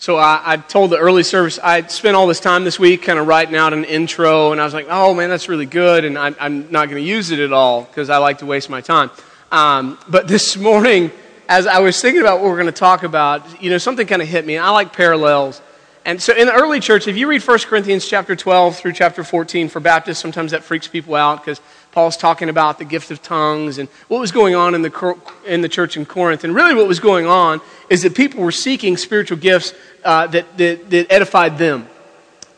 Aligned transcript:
So 0.00 0.16
I, 0.16 0.40
I, 0.42 0.56
told 0.56 0.88
the 0.88 0.96
early 0.96 1.22
service, 1.22 1.58
I 1.62 1.86
spent 1.88 2.16
all 2.16 2.26
this 2.26 2.40
time 2.40 2.64
this 2.64 2.78
week 2.78 3.02
kind 3.02 3.18
of 3.18 3.26
writing 3.26 3.54
out 3.54 3.74
an 3.74 3.84
intro, 3.84 4.50
and 4.50 4.58
I 4.58 4.64
was 4.64 4.72
like, 4.72 4.86
oh 4.88 5.12
man, 5.12 5.28
that's 5.28 5.46
really 5.46 5.66
good, 5.66 6.06
and 6.06 6.16
I, 6.16 6.32
am 6.38 6.70
not 6.70 6.88
going 6.88 7.02
to 7.02 7.06
use 7.06 7.30
it 7.30 7.38
at 7.38 7.52
all 7.52 7.82
because 7.82 8.08
I 8.08 8.16
like 8.16 8.38
to 8.38 8.46
waste 8.46 8.70
my 8.70 8.80
time. 8.80 9.10
Um, 9.52 9.98
but 10.08 10.26
this 10.26 10.56
morning, 10.56 11.10
as 11.50 11.66
I 11.66 11.80
was 11.80 12.00
thinking 12.00 12.22
about 12.22 12.40
what 12.40 12.48
we're 12.48 12.56
going 12.56 12.64
to 12.64 12.72
talk 12.72 13.02
about, 13.02 13.62
you 13.62 13.68
know, 13.68 13.76
something 13.76 14.06
kind 14.06 14.22
of 14.22 14.28
hit 14.28 14.46
me. 14.46 14.56
I 14.56 14.70
like 14.70 14.94
parallels. 14.94 15.60
And 16.06 16.22
so 16.22 16.34
in 16.34 16.46
the 16.46 16.54
early 16.54 16.80
church, 16.80 17.06
if 17.06 17.18
you 17.18 17.28
read 17.28 17.46
1 17.46 17.58
Corinthians 17.58 18.08
chapter 18.08 18.34
12 18.34 18.76
through 18.76 18.94
chapter 18.94 19.22
14 19.22 19.68
for 19.68 19.80
Baptists, 19.80 20.18
sometimes 20.18 20.52
that 20.52 20.64
freaks 20.64 20.88
people 20.88 21.14
out 21.14 21.44
because 21.44 21.60
Paul's 21.92 22.16
talking 22.16 22.48
about 22.48 22.78
the 22.78 22.84
gift 22.84 23.10
of 23.10 23.20
tongues 23.22 23.78
and 23.78 23.88
what 24.08 24.20
was 24.20 24.30
going 24.32 24.54
on 24.54 24.74
in 24.74 24.82
the, 24.82 25.18
in 25.46 25.60
the 25.60 25.68
church 25.68 25.96
in 25.96 26.06
Corinth. 26.06 26.44
And 26.44 26.54
really 26.54 26.74
what 26.74 26.86
was 26.86 27.00
going 27.00 27.26
on 27.26 27.60
is 27.88 28.02
that 28.02 28.14
people 28.14 28.42
were 28.42 28.52
seeking 28.52 28.96
spiritual 28.96 29.38
gifts 29.38 29.74
uh, 30.04 30.26
that, 30.28 30.56
that, 30.56 30.90
that 30.90 31.12
edified 31.12 31.58
them. 31.58 31.88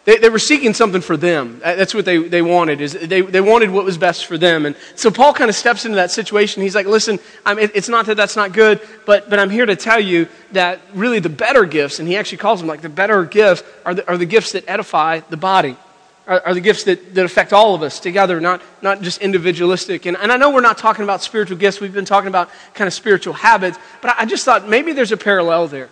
They, 0.04 0.18
they 0.18 0.28
were 0.28 0.40
seeking 0.40 0.74
something 0.74 1.00
for 1.00 1.16
them. 1.16 1.60
That's 1.60 1.94
what 1.94 2.04
they, 2.04 2.18
they 2.18 2.42
wanted, 2.42 2.80
is 2.80 2.92
they, 2.92 3.20
they 3.20 3.40
wanted 3.40 3.70
what 3.70 3.84
was 3.84 3.96
best 3.96 4.26
for 4.26 4.36
them. 4.36 4.66
And 4.66 4.74
so 4.96 5.12
Paul 5.12 5.32
kind 5.32 5.48
of 5.48 5.54
steps 5.54 5.84
into 5.84 5.94
that 5.94 6.10
situation. 6.10 6.60
He's 6.60 6.74
like, 6.74 6.86
listen, 6.86 7.20
I'm, 7.46 7.58
it's 7.58 7.88
not 7.88 8.06
that 8.06 8.16
that's 8.16 8.34
not 8.34 8.52
good, 8.52 8.80
but, 9.06 9.30
but 9.30 9.38
I'm 9.38 9.50
here 9.50 9.64
to 9.64 9.76
tell 9.76 10.00
you 10.00 10.26
that 10.52 10.80
really 10.92 11.20
the 11.20 11.28
better 11.28 11.64
gifts, 11.64 12.00
and 12.00 12.08
he 12.08 12.16
actually 12.16 12.38
calls 12.38 12.58
them 12.58 12.68
like 12.68 12.80
the 12.80 12.88
better 12.88 13.24
gifts, 13.24 13.62
are 13.86 13.94
the, 13.94 14.08
are 14.08 14.18
the 14.18 14.26
gifts 14.26 14.52
that 14.52 14.64
edify 14.68 15.20
the 15.30 15.36
body. 15.36 15.76
Are, 16.26 16.40
are 16.46 16.54
the 16.54 16.60
gifts 16.60 16.84
that, 16.84 17.14
that 17.14 17.24
affect 17.24 17.52
all 17.52 17.74
of 17.74 17.82
us 17.82 17.98
together, 17.98 18.40
not, 18.40 18.62
not 18.80 19.02
just 19.02 19.20
individualistic. 19.20 20.06
And, 20.06 20.16
and 20.16 20.30
I 20.30 20.36
know 20.36 20.50
we're 20.50 20.60
not 20.60 20.78
talking 20.78 21.02
about 21.02 21.20
spiritual 21.22 21.56
gifts. 21.56 21.80
We've 21.80 21.92
been 21.92 22.04
talking 22.04 22.28
about 22.28 22.48
kind 22.74 22.86
of 22.86 22.94
spiritual 22.94 23.34
habits, 23.34 23.76
but 24.00 24.14
I 24.16 24.24
just 24.24 24.44
thought 24.44 24.68
maybe 24.68 24.92
there's 24.92 25.10
a 25.10 25.16
parallel 25.16 25.66
there 25.66 25.88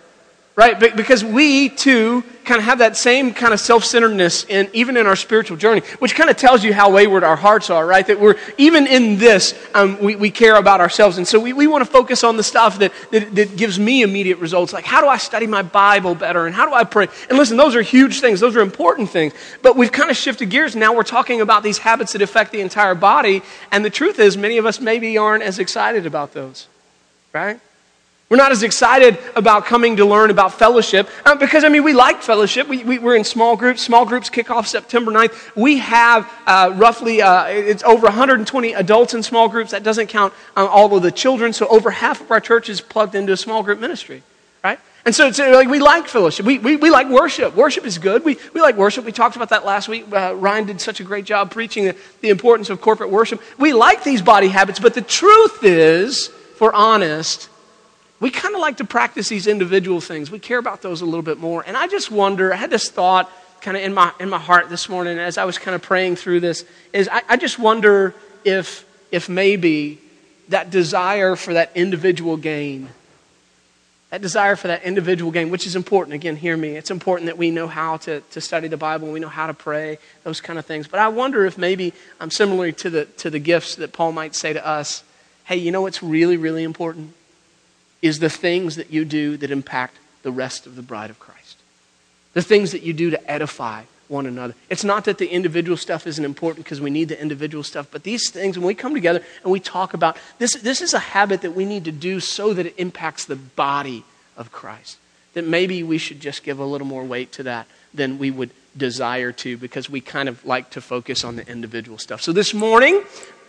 right? 0.61 0.95
Because 0.95 1.25
we 1.25 1.69
too 1.69 2.23
kind 2.45 2.59
of 2.59 2.65
have 2.65 2.79
that 2.79 2.95
same 2.95 3.33
kind 3.33 3.51
of 3.51 3.59
self 3.59 3.83
centeredness 3.83 4.43
in, 4.43 4.69
even 4.73 4.95
in 4.95 5.07
our 5.07 5.15
spiritual 5.15 5.57
journey, 5.57 5.81
which 5.97 6.13
kind 6.13 6.29
of 6.29 6.37
tells 6.37 6.63
you 6.63 6.71
how 6.71 6.91
wayward 6.91 7.23
our 7.23 7.35
hearts 7.35 7.71
are, 7.71 7.83
right? 7.83 8.05
That 8.05 8.19
we're, 8.19 8.35
even 8.59 8.85
in 8.85 9.17
this, 9.17 9.59
um, 9.73 9.97
we, 9.99 10.15
we 10.15 10.29
care 10.29 10.55
about 10.55 10.79
ourselves. 10.79 11.17
And 11.17 11.27
so 11.27 11.39
we, 11.39 11.51
we 11.51 11.65
want 11.65 11.83
to 11.83 11.89
focus 11.89 12.23
on 12.23 12.37
the 12.37 12.43
stuff 12.43 12.77
that, 12.77 12.93
that, 13.09 13.33
that 13.33 13.57
gives 13.57 13.79
me 13.79 14.03
immediate 14.03 14.37
results, 14.37 14.71
like 14.71 14.85
how 14.85 15.01
do 15.01 15.07
I 15.07 15.17
study 15.17 15.47
my 15.47 15.63
Bible 15.63 16.13
better 16.13 16.45
and 16.45 16.53
how 16.53 16.67
do 16.67 16.75
I 16.75 16.83
pray? 16.83 17.07
And 17.27 17.39
listen, 17.39 17.57
those 17.57 17.75
are 17.75 17.81
huge 17.81 18.19
things, 18.19 18.39
those 18.39 18.55
are 18.55 18.61
important 18.61 19.09
things. 19.09 19.33
But 19.63 19.75
we've 19.75 19.91
kind 19.91 20.11
of 20.11 20.17
shifted 20.17 20.51
gears. 20.51 20.75
Now 20.75 20.93
we're 20.93 21.01
talking 21.01 21.41
about 21.41 21.63
these 21.63 21.79
habits 21.79 22.13
that 22.13 22.21
affect 22.21 22.51
the 22.51 22.61
entire 22.61 22.93
body. 22.93 23.41
And 23.71 23.83
the 23.83 23.89
truth 23.89 24.19
is, 24.19 24.37
many 24.37 24.59
of 24.59 24.67
us 24.67 24.79
maybe 24.79 25.17
aren't 25.17 25.41
as 25.41 25.57
excited 25.57 26.05
about 26.05 26.33
those, 26.33 26.67
right? 27.33 27.59
We're 28.31 28.37
not 28.37 28.53
as 28.53 28.63
excited 28.63 29.19
about 29.35 29.65
coming 29.65 29.97
to 29.97 30.05
learn 30.05 30.29
about 30.29 30.53
fellowship 30.53 31.09
uh, 31.25 31.35
because, 31.35 31.65
I 31.65 31.67
mean, 31.67 31.83
we 31.83 31.91
like 31.91 32.21
fellowship. 32.21 32.65
We, 32.69 32.81
we, 32.85 32.97
are 32.99 33.13
in 33.13 33.25
small 33.25 33.57
groups. 33.57 33.81
Small 33.81 34.05
groups 34.05 34.29
kick 34.29 34.49
off 34.49 34.67
September 34.67 35.11
9th. 35.11 35.53
We 35.53 35.79
have 35.79 36.31
uh, 36.47 36.71
roughly, 36.75 37.21
uh, 37.21 37.47
it's 37.47 37.83
over 37.83 38.05
120 38.05 38.71
adults 38.71 39.13
in 39.13 39.21
small 39.21 39.49
groups. 39.49 39.71
That 39.71 39.83
doesn't 39.83 40.07
count 40.07 40.33
uh, 40.55 40.65
all 40.65 40.95
of 40.95 41.03
the 41.03 41.11
children. 41.11 41.51
So 41.51 41.67
over 41.67 41.91
half 41.91 42.21
of 42.21 42.31
our 42.31 42.39
church 42.39 42.69
is 42.69 42.79
plugged 42.79 43.15
into 43.15 43.33
a 43.33 43.37
small 43.37 43.63
group 43.63 43.81
ministry, 43.81 44.23
right? 44.63 44.79
And 45.03 45.13
so 45.13 45.27
it's 45.27 45.37
uh, 45.37 45.51
like 45.51 45.67
we 45.67 45.79
like 45.79 46.07
fellowship. 46.07 46.45
We, 46.45 46.57
we, 46.57 46.77
we 46.77 46.89
like 46.89 47.09
worship. 47.09 47.53
Worship 47.53 47.85
is 47.85 47.97
good. 47.97 48.23
We, 48.23 48.37
we 48.53 48.61
like 48.61 48.77
worship. 48.77 49.03
We 49.03 49.11
talked 49.11 49.35
about 49.35 49.49
that 49.49 49.65
last 49.65 49.89
week. 49.89 50.05
Uh, 50.09 50.35
Ryan 50.37 50.67
did 50.67 50.79
such 50.79 51.01
a 51.01 51.03
great 51.03 51.25
job 51.25 51.51
preaching 51.51 51.83
the, 51.83 51.97
the 52.21 52.29
importance 52.29 52.69
of 52.69 52.79
corporate 52.79 53.09
worship. 53.09 53.41
We 53.57 53.73
like 53.73 54.05
these 54.05 54.21
body 54.21 54.47
habits, 54.47 54.79
but 54.79 54.93
the 54.93 55.01
truth 55.01 55.65
is, 55.65 56.27
if 56.53 56.61
we're 56.61 56.71
honest, 56.71 57.49
we 58.21 58.29
kind 58.29 58.53
of 58.53 58.61
like 58.61 58.77
to 58.77 58.85
practice 58.85 59.27
these 59.27 59.47
individual 59.47 59.99
things. 59.99 60.29
We 60.29 60.39
care 60.39 60.59
about 60.59 60.83
those 60.83 61.01
a 61.01 61.05
little 61.05 61.23
bit 61.23 61.39
more. 61.39 61.63
And 61.65 61.75
I 61.75 61.87
just 61.87 62.11
wonder, 62.11 62.53
I 62.53 62.55
had 62.55 62.69
this 62.69 62.87
thought 62.89 63.29
kind 63.61 63.75
of 63.75 63.83
in 63.83 63.93
my, 63.95 64.13
in 64.19 64.29
my 64.29 64.37
heart 64.37 64.69
this 64.69 64.87
morning 64.87 65.17
as 65.17 65.39
I 65.39 65.43
was 65.43 65.57
kind 65.57 65.73
of 65.73 65.81
praying 65.81 66.17
through 66.17 66.39
this, 66.39 66.63
is 66.93 67.09
I, 67.11 67.23
I 67.27 67.37
just 67.37 67.57
wonder 67.57 68.13
if, 68.45 68.85
if 69.11 69.27
maybe 69.27 69.99
that 70.49 70.69
desire 70.69 71.35
for 71.35 71.55
that 71.55 71.71
individual 71.73 72.37
gain, 72.37 72.89
that 74.11 74.21
desire 74.21 74.55
for 74.55 74.67
that 74.67 74.83
individual 74.83 75.31
gain, 75.31 75.49
which 75.49 75.65
is 75.65 75.75
important. 75.75 76.13
Again, 76.13 76.35
hear 76.35 76.55
me. 76.55 76.75
It's 76.75 76.91
important 76.91 77.25
that 77.25 77.39
we 77.39 77.49
know 77.49 77.65
how 77.65 77.97
to, 77.97 78.21
to 78.21 78.39
study 78.39 78.67
the 78.67 78.77
Bible, 78.77 79.11
we 79.11 79.19
know 79.19 79.29
how 79.29 79.47
to 79.47 79.53
pray, 79.55 79.97
those 80.23 80.41
kind 80.41 80.59
of 80.59 80.65
things. 80.67 80.87
But 80.87 80.99
I 80.99 81.07
wonder 81.07 81.43
if 81.47 81.57
maybe 81.57 81.91
I'm 82.19 82.25
um, 82.25 82.31
similar 82.31 82.71
to 82.71 82.89
the, 82.91 83.05
to 83.05 83.31
the 83.31 83.39
gifts 83.39 83.77
that 83.77 83.93
Paul 83.93 84.11
might 84.11 84.35
say 84.35 84.53
to 84.53 84.65
us 84.65 85.03
hey, 85.45 85.57
you 85.57 85.71
know 85.71 85.81
what's 85.81 86.01
really, 86.01 86.37
really 86.37 86.63
important? 86.63 87.13
Is 88.01 88.19
the 88.19 88.29
things 88.29 88.75
that 88.75 88.91
you 88.91 89.05
do 89.05 89.37
that 89.37 89.51
impact 89.51 89.97
the 90.23 90.31
rest 90.31 90.65
of 90.65 90.75
the 90.75 90.81
bride 90.81 91.09
of 91.09 91.19
Christ. 91.19 91.57
The 92.33 92.41
things 92.41 92.71
that 92.71 92.83
you 92.83 92.93
do 92.93 93.09
to 93.09 93.31
edify 93.31 93.83
one 94.07 94.25
another. 94.25 94.53
It's 94.69 94.83
not 94.83 95.05
that 95.05 95.17
the 95.17 95.27
individual 95.27 95.77
stuff 95.77 96.05
isn't 96.05 96.23
important 96.23 96.65
because 96.65 96.81
we 96.81 96.89
need 96.89 97.07
the 97.07 97.19
individual 97.19 97.63
stuff, 97.63 97.87
but 97.91 98.03
these 98.03 98.29
things, 98.29 98.57
when 98.57 98.67
we 98.67 98.75
come 98.75 98.93
together 98.93 99.23
and 99.43 99.51
we 99.51 99.59
talk 99.59 99.93
about 99.93 100.17
this, 100.37 100.53
this 100.55 100.81
is 100.81 100.93
a 100.93 100.99
habit 100.99 101.41
that 101.41 101.55
we 101.55 101.65
need 101.65 101.85
to 101.85 101.91
do 101.91 102.19
so 102.19 102.53
that 102.53 102.65
it 102.65 102.75
impacts 102.77 103.25
the 103.25 103.37
body 103.37 104.03
of 104.35 104.51
Christ. 104.51 104.97
That 105.33 105.47
maybe 105.47 105.81
we 105.81 105.97
should 105.97 106.19
just 106.19 106.43
give 106.43 106.59
a 106.59 106.65
little 106.65 106.87
more 106.87 107.05
weight 107.05 107.31
to 107.33 107.43
that 107.43 107.67
than 107.93 108.19
we 108.19 108.31
would 108.31 108.51
desire 108.75 109.31
to 109.31 109.57
because 109.57 109.89
we 109.89 110.01
kind 110.01 110.27
of 110.27 110.45
like 110.45 110.69
to 110.71 110.81
focus 110.81 111.23
on 111.23 111.37
the 111.37 111.47
individual 111.47 111.97
stuff. 111.97 112.21
So 112.21 112.33
this 112.33 112.53
morning, 112.53 113.01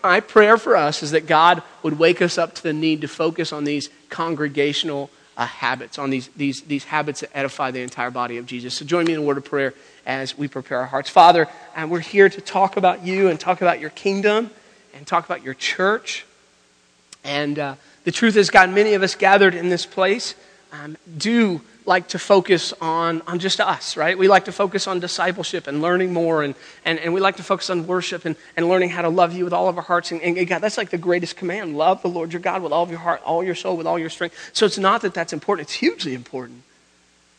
my 0.02 0.20
prayer 0.20 0.56
for 0.56 0.76
us 0.76 1.02
is 1.02 1.12
that 1.12 1.26
God 1.26 1.62
would 1.82 1.98
wake 1.98 2.22
us 2.22 2.38
up 2.38 2.54
to 2.56 2.62
the 2.62 2.72
need 2.72 3.00
to 3.02 3.08
focus 3.08 3.52
on 3.52 3.64
these 3.64 3.88
congregational 4.08 5.10
uh, 5.36 5.46
habits, 5.46 5.98
on 5.98 6.10
these, 6.10 6.28
these, 6.36 6.62
these 6.62 6.84
habits 6.84 7.20
that 7.20 7.36
edify 7.36 7.70
the 7.70 7.80
entire 7.80 8.10
body 8.10 8.38
of 8.38 8.46
Jesus. 8.46 8.74
So 8.74 8.84
join 8.84 9.06
me 9.06 9.14
in 9.14 9.20
a 9.20 9.22
word 9.22 9.38
of 9.38 9.44
prayer 9.44 9.74
as 10.04 10.36
we 10.36 10.48
prepare 10.48 10.78
our 10.78 10.86
hearts. 10.86 11.08
Father, 11.08 11.48
and 11.74 11.90
we're 11.90 12.00
here 12.00 12.28
to 12.28 12.40
talk 12.40 12.76
about 12.76 13.04
you 13.04 13.28
and 13.28 13.40
talk 13.40 13.62
about 13.62 13.80
your 13.80 13.90
kingdom 13.90 14.50
and 14.94 15.06
talk 15.06 15.24
about 15.24 15.42
your 15.42 15.54
church. 15.54 16.26
And 17.24 17.58
uh, 17.58 17.74
the 18.04 18.12
truth 18.12 18.36
is, 18.36 18.50
God, 18.50 18.70
many 18.70 18.94
of 18.94 19.02
us 19.02 19.14
gathered 19.14 19.54
in 19.54 19.68
this 19.68 19.86
place 19.86 20.34
um, 20.72 20.96
do 21.16 21.60
like 21.84 22.08
to 22.08 22.18
focus 22.18 22.72
on, 22.80 23.22
on 23.26 23.38
just 23.38 23.60
us, 23.60 23.96
right? 23.96 24.16
We 24.16 24.28
like 24.28 24.44
to 24.44 24.52
focus 24.52 24.86
on 24.86 25.00
discipleship 25.00 25.66
and 25.66 25.82
learning 25.82 26.12
more, 26.12 26.42
and, 26.42 26.54
and, 26.84 26.98
and 26.98 27.12
we 27.12 27.20
like 27.20 27.36
to 27.36 27.42
focus 27.42 27.70
on 27.70 27.86
worship 27.86 28.24
and, 28.24 28.36
and 28.56 28.68
learning 28.68 28.90
how 28.90 29.02
to 29.02 29.08
love 29.08 29.32
you 29.32 29.44
with 29.44 29.52
all 29.52 29.68
of 29.68 29.76
our 29.76 29.82
hearts. 29.82 30.12
And, 30.12 30.22
and 30.22 30.46
God, 30.46 30.60
that's 30.60 30.78
like 30.78 30.90
the 30.90 30.98
greatest 30.98 31.36
command 31.36 31.76
love 31.76 32.02
the 32.02 32.08
Lord 32.08 32.32
your 32.32 32.40
God 32.40 32.62
with 32.62 32.72
all 32.72 32.82
of 32.82 32.90
your 32.90 33.00
heart, 33.00 33.22
all 33.24 33.42
your 33.42 33.54
soul, 33.54 33.76
with 33.76 33.86
all 33.86 33.98
your 33.98 34.10
strength. 34.10 34.36
So 34.52 34.64
it's 34.66 34.78
not 34.78 35.02
that 35.02 35.14
that's 35.14 35.32
important, 35.32 35.66
it's 35.66 35.74
hugely 35.74 36.14
important. 36.14 36.62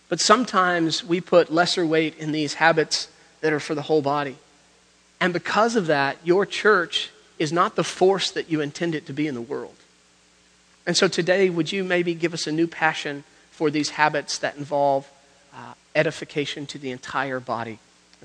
But 0.10 0.20
sometimes 0.20 1.04
we 1.04 1.22
put 1.22 1.52
lesser 1.52 1.86
weight 1.86 2.18
in 2.18 2.32
these 2.32 2.56
habits 2.56 3.08
that 3.42 3.54
are 3.54 3.60
for 3.60 3.76
the 3.76 3.82
whole 3.84 4.02
body. 4.02 4.38
And 5.20 5.32
because 5.32 5.76
of 5.76 5.88
that, 5.88 6.18
your 6.24 6.46
church 6.46 7.10
is 7.40 7.54
not 7.54 7.76
the 7.76 7.84
force 7.84 8.30
that 8.32 8.50
you 8.50 8.62
intend 8.62 8.94
it 8.94 9.06
to 9.08 9.14
be 9.14 9.26
in 9.26 9.36
the 9.36 9.42
world. 9.42 9.76
And 10.86 10.98
so 10.98 11.08
today, 11.08 11.50
would 11.50 11.72
you 11.72 11.84
maybe 11.84 12.14
give 12.14 12.34
us 12.34 12.46
a 12.46 12.52
new 12.52 12.68
passion? 12.68 13.24
For 13.54 13.70
these 13.70 13.92
habits 13.92 14.40
that 14.40 14.58
involve 14.58 15.10
uh, 15.56 15.74
edification 15.96 16.66
to 16.66 16.80
the 16.80 16.90
entire 16.90 17.40
body, 17.40 17.78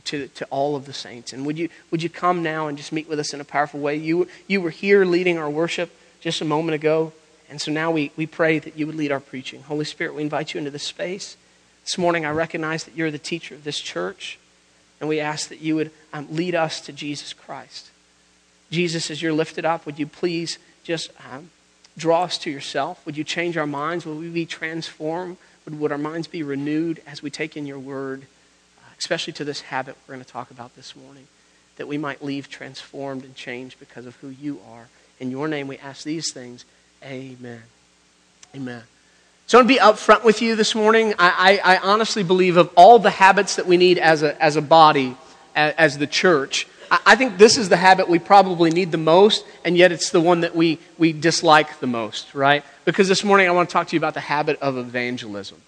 to, 0.04 0.28
to 0.28 0.46
all 0.46 0.74
of 0.74 0.86
the 0.86 0.92
saints. 0.92 1.34
And 1.34 1.44
would 1.44 1.58
you, 1.58 1.68
would 1.90 2.02
you 2.02 2.08
come 2.08 2.42
now 2.42 2.66
and 2.66 2.78
just 2.78 2.92
meet 2.92 3.08
with 3.08 3.20
us 3.20 3.34
in 3.34 3.40
a 3.40 3.44
powerful 3.44 3.78
way? 3.78 3.94
You, 3.96 4.26
you 4.46 4.60
were 4.60 4.70
here 4.70 5.04
leading 5.04 5.36
our 5.36 5.50
worship 5.50 5.94
just 6.20 6.40
a 6.40 6.46
moment 6.46 6.74
ago, 6.74 7.12
and 7.50 7.60
so 7.60 7.70
now 7.70 7.90
we, 7.90 8.10
we 8.16 8.26
pray 8.26 8.58
that 8.58 8.78
you 8.78 8.86
would 8.86 8.96
lead 8.96 9.12
our 9.12 9.20
preaching. 9.20 9.62
Holy 9.62 9.84
Spirit, 9.84 10.14
we 10.14 10.22
invite 10.22 10.54
you 10.54 10.58
into 10.58 10.70
this 10.70 10.82
space. 10.82 11.36
This 11.84 11.98
morning, 11.98 12.24
I 12.24 12.30
recognize 12.30 12.84
that 12.84 12.96
you're 12.96 13.10
the 13.10 13.18
teacher 13.18 13.54
of 13.54 13.64
this 13.64 13.78
church, 13.78 14.38
and 14.98 15.08
we 15.08 15.20
ask 15.20 15.48
that 15.50 15.60
you 15.60 15.76
would 15.76 15.90
um, 16.12 16.26
lead 16.30 16.54
us 16.54 16.80
to 16.82 16.92
Jesus 16.92 17.34
Christ. 17.34 17.90
Jesus, 18.70 19.10
as 19.10 19.20
you're 19.20 19.32
lifted 19.32 19.64
up, 19.66 19.84
would 19.84 19.98
you 19.98 20.06
please 20.06 20.58
just 20.84 21.10
um, 21.30 21.50
draw 21.98 22.25
us 22.25 22.38
to 22.38 22.50
yourself? 22.50 23.04
Would 23.04 23.16
you 23.16 23.25
change 23.25 23.56
our 23.56 23.66
minds? 23.66 24.06
Would 24.06 24.19
we 24.19 24.28
be 24.31 24.47
transformed? 24.47 25.36
Would, 25.64 25.78
would 25.78 25.92
our 25.92 25.98
minds 25.98 26.26
be 26.26 26.42
renewed 26.42 27.03
as 27.06 27.22
we 27.22 27.31
take 27.31 27.56
in 27.56 27.67
your 27.67 27.78
word, 27.78 28.22
uh, 28.78 28.90
especially 28.99 29.32
to 29.34 29.44
this 29.44 29.62
habit 29.62 29.96
we're 30.06 30.14
going 30.14 30.25
to 30.25 30.31
talk 30.31 30.50
about 30.50 30.75
this 30.76 30.96
morning, 30.96 31.26
that 31.76 31.87
we 31.87 31.99
might 31.99 32.25
leave 32.25 32.49
transformed 32.49 33.25
and 33.25 33.34
changed 33.34 33.78
because 33.78 34.06
of 34.06 34.17
who 34.17 34.28
you 34.28 34.61
are? 34.70 34.88
In 35.20 35.31
your 35.31 35.49
name, 35.49 35.69
we 35.69 35.76
ask 35.78 36.05
these 36.05 36.32
things. 36.32 36.64
Amen. 37.02 37.62
Amen. 38.55 38.82
So 39.46 39.58
I 39.58 39.62
want 39.62 39.69
to 39.69 39.75
be 39.75 39.81
upfront 39.81 40.25
with 40.25 40.43
you 40.43 40.56
this 40.56 40.75
morning. 40.75 41.14
I, 41.19 41.61
I, 41.64 41.76
I 41.76 41.78
honestly 41.78 42.22
believe 42.22 42.56
of 42.56 42.70
all 42.76 42.99
the 42.99 43.11
habits 43.11 43.56
that 43.56 43.67
we 43.67 43.76
need 43.76 43.99
as 43.99 44.22
a, 44.22 44.40
as 44.43 44.56
a 44.56 44.62
body, 44.62 45.17
as, 45.56 45.75
as 45.75 45.99
the 45.99 46.06
church, 46.06 46.67
I 46.90 47.17
think 47.17 47.38
this 47.38 47.56
is 47.56 47.69
the 47.69 47.76
habit 47.76 48.08
we 48.08 48.19
probably 48.19 48.70
need 48.70 48.93
the 48.93 48.99
most, 48.99 49.44
and 49.64 49.76
yet 49.76 49.93
it's 49.93 50.11
the 50.11 50.20
one 50.20 50.40
that 50.40 50.55
we, 50.55 50.79
we 50.96 51.12
dislike 51.12 51.81
the 51.81 51.87
most, 51.87 52.35
right? 52.35 52.64
Because 52.85 53.08
this 53.08 53.25
morning 53.25 53.49
I 53.49 53.50
want 53.50 53.69
to 53.69 53.73
talk 53.73 53.88
to 53.88 53.96
you 53.96 54.00
about 54.00 54.14
the 54.14 54.20
habit 54.20 54.58
of 54.61 54.76
evangelism. 54.76 55.61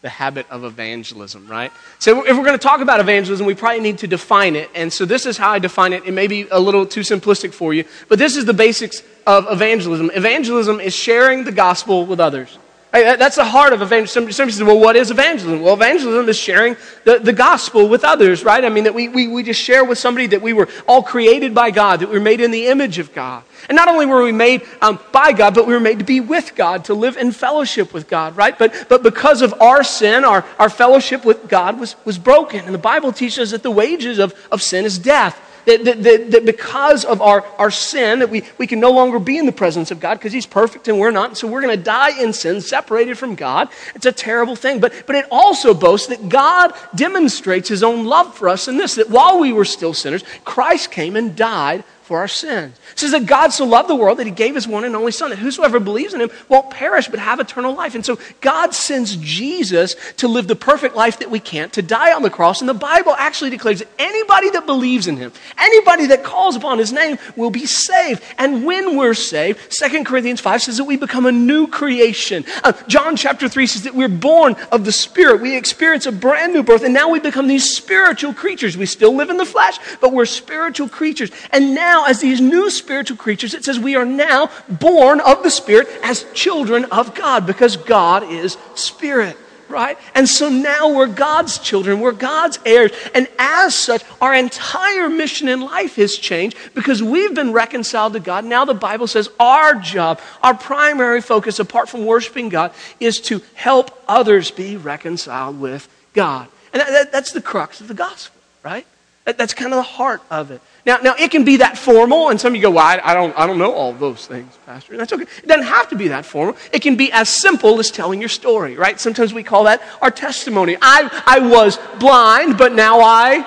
The 0.00 0.08
habit 0.08 0.46
of 0.50 0.64
evangelism, 0.64 1.46
right? 1.46 1.70
So, 2.00 2.26
if 2.26 2.36
we're 2.36 2.44
going 2.44 2.58
to 2.58 2.62
talk 2.62 2.80
about 2.80 2.98
evangelism, 2.98 3.46
we 3.46 3.54
probably 3.54 3.80
need 3.80 3.98
to 3.98 4.08
define 4.08 4.56
it. 4.56 4.68
And 4.74 4.92
so, 4.92 5.04
this 5.04 5.26
is 5.26 5.38
how 5.38 5.50
I 5.50 5.60
define 5.60 5.92
it. 5.92 6.04
It 6.06 6.12
may 6.12 6.26
be 6.26 6.48
a 6.50 6.58
little 6.58 6.86
too 6.86 7.00
simplistic 7.00 7.52
for 7.52 7.72
you, 7.72 7.84
but 8.08 8.18
this 8.18 8.36
is 8.36 8.44
the 8.44 8.54
basics 8.54 9.02
of 9.28 9.46
evangelism. 9.48 10.10
Evangelism 10.12 10.80
is 10.80 10.92
sharing 10.92 11.44
the 11.44 11.52
gospel 11.52 12.04
with 12.04 12.18
others. 12.18 12.58
That's 12.92 13.36
the 13.36 13.44
heart 13.44 13.72
of 13.72 13.80
evangelism. 13.80 14.30
Somebody 14.30 14.52
says, 14.52 14.62
well, 14.62 14.78
what 14.78 14.96
is 14.96 15.10
evangelism? 15.10 15.62
Well, 15.62 15.72
evangelism 15.72 16.28
is 16.28 16.36
sharing 16.36 16.76
the, 17.04 17.18
the 17.18 17.32
gospel 17.32 17.88
with 17.88 18.04
others, 18.04 18.44
right? 18.44 18.62
I 18.62 18.68
mean, 18.68 18.84
that 18.84 18.94
we, 18.94 19.08
we, 19.08 19.28
we 19.28 19.42
just 19.42 19.60
share 19.62 19.82
with 19.82 19.96
somebody 19.96 20.26
that 20.26 20.42
we 20.42 20.52
were 20.52 20.68
all 20.86 21.02
created 21.02 21.54
by 21.54 21.70
God, 21.70 22.00
that 22.00 22.10
we 22.10 22.18
were 22.18 22.24
made 22.24 22.42
in 22.42 22.50
the 22.50 22.66
image 22.66 22.98
of 22.98 23.14
God. 23.14 23.44
And 23.70 23.76
not 23.76 23.88
only 23.88 24.04
were 24.04 24.22
we 24.22 24.32
made 24.32 24.62
um, 24.82 24.98
by 25.10 25.32
God, 25.32 25.54
but 25.54 25.66
we 25.66 25.72
were 25.72 25.80
made 25.80 26.00
to 26.00 26.04
be 26.04 26.20
with 26.20 26.54
God, 26.54 26.84
to 26.86 26.94
live 26.94 27.16
in 27.16 27.32
fellowship 27.32 27.94
with 27.94 28.08
God, 28.08 28.36
right? 28.36 28.58
But, 28.58 28.86
but 28.90 29.02
because 29.02 29.40
of 29.40 29.54
our 29.62 29.82
sin, 29.82 30.22
our, 30.22 30.44
our 30.58 30.68
fellowship 30.68 31.24
with 31.24 31.48
God 31.48 31.80
was, 31.80 31.96
was 32.04 32.18
broken. 32.18 32.62
And 32.66 32.74
the 32.74 32.78
Bible 32.78 33.12
teaches 33.12 33.38
us 33.38 33.50
that 33.52 33.62
the 33.62 33.70
wages 33.70 34.18
of, 34.18 34.34
of 34.50 34.60
sin 34.60 34.84
is 34.84 34.98
death. 34.98 35.40
That, 35.64 35.84
that, 35.84 36.02
that, 36.02 36.30
that, 36.32 36.44
because 36.44 37.04
of 37.04 37.22
our, 37.22 37.46
our 37.56 37.70
sin, 37.70 38.18
that 38.18 38.30
we, 38.30 38.42
we 38.58 38.66
can 38.66 38.80
no 38.80 38.90
longer 38.90 39.18
be 39.18 39.38
in 39.38 39.46
the 39.46 39.52
presence 39.52 39.90
of 39.90 40.00
God 40.00 40.14
because 40.14 40.32
He's 40.32 40.46
perfect 40.46 40.88
and 40.88 40.98
we're 40.98 41.12
not. 41.12 41.28
And 41.30 41.36
so 41.38 41.46
we're 41.46 41.62
going 41.62 41.76
to 41.76 41.82
die 41.82 42.20
in 42.20 42.32
sin, 42.32 42.60
separated 42.60 43.16
from 43.16 43.36
God. 43.36 43.68
It's 43.94 44.06
a 44.06 44.12
terrible 44.12 44.56
thing. 44.56 44.80
But, 44.80 45.04
but 45.06 45.14
it 45.14 45.26
also 45.30 45.72
boasts 45.72 46.08
that 46.08 46.28
God 46.28 46.72
demonstrates 46.94 47.68
His 47.68 47.82
own 47.82 48.06
love 48.06 48.34
for 48.34 48.48
us 48.48 48.66
in 48.66 48.76
this, 48.76 48.96
that 48.96 49.10
while 49.10 49.38
we 49.38 49.52
were 49.52 49.64
still 49.64 49.94
sinners, 49.94 50.24
Christ 50.44 50.90
came 50.90 51.16
and 51.16 51.36
died 51.36 51.84
for 52.12 52.18
our 52.18 52.28
sins. 52.28 52.78
It 52.92 52.98
says 52.98 53.12
that 53.12 53.24
God 53.24 53.54
so 53.54 53.64
loved 53.64 53.88
the 53.88 53.96
world 53.96 54.18
that 54.18 54.26
he 54.26 54.32
gave 54.32 54.54
his 54.54 54.68
one 54.68 54.84
and 54.84 54.94
only 54.94 55.12
Son, 55.12 55.30
that 55.30 55.38
whosoever 55.38 55.80
believes 55.80 56.12
in 56.12 56.20
him 56.20 56.28
won't 56.46 56.68
perish 56.68 57.08
but 57.08 57.18
have 57.18 57.40
eternal 57.40 57.74
life. 57.74 57.94
And 57.94 58.04
so 58.04 58.18
God 58.42 58.74
sends 58.74 59.16
Jesus 59.16 59.96
to 60.18 60.28
live 60.28 60.46
the 60.46 60.54
perfect 60.54 60.94
life 60.94 61.20
that 61.20 61.30
we 61.30 61.40
can't, 61.40 61.72
to 61.72 61.80
die 61.80 62.12
on 62.12 62.22
the 62.22 62.28
cross. 62.28 62.60
And 62.60 62.68
the 62.68 62.74
Bible 62.74 63.14
actually 63.16 63.48
declares 63.48 63.78
that 63.78 63.88
anybody 63.98 64.50
that 64.50 64.66
believes 64.66 65.08
in 65.08 65.16
him, 65.16 65.32
anybody 65.56 66.04
that 66.08 66.22
calls 66.22 66.54
upon 66.54 66.76
his 66.76 66.92
name, 66.92 67.16
will 67.34 67.48
be 67.48 67.64
saved. 67.64 68.22
And 68.36 68.66
when 68.66 68.98
we're 68.98 69.14
saved, 69.14 69.70
2 69.70 70.04
Corinthians 70.04 70.42
5 70.42 70.64
says 70.64 70.76
that 70.76 70.84
we 70.84 70.98
become 70.98 71.24
a 71.24 71.32
new 71.32 71.66
creation. 71.66 72.44
Uh, 72.62 72.74
John 72.88 73.16
chapter 73.16 73.48
3 73.48 73.66
says 73.66 73.84
that 73.84 73.94
we're 73.94 74.10
born 74.10 74.54
of 74.70 74.84
the 74.84 74.92
Spirit. 74.92 75.40
We 75.40 75.56
experience 75.56 76.04
a 76.04 76.12
brand 76.12 76.52
new 76.52 76.62
birth, 76.62 76.82
and 76.82 76.92
now 76.92 77.08
we 77.08 77.20
become 77.20 77.46
these 77.46 77.74
spiritual 77.74 78.34
creatures. 78.34 78.76
We 78.76 78.84
still 78.84 79.14
live 79.14 79.30
in 79.30 79.38
the 79.38 79.46
flesh, 79.46 79.78
but 80.02 80.12
we're 80.12 80.26
spiritual 80.26 80.90
creatures. 80.90 81.30
And 81.52 81.74
now 81.74 82.01
as 82.06 82.20
these 82.20 82.40
new 82.40 82.70
spiritual 82.70 83.16
creatures, 83.16 83.54
it 83.54 83.64
says 83.64 83.78
we 83.78 83.96
are 83.96 84.04
now 84.04 84.50
born 84.68 85.20
of 85.20 85.42
the 85.42 85.50
Spirit 85.50 85.88
as 86.02 86.24
children 86.32 86.84
of 86.86 87.14
God 87.14 87.46
because 87.46 87.76
God 87.76 88.24
is 88.24 88.56
Spirit 88.74 89.36
right? 89.72 89.98
And 90.14 90.28
so 90.28 90.48
now 90.48 90.94
we're 90.94 91.06
God's 91.06 91.58
children, 91.58 92.00
we're 92.00 92.12
God's 92.12 92.58
heirs. 92.64 92.92
And 93.14 93.26
as 93.38 93.74
such, 93.74 94.04
our 94.20 94.34
entire 94.34 95.08
mission 95.08 95.48
in 95.48 95.62
life 95.62 95.96
has 95.96 96.16
changed 96.16 96.56
because 96.74 97.02
we've 97.02 97.34
been 97.34 97.52
reconciled 97.52 98.12
to 98.12 98.20
God. 98.20 98.44
Now 98.44 98.64
the 98.64 98.74
Bible 98.74 99.06
says 99.06 99.30
our 99.40 99.74
job, 99.74 100.20
our 100.42 100.54
primary 100.54 101.22
focus, 101.22 101.58
apart 101.58 101.88
from 101.88 102.06
worshiping 102.06 102.50
God, 102.50 102.72
is 103.00 103.20
to 103.22 103.40
help 103.54 103.98
others 104.06 104.50
be 104.50 104.76
reconciled 104.76 105.58
with 105.58 105.88
God. 106.12 106.48
And 106.72 106.80
that, 106.80 106.88
that, 106.88 107.12
that's 107.12 107.32
the 107.32 107.42
crux 107.42 107.80
of 107.80 107.88
the 107.88 107.94
gospel, 107.94 108.40
right? 108.62 108.86
That, 109.24 109.38
that's 109.38 109.54
kind 109.54 109.72
of 109.72 109.76
the 109.76 109.82
heart 109.82 110.20
of 110.30 110.50
it. 110.50 110.60
Now, 110.84 110.96
now, 110.96 111.14
it 111.16 111.30
can 111.30 111.44
be 111.44 111.58
that 111.58 111.78
formal, 111.78 112.30
and 112.30 112.40
some 112.40 112.52
of 112.52 112.56
you 112.56 112.62
go, 112.62 112.72
well, 112.72 112.84
I, 112.84 113.00
I, 113.04 113.14
don't, 113.14 113.38
I 113.38 113.46
don't 113.46 113.58
know 113.58 113.72
all 113.72 113.92
those 113.92 114.26
things, 114.26 114.58
Pastor. 114.66 114.92
And 114.92 115.00
that's 115.00 115.12
okay. 115.12 115.22
It 115.22 115.46
doesn't 115.46 115.66
have 115.66 115.88
to 115.90 115.96
be 115.96 116.08
that 116.08 116.24
formal. 116.24 116.56
It 116.72 116.82
can 116.82 116.96
be 116.96 117.12
as 117.12 117.28
simple 117.28 117.78
as 117.78 117.92
telling 117.92 118.18
your 118.18 118.28
story, 118.28 118.76
right? 118.76 118.98
Sometimes 118.98 119.32
we 119.32 119.44
call 119.44 119.64
that 119.64 119.80
our 120.00 120.10
testimony. 120.10 120.76
I, 120.82 121.22
I 121.24 121.38
was 121.38 121.78
blind, 122.00 122.58
but 122.58 122.72
now 122.72 123.00
I 123.00 123.46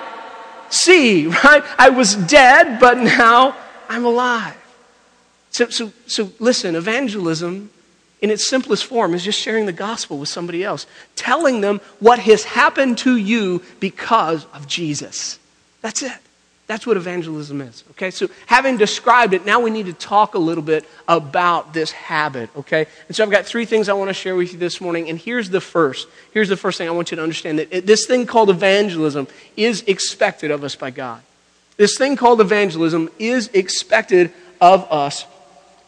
see, 0.70 1.26
right? 1.44 1.62
I 1.78 1.90
was 1.90 2.14
dead, 2.14 2.80
but 2.80 2.96
now 2.96 3.54
I'm 3.88 4.06
alive. 4.06 4.56
So, 5.50 5.68
so, 5.68 5.92
so 6.06 6.32
listen, 6.38 6.74
evangelism 6.74 7.70
in 8.22 8.30
its 8.30 8.48
simplest 8.48 8.86
form 8.86 9.12
is 9.12 9.22
just 9.22 9.38
sharing 9.38 9.66
the 9.66 9.72
gospel 9.72 10.16
with 10.18 10.30
somebody 10.30 10.64
else, 10.64 10.86
telling 11.16 11.60
them 11.60 11.82
what 12.00 12.18
has 12.20 12.44
happened 12.44 12.96
to 12.98 13.16
you 13.16 13.62
because 13.78 14.46
of 14.54 14.66
Jesus. 14.66 15.38
That's 15.86 16.02
it. 16.02 16.18
That's 16.66 16.84
what 16.84 16.96
evangelism 16.96 17.60
is. 17.60 17.84
Okay, 17.92 18.10
so 18.10 18.26
having 18.46 18.76
described 18.76 19.34
it, 19.34 19.46
now 19.46 19.60
we 19.60 19.70
need 19.70 19.86
to 19.86 19.92
talk 19.92 20.34
a 20.34 20.38
little 20.38 20.64
bit 20.64 20.84
about 21.06 21.72
this 21.72 21.92
habit. 21.92 22.50
Okay, 22.56 22.86
and 23.06 23.14
so 23.16 23.22
I've 23.22 23.30
got 23.30 23.46
three 23.46 23.66
things 23.66 23.88
I 23.88 23.92
want 23.92 24.08
to 24.08 24.12
share 24.12 24.34
with 24.34 24.52
you 24.52 24.58
this 24.58 24.80
morning, 24.80 25.08
and 25.08 25.16
here's 25.16 25.48
the 25.48 25.60
first. 25.60 26.08
Here's 26.32 26.48
the 26.48 26.56
first 26.56 26.76
thing 26.76 26.88
I 26.88 26.90
want 26.90 27.12
you 27.12 27.16
to 27.18 27.22
understand 27.22 27.60
that 27.60 27.86
this 27.86 28.04
thing 28.04 28.26
called 28.26 28.50
evangelism 28.50 29.28
is 29.56 29.82
expected 29.82 30.50
of 30.50 30.64
us 30.64 30.74
by 30.74 30.90
God. 30.90 31.22
This 31.76 31.96
thing 31.96 32.16
called 32.16 32.40
evangelism 32.40 33.10
is 33.20 33.46
expected 33.54 34.32
of 34.60 34.90
us 34.90 35.24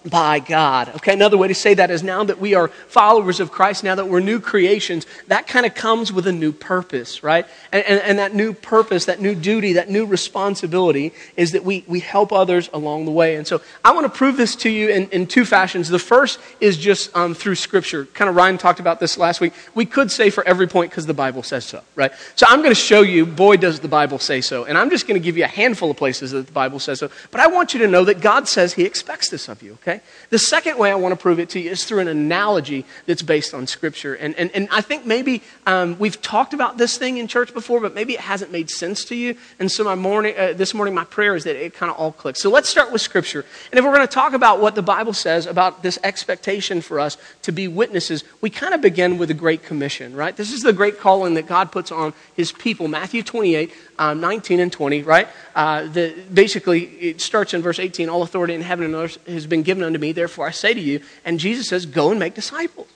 by 0.07 0.39
God. 0.39 0.89
Okay, 0.97 1.13
another 1.13 1.37
way 1.37 1.49
to 1.49 1.55
say 1.55 1.75
that 1.75 1.91
is 1.91 2.03
now 2.03 2.23
that 2.25 2.39
we 2.39 2.55
are 2.55 2.69
followers 2.69 3.41
of 3.41 3.51
Christ, 3.51 3.83
now 3.83 3.95
that 3.97 4.07
we're 4.07 4.21
new 4.21 4.41
creations, 4.41 5.07
that 5.27 5.47
kind 5.47 5.67
of 5.67 5.75
comes 5.75 6.13
with 6.13 6.27
a 6.27 6.33
new 6.33 6.53
purpose, 6.53 7.23
right? 7.23 7.47
And, 7.73 7.85
and, 7.85 8.01
and, 8.03 8.19
that 8.19 8.35
new 8.35 8.53
purpose, 8.53 9.07
that 9.07 9.21
new 9.21 9.35
duty, 9.35 9.75
that 9.75 9.91
new 9.91 10.07
responsibility 10.07 11.13
is 11.37 11.53
that 11.53 11.65
we, 11.65 11.85
we 11.87 12.01
help 12.01 12.33
others 12.33 12.71
along 12.73 13.05
the 13.05 13.11
way. 13.11 13.37
And 13.37 13.47
so 13.47 13.61
I 13.85 13.93
want 13.93 14.05
to 14.05 14.17
prove 14.17 14.37
this 14.37 14.55
to 14.57 14.71
you 14.71 14.89
in, 14.89 15.09
in 15.11 15.27
two 15.27 15.45
fashions. 15.45 15.89
The 15.89 15.99
first 15.99 16.39
is 16.61 16.79
just 16.79 17.15
um, 17.17 17.35
through 17.35 17.57
Scripture. 17.57 18.07
Kind 18.07 18.29
of 18.29 18.37
Ryan 18.37 18.59
talked 18.59 18.81
about 18.81 19.01
this 19.01 19.19
last 19.19 19.41
week. 19.41 19.53
We 19.75 19.85
could 19.85 20.11
say 20.11 20.31
for 20.31 20.47
every 20.47 20.69
point 20.69 20.91
because 20.91 21.07
the 21.07 21.15
Bible 21.15 21.43
says 21.43 21.65
so, 21.65 21.83
right? 21.97 22.13
So 22.37 22.47
I'm 22.49 22.61
going 22.61 22.71
to 22.71 22.81
show 22.81 23.03
you, 23.03 23.27
boy, 23.27 23.57
does 23.57 23.81
the 23.81 23.89
Bible 23.89 24.19
say 24.19 24.41
so. 24.41 24.65
And 24.65 24.79
I'm 24.79 24.91
just 24.91 25.07
going 25.07 25.21
to 25.21 25.25
give 25.25 25.37
you 25.37 25.45
a 25.45 25.49
handful 25.49 25.91
of 25.91 25.97
places 25.97 26.31
that 26.31 26.47
the 26.47 26.53
Bible 26.53 26.79
says 26.79 27.01
so. 27.01 27.11
But 27.31 27.41
I 27.41 27.49
want 27.49 27.75
you 27.75 27.81
to 27.81 27.89
know 27.89 28.05
that 28.05 28.21
God 28.21 28.49
says 28.49 28.75
He 28.75 28.85
expects 28.85 29.29
this 29.29 29.49
of 29.49 29.63
you, 29.63 29.73
okay? 29.75 29.98
The 30.31 30.39
second 30.39 30.79
way 30.79 30.91
I 30.91 30.95
want 30.95 31.13
to 31.13 31.21
prove 31.21 31.39
it 31.39 31.49
to 31.51 31.61
you 31.61 31.71
is 31.71 31.85
through 31.85 32.01
an 32.01 32.09
analogy 32.09 32.85
that's 33.07 33.23
based 33.23 33.55
on 33.55 33.67
Scripture. 33.67 34.15
And, 34.15 34.35
and, 34.37 34.51
and 34.53 34.69
I 34.71 34.81
think 34.81 35.07
maybe 35.07 35.43
um, 35.67 35.99
we've 35.99 36.21
talked 36.21 36.55
about 36.55 36.79
this 36.79 36.99
thing 36.99 37.19
in 37.19 37.29
church 37.29 37.53
before, 37.55 37.81
but 37.81 37.95
maybe 37.95 38.15
it 38.15 38.21
hasn't 38.21 38.53
made 38.53 38.71
sense 38.71 39.05
to 39.07 39.15
you. 39.15 39.37
And 39.59 39.71
so 39.71 39.85
my 39.85 39.95
morning, 39.95 40.35
uh, 40.37 40.53
this 40.55 40.75
morning, 40.75 40.95
my 40.95 41.05
prayer 41.05 41.35
is 41.35 41.45
that 41.45 41.57
it 41.57 41.75
kind 41.75 41.91
of 41.91 41.99
all 41.99 42.13
clicks. 42.13 42.41
So 42.41 42.51
let's 42.51 42.69
start 42.69 42.93
with 42.93 43.01
Scripture. 43.01 43.45
And 43.71 43.79
if 43.79 43.85
we're 43.85 43.95
going 43.95 44.07
to 44.07 44.13
talk 44.13 44.33
about 44.33 44.61
what 44.61 44.75
the 44.75 44.83
Bible 44.83 45.13
says 45.13 45.47
about 45.47 45.83
this 45.83 45.99
expectation 46.03 46.81
for 46.81 47.01
us 47.01 47.17
to 47.43 47.53
be 47.53 47.69
witnesses, 47.69 48.25
we 48.41 48.51
kind 48.51 48.75
of 48.75 48.81
begin 48.81 49.19
with 49.19 49.29
the 49.29 49.35
Great 49.35 49.63
Commission, 49.63 50.15
right? 50.15 50.37
This 50.37 50.53
is 50.53 50.63
the 50.63 50.73
great 50.73 50.99
calling 50.99 51.35
that 51.35 51.47
God 51.47 51.73
puts 51.73 51.91
on 51.91 52.15
his 52.35 52.53
people. 52.53 52.89
Matthew 52.89 53.23
28, 53.23 53.73
um, 53.99 54.21
19 54.21 54.61
and 54.61 54.73
20, 54.73 55.03
right? 55.03 55.29
Uh, 55.55 55.87
the, 55.87 56.15
basically, 56.33 56.85
it 56.85 57.21
starts 57.21 57.55
in 57.55 57.63
verse 57.63 57.79
18 57.79 58.09
All 58.09 58.23
authority 58.23 58.55
in 58.55 58.63
heaven 58.63 58.85
and 58.85 58.95
earth 58.95 59.19
has 59.27 59.47
been 59.47 59.63
given 59.63 59.78
unto 59.83 59.99
me, 59.99 60.13
therefore 60.13 60.47
I 60.47 60.51
say 60.51 60.75
to 60.75 60.81
you. 60.81 61.01
And 61.25 61.39
Jesus 61.39 61.69
says, 61.69 61.87
Go 61.87 62.11
and 62.11 62.19
make 62.19 62.35
disciples. 62.35 62.89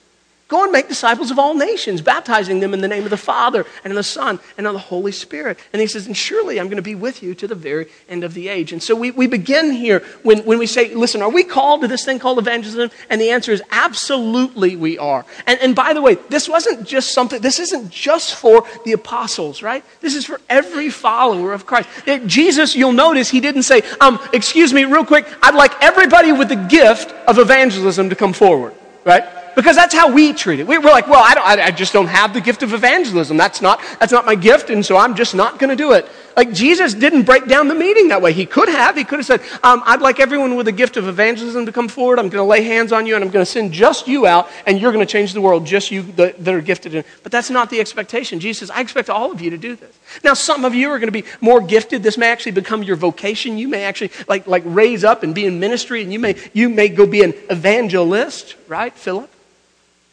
Go 0.49 0.63
and 0.63 0.73
make 0.73 0.89
disciples 0.89 1.31
of 1.31 1.39
all 1.39 1.53
nations, 1.53 2.01
baptizing 2.01 2.59
them 2.59 2.73
in 2.73 2.81
the 2.81 2.87
name 2.87 3.05
of 3.05 3.09
the 3.09 3.17
Father 3.17 3.65
and 3.83 3.91
of 3.91 3.95
the 3.95 4.03
Son 4.03 4.39
and 4.57 4.67
of 4.67 4.73
the 4.73 4.79
Holy 4.79 5.13
Spirit. 5.13 5.57
And 5.71 5.81
he 5.81 5.87
says, 5.87 6.05
And 6.05 6.15
surely 6.15 6.59
I'm 6.59 6.67
going 6.67 6.75
to 6.75 6.83
be 6.83 6.95
with 6.95 7.23
you 7.23 7.33
to 7.35 7.47
the 7.47 7.55
very 7.55 7.87
end 8.09 8.25
of 8.25 8.33
the 8.33 8.49
age. 8.49 8.73
And 8.73 8.83
so 8.83 8.93
we, 8.93 9.11
we 9.11 9.25
begin 9.25 9.71
here 9.71 9.99
when, 10.21 10.39
when 10.39 10.59
we 10.59 10.67
say, 10.67 10.93
Listen, 10.93 11.21
are 11.21 11.29
we 11.29 11.45
called 11.45 11.81
to 11.81 11.87
this 11.87 12.03
thing 12.03 12.19
called 12.19 12.39
evangelism? 12.39 12.91
And 13.09 13.21
the 13.21 13.29
answer 13.29 13.53
is 13.53 13.63
absolutely 13.71 14.75
we 14.75 14.97
are. 14.97 15.25
And, 15.47 15.59
and 15.61 15.75
by 15.75 15.93
the 15.93 16.01
way, 16.01 16.15
this 16.29 16.49
wasn't 16.49 16.85
just 16.85 17.13
something, 17.13 17.41
this 17.41 17.59
isn't 17.59 17.89
just 17.89 18.35
for 18.35 18.67
the 18.83 18.91
apostles, 18.91 19.63
right? 19.63 19.83
This 20.01 20.13
is 20.13 20.25
for 20.25 20.41
every 20.49 20.89
follower 20.89 21.53
of 21.53 21.65
Christ. 21.65 21.87
Jesus, 22.25 22.75
you'll 22.75 22.91
notice, 22.91 23.29
he 23.29 23.39
didn't 23.39 23.63
say, 23.63 23.81
um, 24.01 24.19
Excuse 24.33 24.73
me, 24.73 24.83
real 24.83 25.05
quick, 25.05 25.25
I'd 25.41 25.55
like 25.55 25.81
everybody 25.81 26.33
with 26.33 26.49
the 26.49 26.57
gift 26.57 27.11
of 27.29 27.39
evangelism 27.39 28.09
to 28.09 28.15
come 28.15 28.33
forward, 28.33 28.73
right? 29.05 29.23
Because 29.55 29.75
that's 29.75 29.93
how 29.93 30.11
we 30.11 30.33
treat 30.33 30.59
it. 30.59 30.67
We're 30.67 30.79
like, 30.81 31.07
well, 31.07 31.23
I, 31.23 31.33
don't, 31.33 31.45
I, 31.45 31.71
just 31.71 31.93
don't 31.93 32.07
have 32.07 32.33
the 32.33 32.41
gift 32.41 32.63
of 32.63 32.73
evangelism. 32.73 33.37
That's 33.37 33.61
not, 33.61 33.81
that's 33.99 34.11
not 34.11 34.25
my 34.25 34.35
gift, 34.35 34.69
and 34.69 34.85
so 34.85 34.97
I'm 34.97 35.15
just 35.15 35.35
not 35.35 35.59
going 35.59 35.69
to 35.69 35.75
do 35.75 35.93
it. 35.93 36.07
Like, 36.35 36.51
Jesus 36.51 36.95
didn't 36.95 37.23
break 37.23 37.45
down 37.47 37.67
the 37.67 37.75
meeting 37.75 38.07
that 38.07 38.21
way. 38.21 38.33
He 38.33 38.45
could 38.45 38.67
have. 38.67 38.95
He 38.95 39.03
could 39.03 39.19
have 39.19 39.25
said, 39.25 39.41
um, 39.61 39.83
I'd 39.85 40.01
like 40.01 40.19
everyone 40.19 40.55
with 40.55 40.67
a 40.67 40.71
gift 40.71 40.97
of 40.97 41.07
evangelism 41.07 41.67
to 41.67 41.71
come 41.71 41.87
forward. 41.87 42.17
I'm 42.17 42.29
going 42.29 42.41
to 42.41 42.49
lay 42.49 42.63
hands 42.63 42.91
on 42.91 43.05
you, 43.05 43.15
and 43.15 43.23
I'm 43.23 43.29
going 43.29 43.45
to 43.45 43.51
send 43.51 43.71
just 43.71 44.07
you 44.07 44.25
out, 44.25 44.49
and 44.65 44.79
you're 44.79 44.91
going 44.91 45.05
to 45.05 45.11
change 45.11 45.33
the 45.33 45.41
world, 45.41 45.65
just 45.65 45.91
you 45.91 46.01
that, 46.13 46.43
that 46.43 46.53
are 46.53 46.61
gifted. 46.61 46.95
In. 46.95 47.03
But 47.21 47.31
that's 47.31 47.51
not 47.51 47.69
the 47.69 47.79
expectation. 47.79 48.39
Jesus 48.39 48.59
says, 48.61 48.71
I 48.71 48.81
expect 48.81 49.09
all 49.09 49.31
of 49.31 49.41
you 49.41 49.51
to 49.51 49.57
do 49.57 49.75
this. 49.75 49.95
Now, 50.23 50.33
some 50.33 50.65
of 50.65 50.73
you 50.73 50.89
are 50.89 50.97
going 50.97 51.11
to 51.11 51.21
be 51.21 51.25
more 51.39 51.61
gifted. 51.61 52.01
This 52.01 52.17
may 52.17 52.29
actually 52.29 52.53
become 52.53 52.81
your 52.81 52.95
vocation. 52.95 53.57
You 53.59 53.67
may 53.67 53.83
actually, 53.83 54.11
like, 54.27 54.47
like 54.47 54.63
raise 54.65 55.03
up 55.03 55.21
and 55.21 55.35
be 55.35 55.45
in 55.45 55.59
ministry, 55.59 56.01
and 56.01 56.11
you 56.11 56.17
may, 56.17 56.35
you 56.53 56.67
may 56.67 56.89
go 56.89 57.05
be 57.05 57.21
an 57.21 57.33
evangelist, 57.49 58.55
right, 58.67 58.93
Philip? 58.93 59.29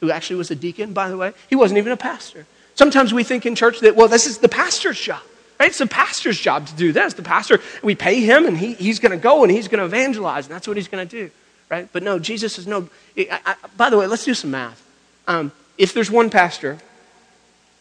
Who 0.00 0.10
actually 0.10 0.36
was 0.36 0.50
a 0.50 0.54
deacon, 0.54 0.92
by 0.92 1.08
the 1.08 1.16
way. 1.16 1.32
He 1.48 1.56
wasn't 1.56 1.78
even 1.78 1.92
a 1.92 1.96
pastor. 1.96 2.46
Sometimes 2.74 3.12
we 3.12 3.24
think 3.24 3.46
in 3.46 3.54
church 3.54 3.80
that, 3.80 3.96
well, 3.96 4.08
this 4.08 4.26
is 4.26 4.38
the 4.38 4.48
pastor's 4.48 4.98
job. 4.98 5.22
Right? 5.58 5.68
It's 5.68 5.78
the 5.78 5.86
pastor's 5.86 6.40
job 6.40 6.66
to 6.68 6.74
do 6.74 6.90
this. 6.90 7.12
The 7.14 7.22
pastor, 7.22 7.60
we 7.82 7.94
pay 7.94 8.20
him 8.20 8.46
and 8.46 8.56
he, 8.56 8.72
he's 8.72 8.98
going 8.98 9.12
to 9.12 9.18
go 9.18 9.42
and 9.42 9.52
he's 9.52 9.68
going 9.68 9.80
to 9.80 9.84
evangelize 9.84 10.46
and 10.46 10.54
that's 10.54 10.66
what 10.66 10.78
he's 10.78 10.88
going 10.88 11.06
to 11.06 11.16
do. 11.24 11.30
Right? 11.68 11.88
But 11.92 12.02
no, 12.02 12.18
Jesus 12.18 12.54
says, 12.54 12.66
no. 12.66 12.88
I, 13.16 13.40
I, 13.44 13.54
by 13.76 13.90
the 13.90 13.98
way, 13.98 14.06
let's 14.06 14.24
do 14.24 14.32
some 14.32 14.50
math. 14.50 14.82
Um, 15.28 15.52
if 15.76 15.92
there's 15.92 16.10
one 16.10 16.30
pastor 16.30 16.78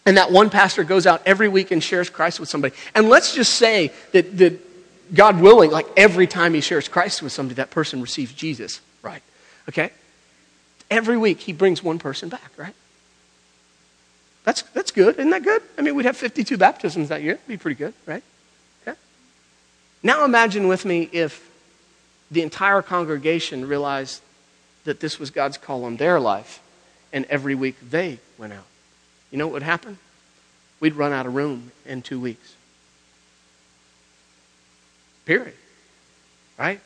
and 0.06 0.18
that 0.18 0.32
one 0.32 0.50
pastor 0.50 0.84
goes 0.84 1.08
out 1.08 1.22
every 1.26 1.48
week 1.48 1.72
and 1.72 1.82
shares 1.82 2.10
Christ 2.10 2.40
with 2.40 2.50
somebody, 2.50 2.76
and 2.94 3.08
let's 3.08 3.34
just 3.34 3.56
say 3.56 3.94
that, 4.12 4.38
that 4.38 5.14
God 5.16 5.40
willing, 5.40 5.72
like 5.72 5.88
every 5.96 6.28
time 6.28 6.54
he 6.54 6.62
shares 6.62 6.90
Christ 6.90 7.22
with 7.22 7.32
somebody, 7.32 7.56
that 7.56 7.72
person 7.72 8.02
receives 8.02 8.34
Jesus, 8.34 8.82
right? 9.02 9.24
Okay? 9.70 9.92
Every 10.90 11.18
week 11.18 11.42
he 11.42 11.54
brings 11.54 11.84
one 11.84 12.00
person 12.00 12.30
back, 12.30 12.52
right? 12.58 12.76
That's, 14.44 14.62
that's 14.62 14.92
good. 14.92 15.16
Isn't 15.20 15.32
that 15.32 15.44
good? 15.44 15.62
I 15.78 15.82
mean, 15.82 15.96
we'd 15.96 16.06
have 16.06 16.18
52 16.18 16.58
baptisms 16.58 17.10
that 17.10 17.22
year. 17.22 17.34
It'd 17.34 17.48
be 17.48 17.58
pretty 17.58 17.78
good, 17.78 17.94
right? 18.06 18.24
Now 20.02 20.24
imagine 20.24 20.68
with 20.68 20.86
me 20.86 21.10
if 21.12 21.50
the 22.32 22.42
entire 22.42 22.82
congregation 22.82 23.68
realized 23.68 24.22
that 24.86 25.00
this 25.00 25.20
was 25.20 25.30
God's 25.30 25.58
call 25.58 25.84
on 25.84 25.98
their 25.98 26.20
life, 26.20 26.62
and 27.12 27.26
every 27.26 27.56
week 27.56 27.76
they 27.90 28.20
went 28.38 28.54
out. 28.54 28.66
You 29.32 29.38
know 29.38 29.48
what 29.48 29.54
would 29.54 29.64
happen? 29.64 29.98
We'd 30.80 30.96
run 30.96 31.12
out 31.12 31.26
of 31.26 31.36
room 31.36 31.72
in 31.86 32.02
two 32.02 32.20
weeks. 32.20 32.56
Period. 35.26 35.54
Right? 36.58 36.80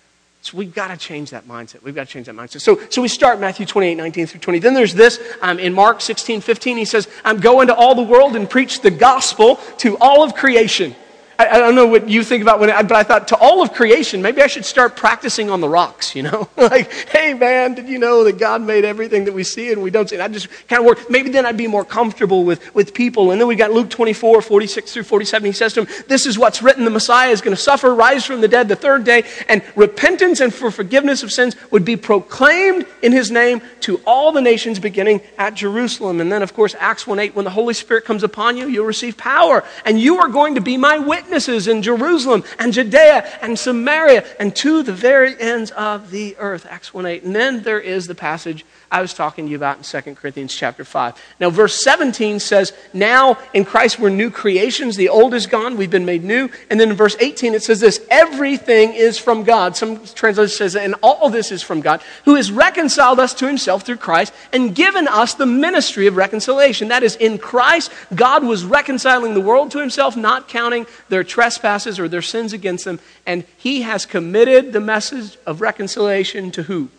So 0.44 0.58
we've 0.58 0.76
got 0.76 0.90
to 0.90 0.98
change 0.98 1.30
that 1.30 1.48
mindset. 1.48 1.82
We've 1.84 1.96
got 1.96 2.06
to 2.08 2.12
change 2.12 2.26
that 2.26 2.36
mindset. 2.36 2.60
So, 2.60 2.78
so 2.90 3.02
we 3.02 3.08
start 3.08 3.40
Matthew 3.40 3.66
28, 3.66 3.96
19 3.96 4.28
through 4.28 4.42
20. 4.42 4.60
Then 4.60 4.74
there's 4.74 4.94
this 4.94 5.18
um, 5.42 5.58
in 5.58 5.74
Mark 5.74 6.02
16, 6.02 6.42
15. 6.42 6.76
He 6.76 6.84
says, 6.84 7.08
I'm 7.24 7.40
going 7.40 7.68
to 7.68 7.76
all 7.76 7.96
the 7.96 8.04
world 8.04 8.36
and 8.36 8.50
preach 8.50 8.82
the 8.82 8.92
gospel 8.92 9.56
to 9.78 9.98
all 10.00 10.22
of 10.22 10.36
creation. 10.36 10.98
I, 11.40 11.48
I, 11.48 11.60
don't 11.60 11.76
know 11.76 11.88
what 11.88 12.08
you 12.08 12.24
think 12.24 12.42
about 12.42 12.60
when, 12.60 12.70
I, 12.70 12.84
but 12.84 12.96
I 12.96 13.04
thought 13.04 13.28
to 13.30 13.38
all 13.38 13.62
of 13.62 13.74
creation, 13.74 14.22
maybe 14.22 14.42
I 14.42 14.48
should 14.48 14.66
start 14.66 14.96
practicing 14.96 15.50
on 15.50 15.62
the 15.62 15.70
rocks, 15.70 16.16
you 16.16 16.24
know? 16.24 16.48
like, 16.58 16.92
hey 17.10 17.34
man, 17.34 17.74
did 17.74 17.90
you 17.90 17.98
know 17.98 18.24
that 18.26 18.38
God 18.38 18.62
made 18.62 18.86
everything 18.86 19.26
that 19.26 19.34
we 19.34 19.44
see 19.44 19.72
and 19.72 19.82
we 19.82 19.90
don't 19.90 20.10
see? 20.10 20.16
And 20.16 20.24
I 20.24 20.28
just 20.28 20.48
kind 20.68 20.80
of 20.80 20.86
work. 20.86 21.10
Maybe 21.10 21.30
then 21.30 21.46
I'd 21.46 21.58
be 21.58 21.68
more 21.68 21.86
comfortable 21.86 22.44
with, 22.44 22.74
with 22.76 22.94
people. 22.94 23.32
And 23.32 23.42
then 23.42 23.48
we 23.48 23.56
got 23.56 23.72
Luke 23.72 23.90
24, 23.90 24.42
46 24.42 24.94
through 24.94 25.04
47. 25.04 25.46
He 25.46 25.52
says 25.52 25.74
to 25.74 25.82
him, 25.82 26.04
This 26.08 26.26
is 26.26 26.38
what's 26.38 26.62
written. 26.62 26.86
The 26.86 26.92
Messiah 26.92 27.30
is 27.30 27.42
going 27.42 27.56
to 27.56 27.62
suffer, 27.62 27.94
rise 27.96 28.26
from 28.26 28.42
the 28.42 28.48
dead 28.48 28.68
the 28.68 28.76
third 28.76 29.04
day, 29.04 29.24
and 29.50 29.64
repentance 29.76 30.40
and 30.40 30.54
for 30.54 30.70
forgiveness 30.70 31.24
of 31.24 31.32
sins 31.32 31.56
would 31.72 31.84
be 31.84 31.96
proclaimed 31.96 32.86
in 33.02 33.12
his 33.12 33.32
name 33.32 33.62
to 33.82 34.00
all 34.06 34.32
the 34.32 34.42
nations 34.42 34.78
beginning 34.80 35.22
at 35.38 35.56
Jerusalem. 35.56 36.22
And 36.22 36.32
then, 36.32 36.44
of 36.44 36.54
course, 36.54 36.76
Acts 36.80 37.08
1 37.08 37.18
8, 37.18 37.36
when 37.36 37.46
the 37.46 37.52
Holy 37.52 37.74
Spirit 37.74 38.06
comes 38.06 38.24
upon 38.24 38.56
you, 38.56 38.68
you'll 38.68 38.86
receive 38.86 39.18
power, 39.18 39.64
and 39.86 40.00
you 40.00 40.20
are 40.20 40.28
going 40.28 40.56
to 40.56 40.62
be 40.62 40.78
my 40.78 41.00
witness 41.00 41.23
witnesses 41.24 41.68
in 41.68 41.82
Jerusalem 41.82 42.44
and 42.60 42.74
Judea 42.74 43.40
and 43.42 43.58
Samaria 43.58 44.26
and 44.40 44.56
to 44.58 44.84
the 44.84 44.94
very 44.94 45.40
ends 45.40 45.72
of 45.72 46.12
the 46.12 46.36
earth. 46.38 46.66
Acts 46.70 46.94
1 46.94 47.06
8. 47.06 47.24
And 47.24 47.36
then 47.36 47.64
there 47.64 47.80
is 47.80 48.08
the 48.08 48.16
passage 48.16 48.66
I 48.94 49.02
was 49.02 49.16
talking 49.16 49.46
to 49.46 49.50
you 49.50 49.58
about 49.58 49.78
in 49.78 49.84
2 49.84 50.14
Corinthians 50.14 50.54
chapter 50.54 50.86
5. 50.86 51.20
Now, 51.40 51.50
verse 51.50 51.82
17 51.82 52.40
says, 52.40 52.74
Now 52.94 53.40
in 53.52 53.66
Christ 53.66 53.98
we're 53.98 54.10
new 54.10 54.30
creations. 54.30 54.96
The 54.96 55.10
old 55.10 55.34
is 55.34 55.48
gone. 55.48 55.78
We've 55.78 55.90
been 55.90 56.06
made 56.06 56.24
new. 56.24 56.48
And 56.70 56.80
then 56.80 56.92
in 56.92 56.96
verse 56.96 57.16
18 57.20 57.56
it 57.56 57.64
says 57.64 57.80
this 57.80 58.06
Everything 58.12 58.94
is 58.94 59.18
from 59.18 59.46
God. 59.46 59.76
Some 59.76 60.06
translation 60.06 60.56
says, 60.56 60.76
And 60.76 60.94
all 61.02 61.32
this 61.32 61.52
is 61.52 61.64
from 61.64 61.82
God, 61.82 62.04
who 62.26 62.36
has 62.36 62.52
reconciled 62.52 63.20
us 63.20 63.34
to 63.34 63.48
himself 63.48 63.82
through 63.82 63.98
Christ 63.98 64.32
and 64.54 64.76
given 64.76 65.08
us 65.08 65.34
the 65.34 65.48
ministry 65.48 66.06
of 66.06 66.16
reconciliation. 66.16 66.90
That 66.90 67.02
is, 67.02 67.16
in 67.16 67.40
Christ, 67.40 67.92
God 68.14 68.44
was 68.44 68.64
reconciling 68.64 69.34
the 69.34 69.42
world 69.42 69.72
to 69.72 69.80
himself, 69.80 70.16
not 70.16 70.48
counting 70.48 70.86
their 71.10 71.24
trespasses 71.24 72.00
or 72.00 72.08
their 72.08 72.22
sins 72.22 72.54
against 72.54 72.86
them. 72.86 73.00
And 73.26 73.44
he 73.58 73.82
has 73.82 74.06
committed 74.06 74.72
the 74.72 74.80
message 74.80 75.36
of 75.48 75.62
reconciliation 75.62 76.52
to 76.52 76.64
who? 76.64 76.90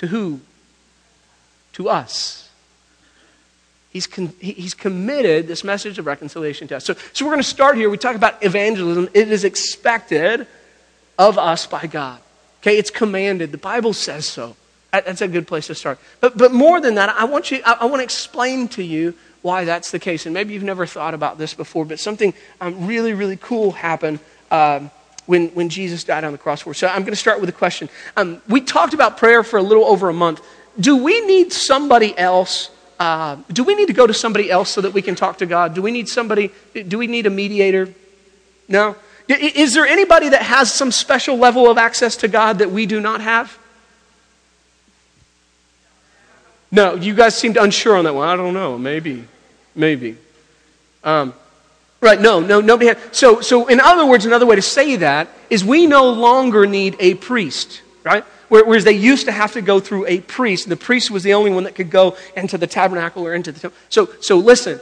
To 0.00 0.06
who? 0.06 0.40
To 1.74 1.90
us. 1.90 2.48
He's, 3.90 4.06
con- 4.06 4.32
he's 4.40 4.72
committed 4.72 5.46
this 5.46 5.62
message 5.62 5.98
of 5.98 6.06
reconciliation 6.06 6.68
to 6.68 6.76
us. 6.76 6.86
So, 6.86 6.94
so 7.12 7.24
we're 7.24 7.32
going 7.32 7.42
to 7.42 7.48
start 7.48 7.76
here. 7.76 7.90
We 7.90 7.98
talk 7.98 8.16
about 8.16 8.42
evangelism. 8.42 9.10
It 9.12 9.30
is 9.30 9.44
expected 9.44 10.46
of 11.18 11.36
us 11.36 11.66
by 11.66 11.86
God. 11.86 12.18
Okay, 12.62 12.78
it's 12.78 12.90
commanded. 12.90 13.52
The 13.52 13.58
Bible 13.58 13.92
says 13.92 14.26
so. 14.26 14.56
That's 14.90 15.20
a 15.20 15.28
good 15.28 15.46
place 15.46 15.66
to 15.66 15.74
start. 15.74 15.98
But, 16.20 16.38
but 16.38 16.50
more 16.50 16.80
than 16.80 16.94
that, 16.94 17.10
I 17.10 17.24
want, 17.24 17.50
you, 17.50 17.60
I, 17.66 17.78
I 17.80 17.84
want 17.84 18.00
to 18.00 18.04
explain 18.04 18.68
to 18.68 18.82
you 18.82 19.14
why 19.42 19.64
that's 19.64 19.90
the 19.90 19.98
case. 19.98 20.24
And 20.24 20.32
maybe 20.32 20.54
you've 20.54 20.62
never 20.62 20.86
thought 20.86 21.12
about 21.12 21.36
this 21.36 21.52
before, 21.52 21.84
but 21.84 22.00
something 22.00 22.32
um, 22.60 22.86
really, 22.86 23.12
really 23.12 23.36
cool 23.36 23.72
happened 23.72 24.20
um, 24.50 24.90
when, 25.30 25.46
when 25.50 25.68
Jesus 25.68 26.02
died 26.02 26.24
on 26.24 26.32
the 26.32 26.38
cross 26.38 26.62
for. 26.62 26.74
So 26.74 26.88
I'm 26.88 27.02
going 27.02 27.12
to 27.12 27.16
start 27.16 27.40
with 27.40 27.48
a 27.48 27.52
question. 27.52 27.88
Um, 28.16 28.42
we 28.48 28.60
talked 28.60 28.94
about 28.94 29.16
prayer 29.16 29.44
for 29.44 29.60
a 29.60 29.62
little 29.62 29.84
over 29.84 30.08
a 30.08 30.12
month. 30.12 30.44
Do 30.78 30.96
we 30.96 31.20
need 31.24 31.52
somebody 31.52 32.18
else? 32.18 32.68
Uh, 32.98 33.36
do 33.52 33.62
we 33.62 33.76
need 33.76 33.86
to 33.86 33.92
go 33.92 34.08
to 34.08 34.12
somebody 34.12 34.50
else 34.50 34.70
so 34.70 34.80
that 34.80 34.92
we 34.92 35.02
can 35.02 35.14
talk 35.14 35.38
to 35.38 35.46
God? 35.46 35.72
Do 35.72 35.82
we 35.82 35.92
need 35.92 36.08
somebody? 36.08 36.50
Do 36.74 36.98
we 36.98 37.06
need 37.06 37.26
a 37.26 37.30
mediator? 37.30 37.94
No. 38.66 38.96
Is 39.28 39.72
there 39.72 39.86
anybody 39.86 40.30
that 40.30 40.42
has 40.42 40.74
some 40.74 40.90
special 40.90 41.36
level 41.36 41.70
of 41.70 41.78
access 41.78 42.16
to 42.16 42.28
God 42.28 42.58
that 42.58 42.72
we 42.72 42.84
do 42.86 43.00
not 43.00 43.20
have? 43.20 43.56
No, 46.72 46.96
you 46.96 47.14
guys 47.14 47.36
seemed 47.36 47.56
unsure 47.56 47.96
on 47.96 48.04
that 48.04 48.14
one. 48.16 48.28
I 48.28 48.34
don't 48.34 48.54
know. 48.54 48.76
Maybe. 48.76 49.28
Maybe. 49.76 50.16
Um, 51.04 51.34
Right, 52.00 52.18
no, 52.18 52.40
no, 52.40 52.62
nobody 52.62 52.86
had. 52.86 53.14
So, 53.14 53.42
so, 53.42 53.66
in 53.66 53.78
other 53.78 54.06
words, 54.06 54.24
another 54.24 54.46
way 54.46 54.56
to 54.56 54.62
say 54.62 54.96
that 54.96 55.28
is 55.50 55.62
we 55.62 55.86
no 55.86 56.10
longer 56.10 56.66
need 56.66 56.96
a 56.98 57.14
priest, 57.14 57.82
right? 58.04 58.24
Whereas 58.48 58.84
they 58.84 58.92
used 58.92 59.26
to 59.26 59.32
have 59.32 59.52
to 59.52 59.60
go 59.60 59.80
through 59.80 60.06
a 60.06 60.20
priest, 60.20 60.64
and 60.64 60.72
the 60.72 60.76
priest 60.76 61.10
was 61.10 61.22
the 61.22 61.34
only 61.34 61.50
one 61.50 61.64
that 61.64 61.74
could 61.74 61.90
go 61.90 62.16
into 62.34 62.56
the 62.56 62.66
tabernacle 62.66 63.26
or 63.26 63.34
into 63.34 63.52
the 63.52 63.60
temple. 63.60 63.78
So, 63.90 64.08
so 64.20 64.38
listen, 64.38 64.80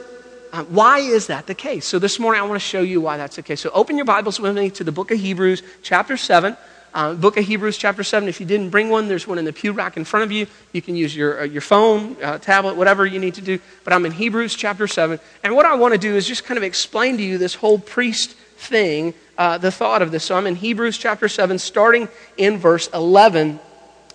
uh, 0.53 0.63
why 0.63 0.99
is 0.99 1.27
that 1.27 1.45
the 1.45 1.53
case? 1.53 1.85
So 1.85 1.99
this 1.99 2.19
morning 2.19 2.41
I 2.41 2.45
want 2.45 2.55
to 2.55 2.67
show 2.67 2.81
you 2.81 3.01
why 3.01 3.17
that's 3.17 3.35
the 3.35 3.43
case. 3.43 3.59
So 3.61 3.69
open 3.71 3.97
your 3.97 4.05
Bibles 4.05 4.39
with 4.39 4.55
me 4.55 4.69
to 4.71 4.83
the 4.83 4.91
book 4.91 5.11
of 5.11 5.19
Hebrews, 5.19 5.61
chapter 5.83 6.17
7 6.17 6.57
uh, 6.93 7.13
book 7.13 7.37
of 7.37 7.45
Hebrews, 7.45 7.77
chapter 7.77 8.03
7. 8.03 8.27
If 8.27 8.39
you 8.39 8.45
didn't 8.45 8.69
bring 8.69 8.89
one, 8.89 9.07
there's 9.07 9.27
one 9.27 9.37
in 9.37 9.45
the 9.45 9.53
pew 9.53 9.71
rack 9.71 9.97
in 9.97 10.05
front 10.05 10.23
of 10.23 10.31
you. 10.31 10.47
You 10.71 10.81
can 10.81 10.95
use 10.95 11.15
your, 11.15 11.41
uh, 11.41 11.43
your 11.43 11.61
phone, 11.61 12.15
uh, 12.21 12.37
tablet, 12.39 12.75
whatever 12.75 13.05
you 13.05 13.19
need 13.19 13.35
to 13.35 13.41
do. 13.41 13.59
But 13.83 13.93
I'm 13.93 14.05
in 14.05 14.11
Hebrews, 14.11 14.55
chapter 14.55 14.87
7. 14.87 15.19
And 15.43 15.55
what 15.55 15.65
I 15.65 15.75
want 15.75 15.93
to 15.93 15.99
do 15.99 16.15
is 16.15 16.27
just 16.27 16.45
kind 16.45 16.57
of 16.57 16.63
explain 16.63 17.17
to 17.17 17.23
you 17.23 17.37
this 17.37 17.55
whole 17.55 17.79
priest 17.79 18.33
thing, 18.57 19.13
uh, 19.37 19.57
the 19.57 19.71
thought 19.71 20.01
of 20.01 20.11
this. 20.11 20.25
So 20.25 20.35
I'm 20.35 20.47
in 20.47 20.55
Hebrews, 20.55 20.97
chapter 20.97 21.27
7, 21.27 21.59
starting 21.59 22.09
in 22.37 22.57
verse 22.57 22.87
11. 22.93 23.59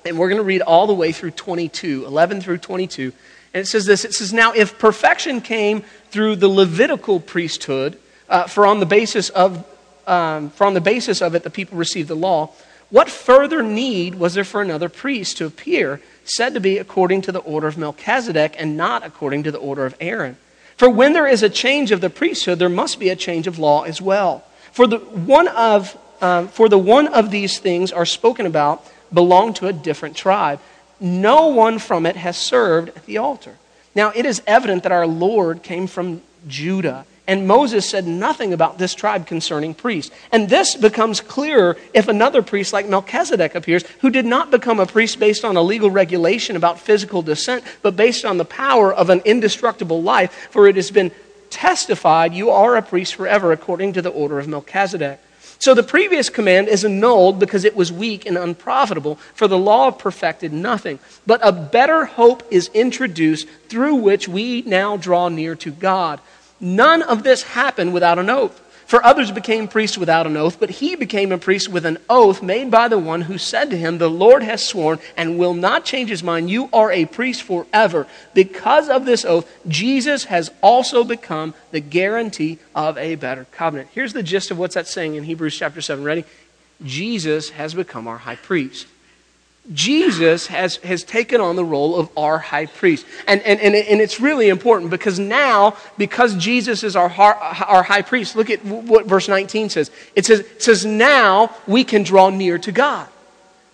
And 0.04 0.18
we're 0.18 0.28
going 0.28 0.40
to 0.40 0.44
read 0.44 0.62
all 0.62 0.86
the 0.86 0.94
way 0.94 1.12
through 1.12 1.32
22, 1.32 2.04
11 2.06 2.40
through 2.40 2.58
22. 2.58 3.12
And 3.54 3.60
it 3.60 3.66
says 3.66 3.86
this 3.86 4.04
It 4.04 4.12
says, 4.12 4.32
Now, 4.32 4.52
if 4.52 4.78
perfection 4.78 5.40
came 5.40 5.82
through 6.10 6.36
the 6.36 6.48
Levitical 6.48 7.20
priesthood, 7.20 7.98
uh, 8.28 8.44
for 8.44 8.66
on 8.66 8.80
the 8.80 8.86
basis 8.86 9.30
of 9.30 9.64
um, 10.06 10.50
for 10.50 10.66
on 10.66 10.75
the 10.75 10.80
basis 10.80 11.23
of 11.23 11.34
it 11.34 11.42
the 11.42 11.50
people 11.50 11.78
received 11.78 12.08
the 12.08 12.16
law, 12.16 12.50
what 12.90 13.11
further 13.11 13.62
need 13.62 14.14
was 14.14 14.34
there 14.34 14.44
for 14.44 14.62
another 14.62 14.88
priest 14.88 15.38
to 15.38 15.46
appear, 15.46 16.00
said 16.25 16.54
to 16.54 16.61
be 16.61 16.78
according 16.78 17.23
to 17.23 17.32
the 17.32 17.40
order 17.40 17.66
of 17.66 17.78
Melchizedek 17.78 18.54
and 18.58 18.76
not 18.76 19.04
according 19.04 19.42
to 19.44 19.50
the 19.50 19.58
order 19.58 19.84
of 19.84 19.96
Aaron? 20.00 20.37
For 20.76 20.88
when 20.88 21.12
there 21.12 21.26
is 21.26 21.42
a 21.42 21.49
change 21.49 21.90
of 21.92 22.00
the 22.00 22.11
priesthood, 22.11 22.58
there 22.58 22.68
must 22.68 22.99
be 22.99 23.08
a 23.08 23.16
change 23.16 23.46
of 23.46 23.58
law 23.58 23.82
as 23.82 24.00
well. 24.00 24.44
For 24.73 24.87
the 24.87 24.99
one 24.99 25.49
of, 25.49 25.96
um, 26.20 26.49
for 26.49 26.68
the 26.68 26.78
one 26.78 27.08
of 27.08 27.30
these 27.30 27.58
things 27.58 27.92
are 27.92 28.06
spoken 28.06 28.46
about 28.46 28.84
belong 29.12 29.54
to 29.54 29.68
a 29.68 29.73
different 29.73 30.16
tribe. 30.16 30.61
No 31.00 31.46
one 31.49 31.78
from 31.78 32.06
it 32.06 32.16
has 32.16 32.37
served 32.37 32.88
at 32.90 33.06
the 33.06 33.18
altar. 33.18 33.56
Now 33.94 34.12
it 34.14 34.26
is 34.26 34.42
evident 34.46 34.82
that 34.82 34.92
our 34.92 35.06
Lord 35.06 35.62
came 35.62 35.87
from 35.87 36.23
Judah 36.46 37.06
and 37.26 37.48
Moses 37.48 37.88
said 37.88 38.06
nothing 38.06 38.52
about 38.52 38.78
this 38.78 38.94
tribe 38.94 39.26
concerning 39.26 39.74
priests. 39.74 40.14
And 40.30 40.48
this 40.48 40.74
becomes 40.76 41.20
clearer 41.20 41.76
if 41.94 42.08
another 42.08 42.42
priest 42.42 42.72
like 42.72 42.88
Melchizedek 42.88 43.54
appears, 43.54 43.84
who 44.00 44.10
did 44.10 44.26
not 44.26 44.50
become 44.50 44.78
a 44.78 44.86
priest 44.86 45.18
based 45.18 45.44
on 45.44 45.56
a 45.56 45.62
legal 45.62 45.90
regulation 45.90 46.54
about 46.54 46.78
physical 46.78 47.22
descent, 47.22 47.64
but 47.80 47.96
based 47.96 48.24
on 48.24 48.36
the 48.36 48.44
power 48.44 48.92
of 48.92 49.08
an 49.08 49.22
indestructible 49.24 50.02
life, 50.02 50.48
for 50.50 50.68
it 50.68 50.76
has 50.76 50.90
been 50.90 51.12
testified, 51.48 52.34
You 52.34 52.50
are 52.50 52.76
a 52.76 52.82
priest 52.82 53.14
forever, 53.14 53.52
according 53.52 53.94
to 53.94 54.02
the 54.02 54.10
order 54.10 54.38
of 54.38 54.48
Melchizedek. 54.48 55.20
So 55.58 55.72
the 55.72 55.82
previous 55.82 56.28
command 56.28 56.68
is 56.68 56.84
annulled 56.84 57.38
because 57.38 57.64
it 57.64 57.74
was 57.74 57.90
weak 57.90 58.26
and 58.26 58.36
unprofitable, 58.36 59.14
for 59.34 59.48
the 59.48 59.56
law 59.56 59.90
perfected 59.90 60.52
nothing. 60.52 60.98
But 61.26 61.40
a 61.42 61.52
better 61.52 62.04
hope 62.04 62.42
is 62.50 62.68
introduced 62.74 63.48
through 63.68 63.94
which 63.94 64.28
we 64.28 64.62
now 64.62 64.98
draw 64.98 65.30
near 65.30 65.54
to 65.56 65.70
God. 65.70 66.20
None 66.64 67.02
of 67.02 67.23
this 67.23 67.42
happened 67.42 67.92
without 67.92 68.18
an 68.18 68.30
oath. 68.30 68.59
For 68.87 69.04
others 69.04 69.30
became 69.30 69.68
priests 69.68 69.99
without 69.99 70.26
an 70.26 70.37
oath, 70.37 70.59
but 70.59 70.71
he 70.71 70.94
became 70.94 71.30
a 71.30 71.38
priest 71.38 71.68
with 71.68 71.85
an 71.85 71.99
oath 72.09 72.42
made 72.42 72.71
by 72.71 72.88
the 72.88 72.99
one 72.99 73.23
who 73.23 73.37
said 73.37 73.71
to 73.71 73.76
him, 73.76 73.99
The 73.99 74.09
Lord 74.11 74.42
has 74.42 74.66
sworn 74.66 74.99
and 75.16 75.38
will 75.38 75.52
not 75.52 75.85
change 75.85 76.09
his 76.09 76.23
mind. 76.23 76.50
You 76.50 76.71
are 76.73 76.90
a 76.90 77.04
priest 77.04 77.42
forever. 77.42 78.06
Because 78.33 78.88
of 78.88 79.04
this 79.04 79.26
oath, 79.26 79.50
Jesus 79.68 80.25
has 80.25 80.50
also 80.62 81.04
become 81.04 81.54
the 81.71 81.80
guarantee 81.80 82.59
of 82.75 82.97
a 82.97 83.14
better 83.16 83.47
covenant. 83.52 83.90
Here's 83.92 84.14
the 84.14 84.23
gist 84.23 84.50
of 84.50 84.59
what's 84.59 84.75
that 84.75 84.87
saying 84.87 85.16
in 85.16 85.25
Hebrews 85.25 85.59
chapter 85.59 85.83
7. 85.83 86.02
Ready? 86.02 86.25
Jesus 86.83 87.50
has 87.50 87.75
become 87.75 88.09
our 88.09 88.18
high 88.18 88.37
priest. 88.37 88.87
Jesus 89.73 90.49
has, 90.49 90.76
has 90.76 91.04
taken 91.04 91.40
on 91.40 91.56
the 91.56 91.64
role 91.64 91.97
of 91.97 92.11
our 92.18 92.38
high 92.38 92.66
priest. 92.66 93.06
And, 93.26 93.40
and, 93.42 93.59
and, 93.61 93.75
and 93.75 94.00
it's 94.00 94.21
really 94.21 94.50
important 94.50 94.90
because 94.90 95.18
now, 95.18 95.76
because 95.97 96.35
Jesus 96.35 96.85
is 96.85 96.97
our, 96.97 97.09
our 97.09 97.83
high 97.83 98.02
priest, 98.02 98.37
look 98.37 98.50
at 98.50 98.62
what 98.64 99.06
verse 99.06 99.26
19 99.26 99.71
says. 99.71 99.90
It 100.14 100.26
says, 100.26 100.40
it 100.40 100.62
says, 100.62 100.85
now 100.85 101.54
we 101.66 101.83
can 101.83 102.02
draw 102.02 102.28
near 102.28 102.59
to 102.59 102.73
God. 102.73 103.09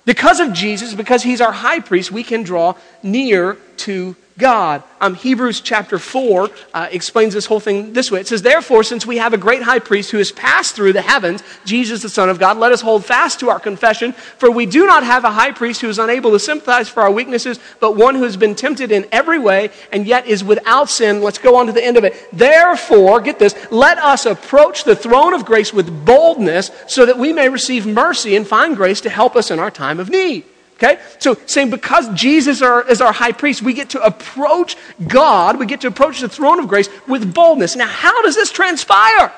Because 0.05 0.39
of 0.41 0.53
Jesus, 0.53 0.95
because 0.95 1.23
he's 1.23 1.41
our 1.41 1.53
high 1.53 1.81
priest, 1.81 2.13
we 2.13 2.23
can 2.23 2.45
draw 2.45 2.75
near 3.03 3.59
to 3.79 4.15
God. 4.41 4.83
Um, 5.01 5.15
Hebrews 5.15 5.61
chapter 5.61 5.99
4 5.99 6.51
uh, 6.75 6.89
explains 6.91 7.33
this 7.33 7.47
whole 7.47 7.61
thing 7.61 7.93
this 7.93 8.11
way. 8.11 8.21
It 8.21 8.27
says, 8.27 8.43
Therefore, 8.43 8.83
since 8.83 9.07
we 9.07 9.19
have 9.19 9.33
a 9.33 9.39
great 9.39 9.63
high 9.63 9.79
priest 9.79 10.11
who 10.11 10.19
has 10.19 10.33
passed 10.33 10.75
through 10.75 10.93
the 10.93 11.03
heavens, 11.03 11.43
Jesus, 11.65 12.03
the 12.03 12.09
Son 12.09 12.29
of 12.29 12.39
God, 12.39 12.59
let 12.59 12.73
us 12.73 12.81
hold 12.81 13.05
fast 13.05 13.41
to 13.41 13.51
our 13.51 13.61
confession. 13.61 14.13
For 14.13 14.51
we 14.51 14.67
do 14.67 14.87
not 14.87 15.05
have 15.05 15.25
a 15.25 15.31
high 15.31 15.53
priest 15.53 15.81
who 15.81 15.89
is 15.89 15.99
unable 15.99 16.33
to 16.33 16.39
sympathize 16.39 16.89
for 16.89 17.03
our 17.03 17.11
weaknesses, 17.11 17.61
but 17.79 17.97
one 17.97 18.15
who 18.15 18.25
has 18.25 18.37
been 18.37 18.55
tempted 18.55 18.91
in 18.91 19.07
every 19.13 19.39
way 19.39 19.71
and 19.93 20.07
yet 20.07 20.27
is 20.27 20.43
without 20.43 20.91
sin. 20.91 21.23
Let's 21.23 21.39
go 21.39 21.57
on 21.57 21.67
to 21.67 21.73
the 21.73 21.85
end 21.85 21.97
of 21.97 22.05
it. 22.05 22.15
Therefore, 22.33 23.21
get 23.21 23.39
this, 23.39 23.55
let 23.71 23.99
us 23.99 24.27
approach 24.27 24.85
the 24.85 24.97
throne 24.97 25.35
of 25.35 25.45
grace 25.45 25.73
with 25.73 26.05
boldness 26.05 26.71
so 26.89 27.07
that 27.07 27.19
we 27.19 27.33
may 27.33 27.49
receive 27.49 27.87
mercy 27.87 28.37
and 28.37 28.47
find 28.47 28.77
grace 28.77 29.01
to 29.03 29.11
help 29.11 29.37
us 29.37 29.51
in 29.51 29.59
our 29.59 29.71
time 29.71 30.01
of 30.01 30.11
need. 30.11 30.45
Okay? 30.83 30.99
So 31.19 31.37
saying 31.45 31.69
because 31.69 32.09
Jesus 32.15 32.63
are, 32.63 32.89
is 32.89 33.03
our 33.03 33.13
high 33.13 33.33
priest, 33.33 33.61
we 33.61 33.75
get 33.75 33.91
to 33.91 34.03
approach 34.03 34.77
God, 35.07 35.59
we 35.59 35.67
get 35.67 35.83
to 35.83 35.89
approach 35.89 36.21
the 36.21 36.29
throne 36.29 36.59
of 36.59 36.69
grace 36.69 36.89
with 37.07 37.35
boldness. 37.35 37.77
Now, 37.77 37.87
how 37.87 38.23
does 38.23 38.35
this 38.35 38.51
transpire? 38.51 39.31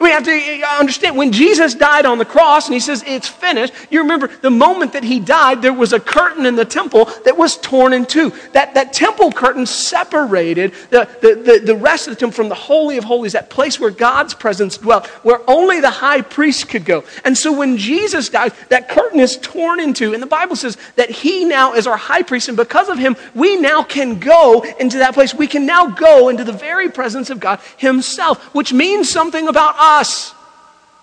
We 0.00 0.08
have 0.12 0.24
to 0.24 0.32
uh, 0.32 0.78
understand 0.78 1.14
when 1.18 1.30
Jesus 1.30 1.74
died 1.74 2.06
on 2.06 2.16
the 2.16 2.24
cross 2.24 2.66
and 2.66 2.72
he 2.72 2.80
says, 2.80 3.04
It's 3.06 3.28
finished. 3.28 3.74
You 3.90 4.00
remember 4.00 4.28
the 4.28 4.50
moment 4.50 4.94
that 4.94 5.04
he 5.04 5.20
died, 5.20 5.60
there 5.60 5.74
was 5.74 5.92
a 5.92 6.00
curtain 6.00 6.46
in 6.46 6.56
the 6.56 6.64
temple 6.64 7.04
that 7.26 7.36
was 7.36 7.58
torn 7.58 7.92
in 7.92 8.06
two. 8.06 8.32
That, 8.52 8.72
that 8.74 8.94
temple 8.94 9.30
curtain 9.30 9.66
separated 9.66 10.72
the, 10.88 11.06
the, 11.20 11.34
the, 11.34 11.66
the 11.66 11.76
rest 11.76 12.08
of 12.08 12.14
the 12.14 12.18
temple 12.18 12.34
from 12.34 12.48
the 12.48 12.54
Holy 12.54 12.96
of 12.96 13.04
Holies, 13.04 13.32
that 13.32 13.50
place 13.50 13.78
where 13.78 13.90
God's 13.90 14.32
presence 14.32 14.78
dwelt, 14.78 15.06
where 15.22 15.42
only 15.46 15.80
the 15.80 15.90
high 15.90 16.22
priest 16.22 16.70
could 16.70 16.86
go. 16.86 17.04
And 17.26 17.36
so 17.36 17.52
when 17.52 17.76
Jesus 17.76 18.30
died, 18.30 18.54
that 18.70 18.88
curtain 18.88 19.20
is 19.20 19.36
torn 19.36 19.80
in 19.80 19.92
two. 19.92 20.14
And 20.14 20.22
the 20.22 20.26
Bible 20.26 20.56
says 20.56 20.78
that 20.96 21.10
he 21.10 21.44
now 21.44 21.74
is 21.74 21.86
our 21.86 21.98
high 21.98 22.22
priest. 22.22 22.48
And 22.48 22.56
because 22.56 22.88
of 22.88 22.96
him, 22.96 23.16
we 23.34 23.56
now 23.56 23.82
can 23.82 24.18
go 24.18 24.62
into 24.80 24.96
that 24.98 25.12
place. 25.12 25.34
We 25.34 25.46
can 25.46 25.66
now 25.66 25.88
go 25.88 26.30
into 26.30 26.42
the 26.42 26.52
very 26.52 26.88
presence 26.88 27.28
of 27.28 27.38
God 27.38 27.60
himself, 27.76 28.42
which 28.54 28.72
means 28.72 29.10
something 29.10 29.46
about 29.46 29.74
us 29.78 29.89
us. 29.98 30.34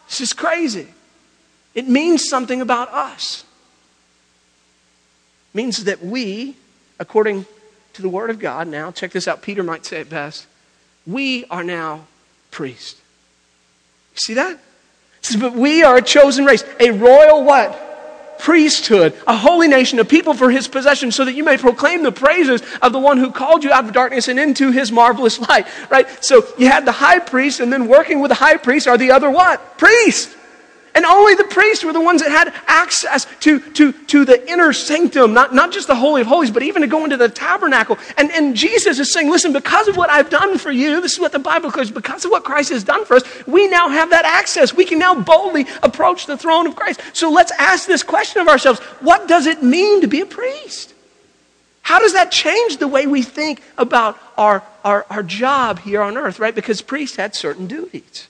This 0.08 0.22
is 0.22 0.34
crazy. 0.34 0.88
It 1.76 1.88
means 1.88 2.28
something 2.28 2.62
about 2.62 2.90
us. 2.90 3.44
It 5.54 5.58
means 5.58 5.84
that 5.84 6.04
we, 6.04 6.56
according 7.00 7.46
to 7.94 8.02
the 8.02 8.10
Word 8.10 8.30
of 8.30 8.40
God, 8.40 8.68
now, 8.68 8.92
check 8.92 9.12
this 9.12 9.28
out, 9.28 9.42
Peter 9.42 9.64
might 9.64 9.86
say 9.86 10.02
it 10.02 10.10
best. 10.10 10.48
We 11.06 11.46
are 11.46 11.64
now 11.64 12.08
priests. 12.52 13.00
You 14.14 14.18
see 14.18 14.34
that? 14.36 14.54
It 14.54 15.26
says, 15.26 15.42
but 15.42 15.54
we 15.54 15.84
are 15.84 15.98
a 15.98 16.02
chosen 16.02 16.46
race, 16.46 16.64
a 16.80 16.92
royal 16.92 17.44
what? 17.44 17.87
Priesthood, 18.40 19.14
a 19.26 19.36
holy 19.36 19.68
nation, 19.68 20.00
a 20.00 20.06
people 20.06 20.34
for 20.34 20.50
his 20.50 20.68
possession, 20.68 21.12
so 21.12 21.26
that 21.26 21.34
you 21.34 21.44
may 21.44 21.58
proclaim 21.58 22.04
the 22.04 22.12
praises 22.12 22.62
of 22.82 22.92
the 22.94 23.00
one 23.00 23.18
who 23.18 23.32
called 23.32 23.64
you 23.64 23.72
out 23.72 23.86
of 23.86 23.94
darkness 23.94 24.28
and 24.28 24.40
into 24.40 24.72
his 24.72 24.92
marvelous 24.92 25.40
light. 25.40 25.68
Right? 25.90 26.08
So 26.24 26.46
you 26.58 26.68
had 26.68 26.86
the 26.86 26.92
high 26.92 27.20
priest, 27.20 27.60
and 27.60 27.72
then 27.72 27.88
working 27.88 28.20
with 28.20 28.30
the 28.30 28.36
high 28.36 28.58
priest 28.58 28.88
are 28.88 28.98
the 28.98 29.12
other 29.12 29.30
what? 29.30 29.78
Priests. 29.78 30.36
And 30.98 31.06
only 31.06 31.36
the 31.36 31.44
priests 31.44 31.86
were 31.86 31.94
the 31.94 32.02
ones 32.02 32.24
that 32.24 32.32
had 32.32 32.52
access 32.66 33.28
to, 33.42 33.60
to, 33.74 33.92
to 33.92 34.26
the 34.26 34.52
inner 34.52 34.74
sanctum, 34.74 35.32
not, 35.32 35.54
not 35.54 35.72
just 35.72 35.86
the 35.86 35.96
Holy 35.96 36.22
of 36.22 36.28
Holies, 36.28 36.50
but 36.50 36.64
even 36.64 36.82
to 36.82 36.88
go 36.88 37.04
into 37.04 37.18
the 37.18 37.30
tabernacle. 37.30 38.00
And, 38.18 38.32
and 38.32 38.56
Jesus 38.56 38.98
is 38.98 39.14
saying, 39.14 39.30
listen, 39.30 39.54
because 39.54 39.88
of 39.88 39.96
what 39.96 40.10
I've 40.10 40.32
done 40.32 40.58
for 40.58 40.72
you, 40.72 41.00
this 41.00 41.14
is 41.14 41.20
what 41.20 41.34
the 41.34 41.38
Bible 41.38 41.70
says, 41.70 41.92
because 41.92 42.26
of 42.26 42.32
what 42.32 42.44
Christ 42.44 42.72
has 42.72 42.84
done 42.84 43.06
for 43.06 43.14
us, 43.14 43.24
we 43.46 43.68
now 43.68 43.90
have 43.90 44.10
that 44.10 44.26
access. 44.26 44.74
We 44.74 44.86
can 44.86 44.98
now 44.98 45.14
boldly 45.14 45.68
approach 45.84 46.26
the 46.26 46.36
throne 46.36 46.66
of 46.66 46.76
Christ. 46.76 47.00
So 47.14 47.30
let's 47.30 47.52
ask 47.60 47.86
this 47.86 48.02
question 48.02 48.42
of 48.42 48.48
ourselves 48.48 48.80
what 49.00 49.28
does 49.28 49.46
it 49.46 49.62
mean 49.62 50.02
to 50.02 50.08
be 50.08 50.22
a 50.22 50.26
priest? 50.26 50.96
How 51.84 52.00
does 52.00 52.14
that 52.14 52.32
change 52.32 52.78
the 52.78 52.88
way 52.88 53.06
we 53.06 53.22
think 53.22 53.62
about 53.78 54.18
our, 54.36 54.64
our, 54.84 55.06
our 55.12 55.22
job 55.22 55.78
here 55.78 56.02
on 56.02 56.18
earth, 56.18 56.40
right? 56.40 56.56
Because 56.56 56.82
priests 56.82 57.18
had 57.18 57.36
certain 57.36 57.68
duties. 57.68 58.28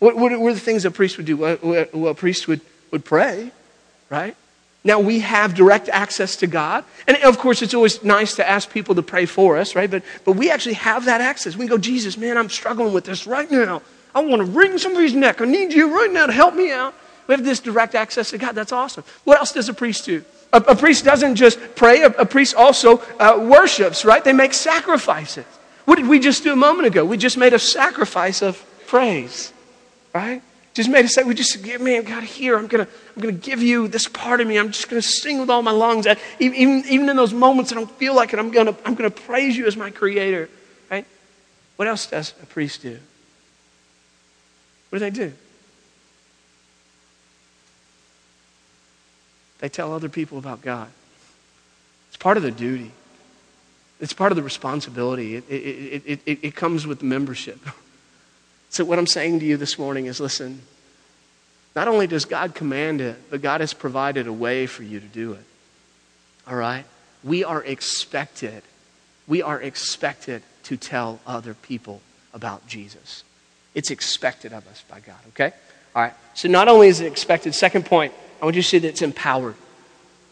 What, 0.00 0.16
what 0.16 0.38
were 0.40 0.52
the 0.52 0.60
things 0.60 0.84
a 0.84 0.90
priest 0.90 1.16
would 1.18 1.26
do? 1.26 1.36
Well, 1.36 2.08
a 2.08 2.14
priest 2.14 2.48
would, 2.48 2.62
would 2.90 3.04
pray, 3.04 3.52
right? 4.08 4.34
Now 4.82 4.98
we 4.98 5.20
have 5.20 5.54
direct 5.54 5.90
access 5.90 6.36
to 6.36 6.46
God. 6.46 6.84
And 7.06 7.18
of 7.18 7.38
course, 7.38 7.60
it's 7.60 7.74
always 7.74 8.02
nice 8.02 8.34
to 8.36 8.48
ask 8.48 8.70
people 8.70 8.94
to 8.94 9.02
pray 9.02 9.26
for 9.26 9.58
us, 9.58 9.76
right? 9.76 9.90
But, 9.90 10.02
but 10.24 10.32
we 10.32 10.50
actually 10.50 10.74
have 10.74 11.04
that 11.04 11.20
access. 11.20 11.54
We 11.54 11.66
go, 11.66 11.76
Jesus, 11.76 12.16
man, 12.16 12.38
I'm 12.38 12.48
struggling 12.48 12.94
with 12.94 13.04
this 13.04 13.26
right 13.26 13.50
now. 13.50 13.82
I 14.14 14.20
want 14.20 14.40
to 14.40 14.50
wring 14.50 14.78
somebody's 14.78 15.14
neck. 15.14 15.40
I 15.40 15.44
need 15.44 15.72
you 15.72 15.94
right 15.94 16.10
now 16.10 16.26
to 16.26 16.32
help 16.32 16.54
me 16.54 16.72
out. 16.72 16.94
We 17.26 17.34
have 17.34 17.44
this 17.44 17.60
direct 17.60 17.94
access 17.94 18.30
to 18.30 18.38
God. 18.38 18.54
That's 18.54 18.72
awesome. 18.72 19.04
What 19.24 19.38
else 19.38 19.52
does 19.52 19.68
a 19.68 19.74
priest 19.74 20.06
do? 20.06 20.24
A, 20.52 20.58
a 20.62 20.74
priest 20.74 21.04
doesn't 21.04 21.36
just 21.36 21.58
pray, 21.76 22.00
a, 22.00 22.08
a 22.08 22.26
priest 22.26 22.54
also 22.54 23.02
uh, 23.20 23.38
worships, 23.38 24.04
right? 24.04 24.24
They 24.24 24.32
make 24.32 24.54
sacrifices. 24.54 25.44
What 25.84 25.96
did 25.96 26.08
we 26.08 26.18
just 26.18 26.42
do 26.42 26.54
a 26.54 26.56
moment 26.56 26.86
ago? 26.88 27.04
We 27.04 27.18
just 27.18 27.36
made 27.36 27.52
a 27.52 27.58
sacrifice 27.58 28.42
of 28.42 28.64
praise 28.86 29.52
right? 30.12 30.42
Just 30.72 30.88
made 30.88 31.04
us 31.04 31.14
say, 31.14 31.24
we 31.24 31.34
just 31.34 31.62
give 31.64 31.80
me, 31.80 32.00
God, 32.02 32.22
here, 32.22 32.56
I'm 32.56 32.68
going 32.68 32.86
to 32.86 32.92
I'm 33.16 33.22
gonna 33.22 33.32
give 33.32 33.60
you 33.60 33.88
this 33.88 34.06
part 34.06 34.40
of 34.40 34.46
me. 34.46 34.56
I'm 34.56 34.70
just 34.70 34.88
going 34.88 35.02
to 35.02 35.06
sing 35.06 35.40
with 35.40 35.50
all 35.50 35.62
my 35.62 35.72
lungs. 35.72 36.06
Even, 36.38 36.84
even 36.86 37.08
in 37.08 37.16
those 37.16 37.34
moments 37.34 37.72
I 37.72 37.74
don't 37.74 37.90
feel 37.90 38.14
like 38.14 38.32
it, 38.32 38.38
I'm 38.38 38.50
going 38.50 38.66
to 38.66 38.76
I'm 38.84 38.96
to 38.96 39.10
praise 39.10 39.56
you 39.56 39.66
as 39.66 39.76
my 39.76 39.90
creator, 39.90 40.48
right? 40.90 41.04
What 41.76 41.88
else 41.88 42.06
does 42.06 42.34
a 42.42 42.46
priest 42.46 42.82
do? 42.82 42.98
What 44.90 44.98
do 44.98 45.04
they 45.04 45.10
do? 45.10 45.32
They 49.58 49.68
tell 49.68 49.92
other 49.92 50.08
people 50.08 50.38
about 50.38 50.62
God. 50.62 50.88
It's 52.08 52.16
part 52.16 52.36
of 52.36 52.42
the 52.42 52.50
duty. 52.50 52.92
It's 54.00 54.14
part 54.14 54.32
of 54.32 54.36
the 54.36 54.42
responsibility. 54.42 55.36
It, 55.36 55.44
it, 55.50 56.02
it, 56.06 56.20
it, 56.24 56.38
it 56.42 56.54
comes 56.54 56.86
with 56.86 57.02
membership. 57.02 57.60
So, 58.70 58.84
what 58.84 59.00
I'm 59.00 59.06
saying 59.06 59.40
to 59.40 59.46
you 59.46 59.56
this 59.56 59.80
morning 59.80 60.06
is 60.06 60.20
listen, 60.20 60.62
not 61.74 61.88
only 61.88 62.06
does 62.06 62.24
God 62.24 62.54
command 62.54 63.00
it, 63.00 63.16
but 63.28 63.42
God 63.42 63.60
has 63.60 63.74
provided 63.74 64.28
a 64.28 64.32
way 64.32 64.66
for 64.66 64.84
you 64.84 65.00
to 65.00 65.06
do 65.06 65.32
it. 65.32 65.44
All 66.46 66.54
right? 66.54 66.84
We 67.24 67.42
are 67.42 67.62
expected, 67.64 68.62
we 69.26 69.42
are 69.42 69.60
expected 69.60 70.42
to 70.64 70.76
tell 70.76 71.18
other 71.26 71.54
people 71.54 72.00
about 72.32 72.68
Jesus. 72.68 73.24
It's 73.74 73.90
expected 73.90 74.52
of 74.52 74.66
us 74.68 74.84
by 74.88 75.00
God, 75.00 75.18
okay? 75.30 75.52
All 75.96 76.02
right. 76.02 76.14
So, 76.34 76.48
not 76.48 76.68
only 76.68 76.86
is 76.86 77.00
it 77.00 77.06
expected, 77.06 77.56
second 77.56 77.86
point, 77.86 78.14
I 78.40 78.44
want 78.44 78.54
you 78.54 78.62
to 78.62 78.68
see 78.68 78.78
that 78.78 78.88
it's 78.88 79.02
empowered. 79.02 79.56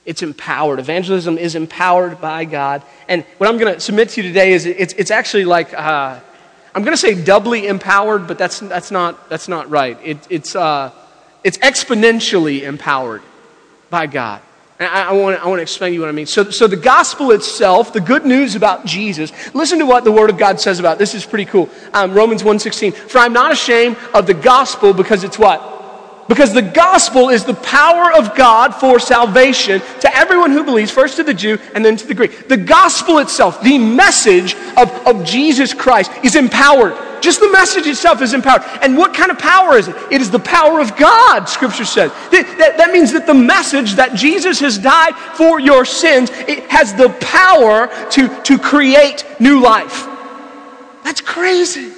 It's 0.05 0.23
empowered. 0.23 0.79
Evangelism 0.79 1.39
is 1.39 1.57
empowered 1.57 2.21
by 2.21 2.45
God. 2.45 2.83
And 3.09 3.25
what 3.39 3.51
I'm 3.51 3.59
going 3.59 3.75
to 3.75 3.81
submit 3.81 4.11
to 4.11 4.23
you 4.23 4.29
today 4.29 4.53
is 4.53 4.65
it's, 4.65 4.95
it's 4.95 5.11
actually 5.11 5.45
like. 5.45 5.75
Uh, 5.75 6.21
I'm 6.75 6.83
going 6.83 6.93
to 6.93 7.01
say 7.01 7.23
doubly 7.23 7.67
empowered, 7.67 8.27
but 8.27 8.39
that's, 8.39 8.61
that's, 8.61 8.91
not, 8.91 9.29
that's 9.29 9.49
not 9.49 9.71
right. 9.71 9.99
It, 10.05 10.19
it's, 10.31 10.55
uh, 10.55 10.93
it's 11.43 11.59
exponentially 11.59 12.63
empowered 12.63 13.23
by 13.91 14.07
God. 14.07 14.43
And 14.79 14.89
I, 14.89 15.09
I, 15.09 15.13
want, 15.13 15.43
I 15.43 15.49
want 15.49 15.59
to 15.59 15.63
explain 15.63 15.91
to 15.91 15.95
you 15.95 16.01
what 16.01 16.09
I 16.09 16.13
mean. 16.13 16.27
So, 16.27 16.51
so 16.51 16.67
the 16.67 16.77
gospel 16.77 17.33
itself, 17.33 17.93
the 17.93 18.01
good 18.01 18.25
news 18.25 18.55
about 18.55 18.85
Jesus, 18.85 19.33
listen 19.55 19.79
to 19.81 19.87
what 19.87 20.05
the 20.05 20.13
Word 20.13 20.31
of 20.31 20.39
God 20.39 20.61
says 20.61 20.79
about 20.79 20.97
it. 20.97 20.99
This 20.99 21.15
is 21.15 21.27
pretty 21.27 21.47
cool. 21.47 21.69
Um, 21.93 22.15
Romans 22.15 22.43
1.16, 22.43 22.95
For 22.95 23.19
I'm 23.19 23.33
not 23.33 23.51
ashamed 23.51 23.97
of 24.15 24.27
the 24.27 24.35
gospel 24.35 24.93
because 24.93 25.25
it's 25.25 25.39
what? 25.39 25.78
Because 26.29 26.53
the 26.53 26.63
gospel 26.63 27.31
is 27.31 27.45
the 27.45 27.55
power 27.55 28.13
of 28.13 28.37
God 28.37 28.75
for 28.75 29.01
salvation 29.01 29.81
to 30.01 30.15
everyone 30.15 30.51
who 30.53 30.63
believes, 30.63 30.91
first 30.91 31.17
to 31.17 31.25
the 31.25 31.33
Jew 31.33 31.59
and 31.75 31.83
then 31.83 31.97
to 31.97 32.07
the 32.07 32.15
Greek. 32.15 32.49
The 32.49 32.57
gospel 32.57 33.19
itself, 33.19 33.63
the 33.63 33.79
message 33.79 34.55
of, 34.77 34.91
of 35.07 35.25
Jesus 35.25 35.73
Christ, 35.73 36.13
is 36.23 36.37
empowered. 36.37 36.95
Just 37.23 37.41
the 37.41 37.51
message 37.51 37.87
itself 37.87 38.21
is 38.21 38.35
empowered. 38.35 38.63
And 38.83 38.97
what 38.97 39.15
kind 39.15 39.31
of 39.31 39.39
power 39.39 39.77
is 39.77 39.89
it? 39.89 39.97
It 40.11 40.21
is 40.21 40.31
the 40.31 40.39
power 40.39 40.81
of 40.81 40.97
God, 40.97 41.47
Scripture 41.47 41.87
says. 41.87 42.13
That, 42.31 42.57
that, 42.59 42.77
that 42.77 42.93
means 42.93 43.13
that 43.13 43.27
the 43.27 43.35
message 43.35 43.95
that 43.95 44.15
Jesus 44.15 44.61
has 44.61 44.79
died 44.79 45.17
for 45.35 45.59
your 45.59 45.85
sins, 45.85 46.31
it 46.31 46.69
has 46.71 46.95
the 46.95 47.09
power 47.21 47.89
to, 48.11 48.43
to 48.43 48.59
create 48.59 49.25
new 49.41 49.61
life. 49.61 50.07
That's 51.05 51.23
crazy. 51.23 51.93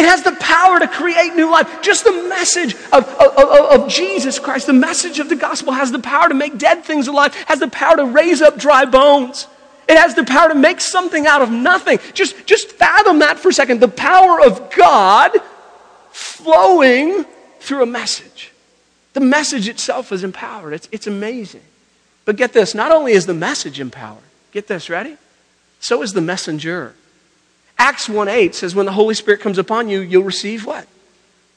It 0.00 0.06
has 0.06 0.22
the 0.22 0.32
power 0.32 0.80
to 0.80 0.88
create 0.88 1.34
new 1.34 1.50
life. 1.52 1.82
Just 1.82 2.04
the 2.04 2.26
message 2.26 2.74
of, 2.90 3.06
of, 3.20 3.82
of, 3.82 3.88
Jesus 3.90 4.38
Christ, 4.38 4.66
the 4.66 4.72
message 4.72 5.18
of 5.18 5.28
the 5.28 5.36
gospel 5.36 5.74
has 5.74 5.92
the 5.92 5.98
power 5.98 6.26
to 6.26 6.34
make 6.34 6.56
dead 6.56 6.84
things 6.84 7.06
alive, 7.06 7.34
has 7.34 7.60
the 7.60 7.68
power 7.68 7.96
to 7.96 8.06
raise 8.06 8.40
up 8.40 8.56
dry 8.56 8.86
bones. 8.86 9.46
It 9.90 9.98
has 9.98 10.14
the 10.14 10.24
power 10.24 10.48
to 10.48 10.54
make 10.54 10.80
something 10.80 11.26
out 11.26 11.42
of 11.42 11.50
nothing. 11.50 11.98
Just, 12.14 12.46
just 12.46 12.72
fathom 12.72 13.18
that 13.18 13.38
for 13.38 13.50
a 13.50 13.52
second. 13.52 13.80
The 13.80 13.88
power 13.88 14.40
of 14.40 14.70
God 14.74 15.36
flowing 16.12 17.26
through 17.58 17.82
a 17.82 17.86
message. 17.86 18.52
The 19.12 19.20
message 19.20 19.68
itself 19.68 20.12
is 20.12 20.24
empowered. 20.24 20.72
It's, 20.72 20.88
it's 20.92 21.08
amazing. 21.08 21.60
But 22.24 22.36
get 22.36 22.54
this 22.54 22.74
not 22.74 22.90
only 22.90 23.12
is 23.12 23.26
the 23.26 23.34
message 23.34 23.78
empowered, 23.78 24.22
get 24.50 24.66
this, 24.66 24.88
ready? 24.88 25.18
So 25.78 26.00
is 26.00 26.14
the 26.14 26.22
messenger. 26.22 26.94
Acts 27.80 28.08
1 28.08 28.28
8 28.28 28.54
says, 28.54 28.74
when 28.74 28.86
the 28.86 28.92
Holy 28.92 29.14
Spirit 29.14 29.40
comes 29.40 29.56
upon 29.56 29.88
you, 29.88 30.00
you'll 30.00 30.22
receive 30.22 30.66
what? 30.66 30.86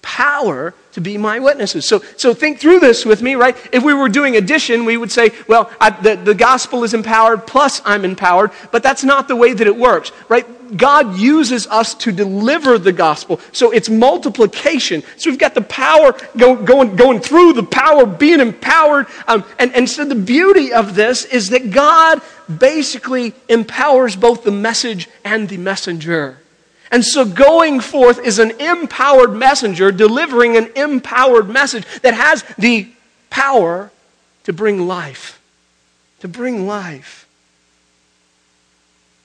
power 0.04 0.76
to 0.92 1.02
be 1.02 1.18
my 1.18 1.40
witnesses. 1.40 1.88
So, 1.88 2.00
so 2.18 2.36
think 2.36 2.60
through 2.60 2.80
this 2.80 3.04
with 3.04 3.24
me, 3.24 3.34
right? 3.34 3.58
If 3.72 3.84
we 3.84 3.96
were 3.96 4.10
doing 4.10 4.36
addition, 4.36 4.86
we 4.86 4.98
would 4.98 5.12
say, 5.12 5.32
well, 5.48 5.72
I, 5.82 5.90
the, 5.90 6.16
the 6.16 6.36
gospel 6.36 6.84
is 6.84 6.94
empowered 6.94 7.48
plus 7.48 7.82
I'm 7.84 8.06
empowered, 8.06 8.52
but 8.72 8.84
that's 8.84 9.04
not 9.04 9.28
the 9.28 9.36
way 9.36 9.54
that 9.54 9.66
it 9.66 9.76
works, 9.76 10.12
right? 10.30 10.46
God 10.76 11.18
uses 11.18 11.68
us 11.68 11.94
to 11.96 12.12
deliver 12.12 12.78
the 12.78 12.92
gospel. 12.92 13.40
So 13.52 13.72
it's 13.72 13.90
multiplication. 13.90 15.04
So 15.18 15.30
we've 15.30 15.40
got 15.40 15.54
the 15.54 15.62
power 15.62 16.16
go, 16.38 16.56
going, 16.56 16.96
going 16.96 17.20
through, 17.20 17.54
the 17.54 17.64
power 17.64 18.06
being 18.06 18.40
empowered. 18.40 19.08
Um, 19.28 19.46
and, 19.60 19.74
and 19.74 19.90
so 19.90 20.06
the 20.06 20.16
beauty 20.16 20.74
of 20.74 20.96
this 20.96 21.26
is 21.26 21.50
that 21.50 21.72
God 21.72 22.22
basically 22.60 23.34
empowers 23.50 24.16
both 24.16 24.44
the 24.44 24.52
message 24.52 25.10
and 25.24 25.50
the 25.50 25.58
messenger. 25.58 26.40
And 26.92 27.04
so 27.04 27.26
going 27.26 27.80
forth 27.80 28.20
is 28.20 28.38
an 28.38 28.52
empowered 28.62 29.34
messenger 29.34 29.92
delivering 29.92 30.58
an 30.58 30.70
empowered 30.76 31.50
message 31.50 31.86
that 32.02 32.14
has 32.14 32.44
the 32.58 32.88
power 33.30 33.92
to 34.44 34.54
bring 34.54 34.88
life. 34.88 35.42
To 36.20 36.28
bring 36.28 36.68
life. 36.68 37.28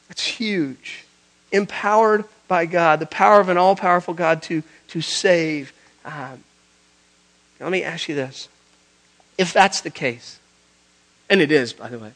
That's 0.09 0.25
huge. 0.25 1.05
Empowered 1.53 2.25
by 2.47 2.67
God, 2.67 3.01
the 3.01 3.07
power 3.07 3.41
of 3.41 3.49
an 3.49 3.57
all 3.57 3.77
powerful 3.77 4.15
God 4.15 4.43
to, 4.45 4.63
to 4.89 5.01
save. 5.01 5.73
Um, 6.05 6.43
let 7.61 7.71
me 7.71 7.83
ask 7.83 8.09
you 8.09 8.15
this. 8.15 8.49
If 9.37 9.53
that's 9.53 9.81
the 9.81 9.91
case, 9.91 10.39
and 11.31 11.41
it 11.41 11.53
is, 11.53 11.73
by 11.73 11.89
the 11.89 11.99
way, 11.99 12.13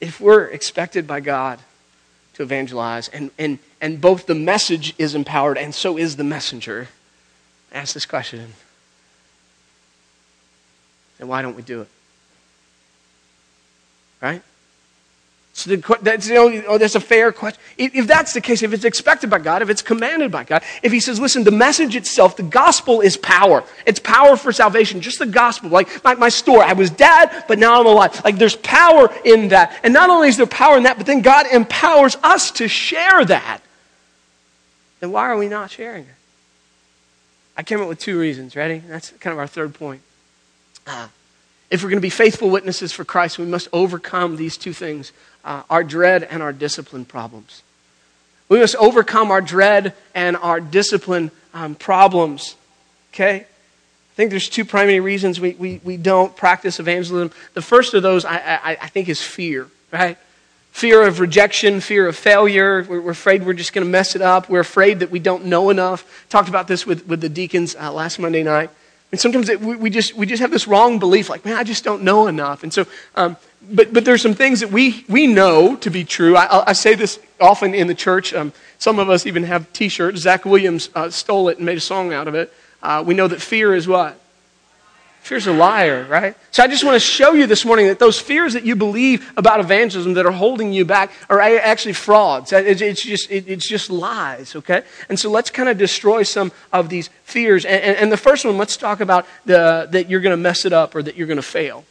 if 0.00 0.20
we're 0.20 0.44
expected 0.44 1.06
by 1.06 1.20
God 1.20 1.60
to 2.34 2.42
evangelize, 2.42 3.08
and, 3.08 3.30
and, 3.38 3.58
and 3.80 4.00
both 4.00 4.26
the 4.26 4.34
message 4.34 4.94
is 4.98 5.14
empowered 5.14 5.56
and 5.56 5.74
so 5.74 5.96
is 5.96 6.16
the 6.16 6.24
messenger. 6.24 6.88
Ask 7.72 7.94
this 7.94 8.06
question. 8.06 8.52
Then 11.18 11.28
why 11.28 11.42
don't 11.42 11.56
we 11.56 11.62
do 11.62 11.82
it? 11.82 11.88
Right? 14.20 14.42
So 15.56 15.74
the, 15.74 15.98
that's, 16.02 16.28
you 16.28 16.34
know, 16.34 16.62
oh, 16.68 16.76
that's 16.76 16.96
a 16.96 17.00
fair 17.00 17.32
question. 17.32 17.58
If, 17.78 17.94
if 17.94 18.06
that's 18.06 18.34
the 18.34 18.42
case, 18.42 18.62
if 18.62 18.74
it's 18.74 18.84
expected 18.84 19.30
by 19.30 19.38
God, 19.38 19.62
if 19.62 19.70
it's 19.70 19.80
commanded 19.80 20.30
by 20.30 20.44
God, 20.44 20.62
if 20.82 20.92
He 20.92 21.00
says, 21.00 21.18
listen, 21.18 21.44
the 21.44 21.50
message 21.50 21.96
itself, 21.96 22.36
the 22.36 22.42
gospel 22.42 23.00
is 23.00 23.16
power. 23.16 23.64
It's 23.86 23.98
power 23.98 24.36
for 24.36 24.52
salvation, 24.52 25.00
just 25.00 25.18
the 25.18 25.24
gospel. 25.24 25.70
Like 25.70 26.04
my, 26.04 26.14
my 26.14 26.28
story, 26.28 26.60
I 26.60 26.74
was 26.74 26.90
dead, 26.90 27.44
but 27.48 27.58
now 27.58 27.80
I'm 27.80 27.86
alive. 27.86 28.22
Like 28.22 28.36
there's 28.36 28.56
power 28.56 29.08
in 29.24 29.48
that. 29.48 29.80
And 29.82 29.94
not 29.94 30.10
only 30.10 30.28
is 30.28 30.36
there 30.36 30.44
power 30.44 30.76
in 30.76 30.82
that, 30.82 30.98
but 30.98 31.06
then 31.06 31.22
God 31.22 31.46
empowers 31.46 32.18
us 32.22 32.50
to 32.50 32.68
share 32.68 33.24
that. 33.24 33.62
Then 35.00 35.10
why 35.10 35.22
are 35.22 35.38
we 35.38 35.48
not 35.48 35.70
sharing 35.70 36.04
it? 36.04 36.14
I 37.56 37.62
came 37.62 37.80
up 37.80 37.88
with 37.88 37.98
two 37.98 38.20
reasons. 38.20 38.56
Ready? 38.56 38.82
That's 38.86 39.08
kind 39.12 39.32
of 39.32 39.38
our 39.38 39.46
third 39.46 39.72
point. 39.72 40.02
Uh, 40.86 41.08
if 41.70 41.82
we're 41.82 41.88
going 41.88 41.98
to 41.98 42.02
be 42.02 42.10
faithful 42.10 42.50
witnesses 42.50 42.92
for 42.92 43.04
Christ, 43.04 43.38
we 43.38 43.46
must 43.46 43.68
overcome 43.72 44.36
these 44.36 44.56
two 44.56 44.72
things 44.72 45.12
uh, 45.46 45.62
our 45.70 45.84
dread 45.84 46.24
and 46.24 46.42
our 46.42 46.52
discipline 46.52 47.04
problems. 47.04 47.62
We 48.48 48.60
must 48.60 48.76
overcome 48.76 49.30
our 49.30 49.40
dread 49.40 49.94
and 50.14 50.36
our 50.36 50.60
discipline 50.60 51.30
um, 51.54 51.74
problems. 51.74 52.56
Okay? 53.14 53.36
I 53.36 54.14
think 54.16 54.30
there's 54.30 54.48
two 54.48 54.64
primary 54.64 55.00
reasons 55.00 55.40
we, 55.40 55.52
we, 55.52 55.80
we 55.84 55.96
don't 55.96 56.36
practice 56.36 56.80
evangelism. 56.80 57.30
The 57.54 57.62
first 57.62 57.94
of 57.94 58.02
those, 58.02 58.24
I, 58.24 58.36
I, 58.36 58.78
I 58.82 58.88
think, 58.88 59.08
is 59.08 59.22
fear, 59.22 59.68
right? 59.92 60.18
Fear 60.72 61.06
of 61.06 61.20
rejection, 61.20 61.80
fear 61.80 62.06
of 62.08 62.16
failure. 62.16 62.82
We're, 62.82 63.00
we're 63.00 63.10
afraid 63.12 63.46
we're 63.46 63.52
just 63.54 63.72
going 63.72 63.86
to 63.86 63.90
mess 63.90 64.16
it 64.16 64.22
up. 64.22 64.48
We're 64.48 64.60
afraid 64.60 65.00
that 65.00 65.10
we 65.10 65.18
don't 65.18 65.46
know 65.46 65.70
enough. 65.70 66.26
Talked 66.28 66.48
about 66.48 66.68
this 66.68 66.86
with, 66.86 67.06
with 67.06 67.20
the 67.20 67.28
deacons 67.28 67.74
uh, 67.76 67.92
last 67.92 68.18
Monday 68.18 68.42
night. 68.42 68.70
And 69.12 69.20
sometimes 69.20 69.48
it, 69.48 69.60
we, 69.60 69.76
we, 69.76 69.90
just, 69.90 70.14
we 70.14 70.26
just 70.26 70.40
have 70.40 70.50
this 70.50 70.66
wrong 70.66 70.98
belief, 70.98 71.28
like, 71.28 71.44
man, 71.44 71.56
I 71.56 71.62
just 71.62 71.84
don't 71.84 72.02
know 72.02 72.26
enough. 72.26 72.62
And 72.62 72.72
so 72.72 72.86
um, 73.14 73.36
but, 73.70 73.92
but 73.92 74.04
there's 74.04 74.22
some 74.22 74.34
things 74.34 74.60
that 74.60 74.70
we, 74.70 75.04
we 75.08 75.26
know 75.26 75.76
to 75.76 75.90
be 75.90 76.04
true. 76.04 76.36
I, 76.36 76.70
I 76.70 76.72
say 76.72 76.94
this 76.94 77.18
often 77.40 77.74
in 77.74 77.86
the 77.86 77.94
church. 77.94 78.32
Um, 78.32 78.52
some 78.78 78.98
of 78.98 79.10
us 79.10 79.26
even 79.26 79.42
have 79.44 79.72
t 79.72 79.88
shirts. 79.88 80.20
Zach 80.20 80.44
Williams 80.44 80.90
uh, 80.94 81.10
stole 81.10 81.48
it 81.48 81.56
and 81.56 81.66
made 81.66 81.78
a 81.78 81.80
song 81.80 82.12
out 82.12 82.28
of 82.28 82.34
it. 82.34 82.52
Uh, 82.82 83.02
we 83.04 83.14
know 83.14 83.26
that 83.28 83.40
fear 83.40 83.74
is 83.74 83.88
what? 83.88 84.20
Fear's 85.26 85.48
a 85.48 85.52
liar, 85.52 86.06
right? 86.08 86.36
So 86.52 86.62
I 86.62 86.68
just 86.68 86.84
want 86.84 86.94
to 86.94 87.00
show 87.00 87.32
you 87.32 87.48
this 87.48 87.64
morning 87.64 87.88
that 87.88 87.98
those 87.98 88.16
fears 88.16 88.52
that 88.52 88.64
you 88.64 88.76
believe 88.76 89.32
about 89.36 89.58
evangelism 89.58 90.14
that 90.14 90.24
are 90.24 90.30
holding 90.30 90.72
you 90.72 90.84
back 90.84 91.10
are 91.28 91.40
actually 91.40 91.94
frauds. 91.94 92.52
Uh, 92.52 92.62
it's 92.64 93.02
just, 93.02 93.28
it's 93.32 93.68
just 93.68 93.90
lies, 93.90 94.54
okay? 94.54 94.84
And 95.08 95.18
so 95.18 95.28
let's 95.28 95.50
kind 95.50 95.68
of 95.68 95.78
destroy 95.78 96.22
some 96.22 96.52
of 96.72 96.90
these 96.90 97.10
fears. 97.24 97.64
And, 97.64 98.12
the 98.12 98.16
first 98.16 98.44
one, 98.44 98.56
let's 98.56 98.76
talk 98.76 99.00
about 99.00 99.26
the, 99.46 99.88
that 99.90 100.08
you're 100.08 100.20
going 100.20 100.32
to 100.32 100.40
mess 100.40 100.64
it 100.64 100.72
up 100.72 100.94
or 100.94 101.02
that 101.02 101.16
you're 101.16 101.26
going 101.26 101.38
to 101.38 101.42
fail, 101.42 101.84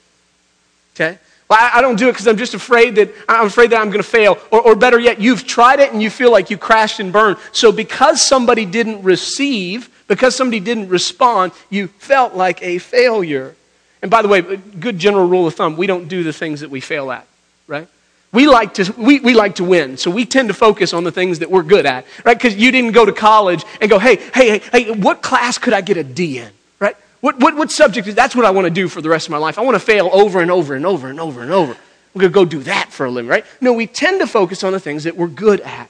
okay? 0.95 1.19
Well, 1.50 1.60
I, 1.74 1.82
don't 1.82 1.98
do 1.98 2.08
it 2.08 2.13
because 2.13 2.28
I'm 2.28 2.38
just 2.38 2.54
afraid 2.54 2.95
that 2.95 3.13
I'm 3.28 3.48
afraid 3.48 3.71
that 3.71 3.82
I'm 3.82 3.89
going 3.89 4.02
to 4.02 4.10
fail. 4.10 4.38
Or, 4.50 4.62
or 4.62 4.76
better 4.78 4.98
yet, 4.98 5.19
you've 5.19 5.45
tried 5.45 5.82
it 5.82 5.91
and 5.91 6.02
you 6.02 6.10
feel 6.10 6.32
like 6.32 6.50
you 6.50 6.58
crashed 6.58 7.02
and 7.02 7.12
burned. 7.12 7.36
So 7.52 7.74
because 7.74 8.21
somebody 8.21 8.65
didn't 8.65 9.04
receive, 9.04 9.89
because 10.08 10.36
somebody 10.36 10.60
didn't 10.60 10.89
respond, 10.89 11.52
you 11.70 11.88
felt 11.88 12.36
like 12.36 12.62
a 12.62 12.78
failure. 12.78 13.56
And 14.02 14.12
by 14.12 14.22
the 14.22 14.28
way, 14.28 14.41
good 14.41 15.00
general 15.00 15.28
rule 15.28 15.48
of 15.48 15.56
thumb, 15.56 15.78
we 15.78 15.88
don't 15.88 16.08
do 16.08 16.24
the 16.24 16.34
things 16.34 16.62
that 16.62 16.70
we 16.70 16.80
fail 16.80 17.12
at, 17.12 17.28
right? 17.68 17.88
We 18.32 18.48
like 18.48 18.74
to, 18.76 18.94
we, 18.98 19.20
we 19.20 19.34
like 19.34 19.56
to 19.56 19.63
win, 19.63 19.98
so 19.98 20.12
we 20.12 20.26
tend 20.26 20.50
to 20.50 20.54
focus 20.54 20.94
on 20.94 21.04
the 21.06 21.12
things 21.12 21.39
that 21.39 21.50
we're 21.50 21.63
good 21.63 21.86
at, 21.86 22.06
right? 22.24 22.38
Because 22.38 22.56
you 22.56 22.72
didn't 22.72 22.91
go 22.91 23.06
to 23.06 23.13
college 23.13 23.63
and 23.80 23.89
go, 23.89 23.98
hey, 23.98 24.18
hey, 24.34 24.60
hey, 24.60 24.62
hey, 24.72 24.91
what 24.91 25.22
class 25.22 25.58
could 25.58 25.74
I 25.74 25.82
get 25.82 25.98
a 25.98 26.04
D 26.04 26.39
in? 26.39 26.52
Right? 26.80 26.98
What, 27.22 27.39
what, 27.39 27.56
what 27.56 27.72
subject 27.72 28.08
is 28.08 28.13
that's 28.13 28.36
what 28.36 28.46
I 28.46 28.52
want 28.52 28.65
to 28.65 28.72
do 28.72 28.88
for 28.89 29.02
the 29.02 29.10
rest 29.10 29.28
of 29.28 29.32
my 29.32 29.38
life? 29.38 29.58
I 29.58 29.62
want 29.62 29.76
to 29.76 29.80
fail 29.80 30.10
over 30.12 30.41
and 30.41 30.52
over 30.52 30.76
and 30.76 30.86
over 30.86 31.10
and 31.10 31.20
over 31.20 31.41
and 31.41 31.52
over. 31.52 31.78
We're 32.13 32.22
going 32.22 32.32
to 32.32 32.36
go 32.36 32.46
do 32.46 32.63
that 32.63 32.91
for 32.91 33.06
a 33.06 33.10
living, 33.12 33.30
right? 33.30 33.46
No, 33.62 33.74
we 33.74 33.88
tend 33.88 34.22
to 34.22 34.28
focus 34.28 34.63
on 34.63 34.74
the 34.74 34.80
things 34.80 35.06
that 35.06 35.18
we're 35.18 35.28
good 35.28 35.62
at. 35.62 35.89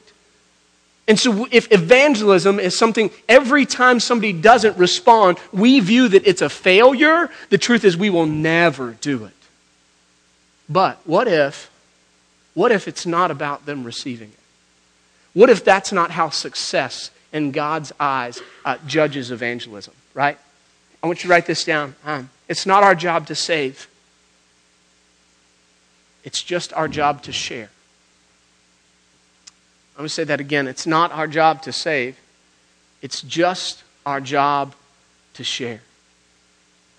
And 1.07 1.19
so, 1.19 1.47
if 1.51 1.71
evangelism 1.71 2.59
is 2.59 2.77
something, 2.77 3.11
every 3.29 3.65
time 3.65 3.99
somebody 3.99 4.33
doesn't 4.33 4.75
respond, 4.77 5.37
we 5.53 5.79
view 5.79 6.07
that 6.07 6.25
it's 6.25 6.41
a 6.41 6.49
failure, 6.49 7.29
the 7.49 7.59
truth 7.59 7.83
is 7.83 7.95
we 7.95 8.09
will 8.09 8.25
never 8.25 8.91
do 9.01 9.25
it. 9.25 9.33
But 10.67 10.99
what 11.05 11.27
if, 11.27 11.69
what 12.55 12.71
if 12.71 12.87
it's 12.87 13.05
not 13.05 13.29
about 13.29 13.67
them 13.67 13.83
receiving 13.83 14.29
it? 14.29 14.39
What 15.33 15.49
if 15.49 15.63
that's 15.63 15.91
not 15.91 16.11
how 16.11 16.29
success 16.29 17.11
in 17.31 17.51
God's 17.51 17.91
eyes 17.99 18.41
uh, 18.63 18.77
judges 18.87 19.29
evangelism, 19.29 19.93
right? 20.15 20.39
I 21.03 21.07
want 21.07 21.19
you 21.19 21.27
to 21.27 21.31
write 21.31 21.45
this 21.45 21.65
down. 21.65 21.93
Um, 22.03 22.31
it's 22.47 22.65
not 22.65 22.81
our 22.81 22.95
job 22.95 23.27
to 23.27 23.35
save, 23.35 23.87
it's 26.23 26.41
just 26.41 26.73
our 26.73 26.87
job 26.87 27.21
to 27.23 27.31
share. 27.31 27.69
I'm 29.95 29.99
going 29.99 30.07
to 30.07 30.13
say 30.13 30.25
that 30.25 30.41
again. 30.41 30.67
It's 30.67 30.85
not 30.85 31.11
our 31.11 31.27
job 31.27 31.61
to 31.63 31.71
save, 31.71 32.17
it's 33.01 33.21
just 33.21 33.83
our 34.05 34.19
job 34.21 34.75
to 35.35 35.43
share. 35.43 35.81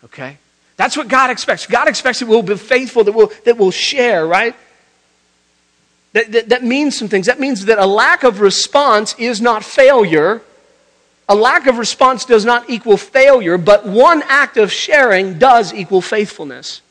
Okay? 0.04 0.38
That's 0.76 0.96
what 0.96 1.08
God 1.08 1.30
expects. 1.30 1.66
God 1.66 1.88
expects 1.88 2.20
that 2.20 2.26
we'll 2.26 2.42
be 2.42 2.56
faithful, 2.56 3.04
that 3.04 3.12
we'll, 3.12 3.32
that 3.44 3.56
we'll 3.56 3.70
share, 3.70 4.26
right? 4.26 4.54
That, 6.12 6.32
that, 6.32 6.48
that 6.50 6.64
means 6.64 6.96
some 6.96 7.08
things. 7.08 7.26
That 7.26 7.40
means 7.40 7.66
that 7.66 7.78
a 7.78 7.86
lack 7.86 8.22
of 8.22 8.40
response 8.40 9.14
is 9.18 9.40
not 9.40 9.64
failure, 9.64 10.42
a 11.28 11.34
lack 11.34 11.66
of 11.66 11.78
response 11.78 12.24
does 12.24 12.44
not 12.44 12.70
equal 12.70 12.96
failure, 12.96 13.58
but 13.58 13.84
one 13.84 14.22
act 14.28 14.56
of 14.56 14.70
sharing 14.70 15.38
does 15.38 15.74
equal 15.74 16.00
faithfulness. 16.00 16.82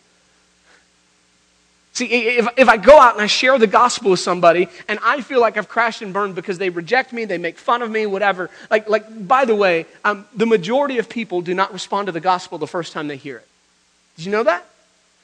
See, 1.95 2.07
if, 2.07 2.47
if 2.57 2.67
I 2.67 2.75
go 2.75 2.99
out 2.99 3.13
and 3.13 3.21
I 3.21 3.27
share 3.27 3.57
the 3.57 3.67
gospel 3.67 4.11
with 4.11 4.19
somebody 4.19 4.67
and 4.89 4.99
I 5.01 5.21
feel 5.21 5.39
like 5.39 5.55
I've 5.55 5.69
crashed 5.69 6.01
and 6.01 6.11
burned 6.11 6.35
because 6.35 6.57
they 6.57 6.69
reject 6.69 7.13
me, 7.13 7.23
they 7.23 7.37
make 7.37 7.57
fun 7.57 7.81
of 7.81 7.89
me, 7.89 8.05
whatever, 8.05 8.49
like, 8.69 8.89
like 8.89 9.25
by 9.25 9.45
the 9.45 9.55
way, 9.55 9.85
um, 10.03 10.25
the 10.35 10.45
majority 10.45 10.97
of 10.97 11.07
people 11.07 11.39
do 11.39 11.53
not 11.53 11.71
respond 11.71 12.07
to 12.07 12.11
the 12.11 12.19
gospel 12.19 12.57
the 12.57 12.67
first 12.67 12.91
time 12.91 13.07
they 13.07 13.15
hear 13.15 13.37
it. 13.37 13.47
Did 14.17 14.25
you 14.25 14.31
know 14.33 14.43
that? 14.43 14.65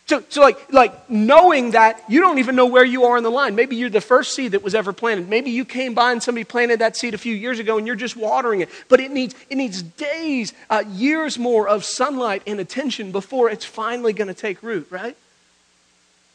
So, 0.06 0.24
so 0.30 0.40
like, 0.40 0.72
like 0.72 1.10
knowing 1.10 1.72
that 1.72 2.02
you 2.08 2.22
don't 2.22 2.40
even 2.40 2.56
know 2.56 2.68
where 2.68 2.86
you 2.86 3.04
are 3.04 3.18
in 3.18 3.24
the 3.24 3.30
line. 3.30 3.54
Maybe 3.54 3.76
you're 3.76 3.90
the 3.90 4.00
first 4.00 4.34
seed 4.34 4.54
that 4.54 4.64
was 4.64 4.74
ever 4.74 4.94
planted. 4.94 5.28
Maybe 5.28 5.52
you 5.52 5.66
came 5.66 5.94
by 5.94 6.14
and 6.14 6.24
somebody 6.24 6.46
planted 6.46 6.80
that 6.80 6.96
seed 6.96 7.14
a 7.14 7.18
few 7.18 7.36
years 7.36 7.60
ago 7.60 7.80
and 7.80 7.86
you're 7.86 7.98
just 7.98 8.16
watering 8.16 8.62
it. 8.62 8.70
But 8.88 9.02
it 9.02 9.12
needs, 9.12 9.36
it 9.50 9.58
needs 9.58 9.82
days, 9.82 10.54
uh, 10.70 10.86
years 10.90 11.38
more 11.38 11.68
of 11.68 11.84
sunlight 11.84 12.44
and 12.48 12.62
attention 12.62 13.12
before 13.12 13.50
it's 13.50 13.66
finally 13.66 14.14
going 14.14 14.30
to 14.30 14.34
take 14.34 14.64
root, 14.64 14.88
right? 14.90 15.18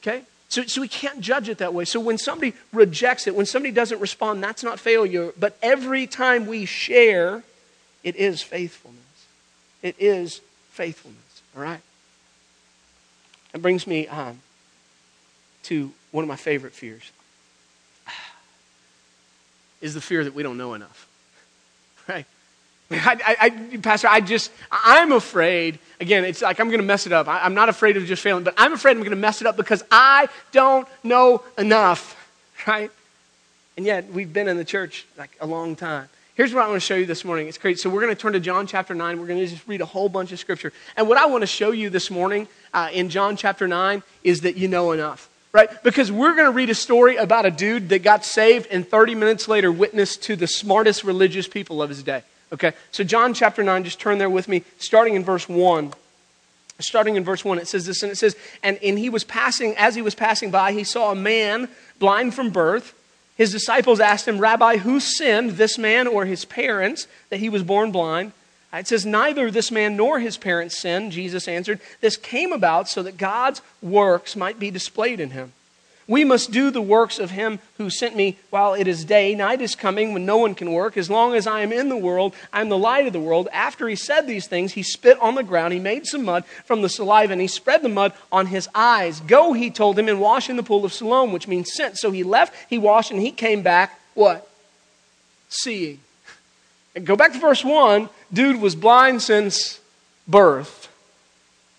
Okay? 0.03 0.23
So, 0.49 0.63
so 0.65 0.81
we 0.81 0.89
can't 0.89 1.21
judge 1.21 1.49
it 1.49 1.59
that 1.59 1.75
way. 1.75 1.85
So 1.85 1.99
when 1.99 2.19
somebody 2.19 2.55
rejects 2.73 3.27
it, 3.27 3.35
when 3.35 3.47
somebody 3.47 3.73
doesn't 3.73 4.01
respond, 4.01 4.43
that's 4.43 4.63
not 4.63 4.79
failure. 4.79 5.33
But 5.39 5.57
every 5.63 6.07
time 6.07 6.47
we 6.47 6.65
share, 6.65 7.43
it 8.05 8.17
is 8.17 8.43
faithfulness. 8.43 9.01
It 9.83 9.97
is 9.99 10.41
faithfulness, 10.71 11.43
all 11.57 11.63
right? 11.63 11.81
That 13.53 13.61
brings 13.61 13.87
me 13.87 14.07
um, 14.07 14.41
to 15.65 15.93
one 16.13 16.23
of 16.23 16.29
my 16.29 16.37
favorite 16.37 16.73
fears 16.73 17.11
is 19.81 19.95
the 19.95 20.01
fear 20.01 20.23
that 20.25 20.35
we 20.35 20.43
don't 20.43 20.59
know 20.59 20.75
enough. 20.75 21.09
Right? 22.09 22.25
I, 22.91 23.37
I, 23.41 23.77
Pastor, 23.79 24.09
I 24.09 24.21
just, 24.21 24.53
I'm 24.71 25.11
afraid, 25.11 25.79
again, 26.01 26.25
it's 26.25 26.43
like 26.43 26.61
I'm 26.61 26.69
going 26.69 26.81
to 26.81 26.87
mess 26.87 27.07
it 27.07 27.13
up. 27.13 27.27
I, 27.27 27.41
I'm 27.41 27.55
not 27.55 27.69
afraid 27.69 27.97
of 27.97 28.07
just 28.07 28.23
failing, 28.23 28.45
but 28.45 28.55
I'm 28.57 28.73
afraid 28.73 28.93
I'm 28.93 28.99
going 28.99 29.11
to 29.11 29.17
mess 29.17 29.41
it 29.41 29.47
up 29.47 29.57
because 29.57 29.83
I 29.91 30.29
don't 30.53 30.87
know 31.03 31.43
enough, 31.59 32.15
right? 32.67 32.91
And 33.77 33.85
yet, 33.85 34.11
we've 34.13 34.33
been 34.33 34.49
in 34.49 34.57
the 34.57 34.65
church 34.65 35.07
like 35.19 35.37
a 35.41 35.47
long 35.47 35.75
time. 35.75 36.09
Here's 36.37 36.55
what 36.55 36.65
I 36.65 36.69
want 36.69 36.77
to 36.77 36.87
show 36.87 36.95
you 36.95 37.07
this 37.07 37.25
morning. 37.25 37.49
It's 37.49 37.59
great. 37.59 37.79
So, 37.79 37.91
we're 37.91 38.03
going 38.03 38.15
to 38.15 38.21
turn 38.21 38.35
to 38.35 38.41
John 38.41 38.67
chapter 38.67 38.95
9. 38.95 39.19
We're 39.19 39.27
going 39.27 39.41
to 39.41 39.47
just 39.47 39.67
read 39.67 39.81
a 39.81 39.87
whole 39.87 40.09
bunch 40.09 40.31
of 40.31 40.39
scripture. 40.39 40.73
And 40.97 41.09
what 41.09 41.19
I 41.19 41.27
want 41.27 41.43
to 41.43 41.47
show 41.47 41.73
you 41.73 41.91
this 41.91 42.11
morning 42.11 42.47
uh, 42.73 42.89
in 42.93 43.09
John 43.09 43.37
chapter 43.37 43.67
9 43.67 44.03
is 44.23 44.43
that 44.43 44.57
you 44.57 44.69
know 44.69 44.93
enough, 44.93 45.29
right? 45.53 45.69
Because 45.83 46.13
we're 46.13 46.35
going 46.35 46.47
to 46.47 46.53
read 46.53 46.71
a 46.71 46.75
story 46.75 47.17
about 47.17 47.47
a 47.47 47.51
dude 47.51 47.89
that 47.89 48.05
got 48.05 48.25
saved 48.25 48.69
and 48.71 48.87
30 48.87 49.17
minutes 49.17 49.49
later 49.49 49.73
witnessed 49.73 50.23
to 50.25 50.37
the 50.37 50.47
smartest 50.47 51.03
religious 51.03 51.49
people 51.49 51.83
of 51.83 51.89
his 51.89 52.05
day. 52.05 52.23
Okay, 52.53 52.73
so 52.93 53.03
John 53.03 53.35
chapter 53.35 53.63
9, 53.63 53.85
just 53.85 53.99
turn 53.99 54.19
there 54.19 54.31
with 54.31 54.49
me, 54.49 54.63
starting 54.79 55.15
in 55.15 55.25
verse 55.25 55.49
1. 55.49 55.93
Starting 56.79 57.17
in 57.17 57.25
verse 57.25 57.45
1, 57.45 57.59
it 57.59 57.67
says 57.67 57.87
this, 57.87 58.03
and 58.03 58.13
it 58.13 58.17
says, 58.17 58.37
and, 58.63 58.79
and 58.83 58.99
he 58.99 59.09
was 59.09 59.25
passing, 59.25 59.75
as 59.77 59.95
he 59.95 60.03
was 60.03 60.15
passing 60.15 60.51
by, 60.51 60.73
he 60.73 60.85
saw 60.85 61.11
a 61.11 61.15
man 61.15 61.69
blind 61.99 62.35
from 62.35 62.51
birth. 62.51 62.95
His 63.37 63.51
disciples 63.51 63.99
asked 63.99 64.29
him, 64.29 64.39
Rabbi, 64.39 64.79
who 64.79 65.01
sinned, 65.01 65.53
this 65.53 65.79
man 65.79 66.07
or 66.07 66.25
his 66.25 66.45
parents, 66.45 67.07
that 67.31 67.41
he 67.41 67.49
was 67.49 67.63
born 67.63 67.93
blind? 67.93 68.33
Uh, 68.73 68.79
it 68.79 68.87
says, 68.87 69.07
Neither 69.07 69.51
this 69.51 69.71
man 69.71 69.97
nor 69.97 70.21
his 70.21 70.37
parents 70.37 70.79
sinned. 70.79 71.13
Jesus 71.13 71.49
answered, 71.49 71.81
This 72.01 72.17
came 72.17 72.53
about 72.53 72.89
so 72.89 73.03
that 73.03 73.17
God's 73.17 73.63
works 73.83 74.37
might 74.37 74.59
be 74.59 74.71
displayed 74.71 75.21
in 75.21 75.31
him. 75.31 75.53
We 76.09 76.25
must 76.25 76.53
do 76.53 76.71
the 76.71 76.83
works 76.83 77.19
of 77.19 77.33
him 77.33 77.59
who 77.79 77.91
sent 77.91 78.15
me 78.15 78.37
while 78.51 78.75
it 78.75 78.87
is 78.87 79.05
day. 79.05 79.35
Night 79.35 79.61
is 79.61 79.75
coming 79.75 80.13
when 80.13 80.25
no 80.25 80.37
one 80.37 80.55
can 80.55 80.73
work. 80.73 80.97
As 80.97 81.11
long 81.11 81.35
as 81.35 81.49
I 81.49 81.63
am 81.63 81.73
in 81.73 81.89
the 81.89 81.97
world, 81.97 82.33
I 82.53 82.61
am 82.61 82.69
the 82.69 82.79
light 82.79 83.09
of 83.09 83.13
the 83.13 83.21
world. 83.21 83.49
After 83.53 83.89
he 83.89 83.97
said 83.97 84.27
these 84.27 84.47
things, 84.47 84.73
he 84.73 84.85
spit 84.85 85.19
on 85.21 85.35
the 85.35 85.43
ground. 85.43 85.73
He 85.73 85.81
made 85.81 86.07
some 86.07 86.25
mud 86.25 86.45
from 86.65 86.83
the 86.83 86.89
saliva 86.89 87.33
and 87.33 87.41
he 87.41 87.49
spread 87.49 87.83
the 87.83 87.89
mud 87.89 88.13
on 88.31 88.47
his 88.47 88.69
eyes. 88.73 89.19
Go, 89.21 89.53
he 89.53 89.69
told 89.69 89.99
him, 89.99 90.09
and 90.09 90.21
wash 90.21 90.49
in 90.49 90.57
the 90.57 90.63
pool 90.63 90.85
of 90.85 90.93
Siloam, 90.93 91.33
which 91.33 91.49
means 91.49 91.73
sent. 91.75 91.99
So 91.99 92.13
he 92.13 92.23
left, 92.23 92.55
he 92.71 92.79
washed, 92.79 93.11
and 93.11 93.21
he 93.21 93.33
came 93.33 93.63
back, 93.63 93.99
what? 94.15 94.49
Seeing. 95.49 95.99
And 96.95 97.05
go 97.05 97.17
back 97.17 97.33
to 97.33 97.39
verse 97.41 97.65
1. 97.65 98.09
Dude 98.33 98.61
was 98.61 98.77
blind 98.77 99.23
since 99.23 99.81
birth. 100.29 100.89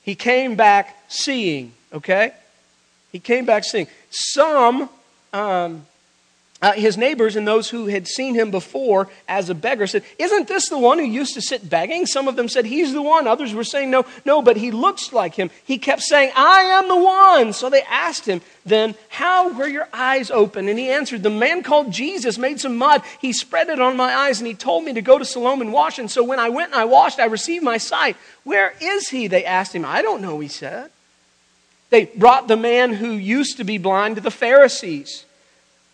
He 0.04 0.16
came 0.16 0.56
back 0.56 0.98
seeing, 1.08 1.74
okay? 1.94 2.34
He 3.12 3.20
came 3.20 3.46
back 3.46 3.64
seeing. 3.64 3.88
Some, 4.10 4.90
um, 5.34 5.86
uh, 6.60 6.74
his 6.74 6.98
neighbors 6.98 7.36
and 7.36 7.48
those 7.48 7.70
who 7.70 7.86
had 7.86 8.08
seen 8.08 8.34
him 8.34 8.50
before 8.50 9.08
as 9.28 9.48
a 9.48 9.54
beggar 9.54 9.86
said, 9.86 10.04
Isn't 10.18 10.48
this 10.48 10.70
the 10.70 10.78
one 10.78 10.98
who 10.98 11.06
used 11.06 11.36
to 11.36 11.42
sit 11.42 11.70
begging? 11.70 12.08
Some 12.08 12.28
of 12.28 12.36
them 12.36 12.50
said, 12.50 12.66
He's 12.66 12.94
the 12.94 13.02
one. 13.02 13.28
Others 13.28 13.54
were 13.54 13.64
saying, 13.64 13.92
No, 13.92 14.06
no, 14.26 14.42
but 14.42 14.58
he 14.58 14.72
looks 14.72 15.14
like 15.14 15.36
him. 15.36 15.52
He 15.66 15.78
kept 15.78 16.02
saying, 16.02 16.32
I 16.36 16.62
am 16.62 16.88
the 16.88 16.96
one. 16.96 17.54
So 17.54 17.70
they 17.70 17.84
asked 17.84 18.26
him, 18.26 18.42
Then, 18.66 18.96
how 19.10 19.54
were 19.54 19.68
your 19.68 19.88
eyes 19.94 20.32
open? 20.32 20.68
And 20.68 20.80
he 20.80 20.90
answered, 20.90 21.22
The 21.22 21.30
man 21.30 21.62
called 21.62 21.92
Jesus 21.92 22.40
made 22.40 22.60
some 22.60 22.76
mud. 22.76 23.04
He 23.22 23.34
spread 23.34 23.70
it 23.70 23.80
on 23.80 23.96
my 23.96 24.12
eyes, 24.12 24.40
and 24.40 24.48
he 24.48 24.56
told 24.56 24.84
me 24.84 24.94
to 24.94 25.02
go 25.02 25.20
to 25.20 25.26
Siloam 25.26 25.62
and 25.62 25.72
wash. 25.72 26.00
And 26.00 26.10
so 26.10 26.24
when 26.24 26.40
I 26.40 26.50
went 26.50 26.72
and 26.72 26.82
I 26.82 26.86
washed, 26.86 27.20
I 27.20 27.26
received 27.26 27.64
my 27.64 27.78
sight. 27.78 28.18
Where 28.44 28.74
is 28.82 29.10
he? 29.10 29.28
They 29.28 29.46
asked 29.46 29.76
him. 29.76 29.86
I 29.86 30.02
don't 30.02 30.24
know, 30.24 30.40
he 30.40 30.48
said. 30.48 30.90
They 31.90 32.06
brought 32.06 32.48
the 32.48 32.58
man 32.58 32.94
who 32.94 33.12
used 33.12 33.58
to 33.58 33.64
be 33.64 33.78
blind 33.78 34.16
to 34.16 34.22
the 34.22 34.32
Pharisees. 34.32 35.26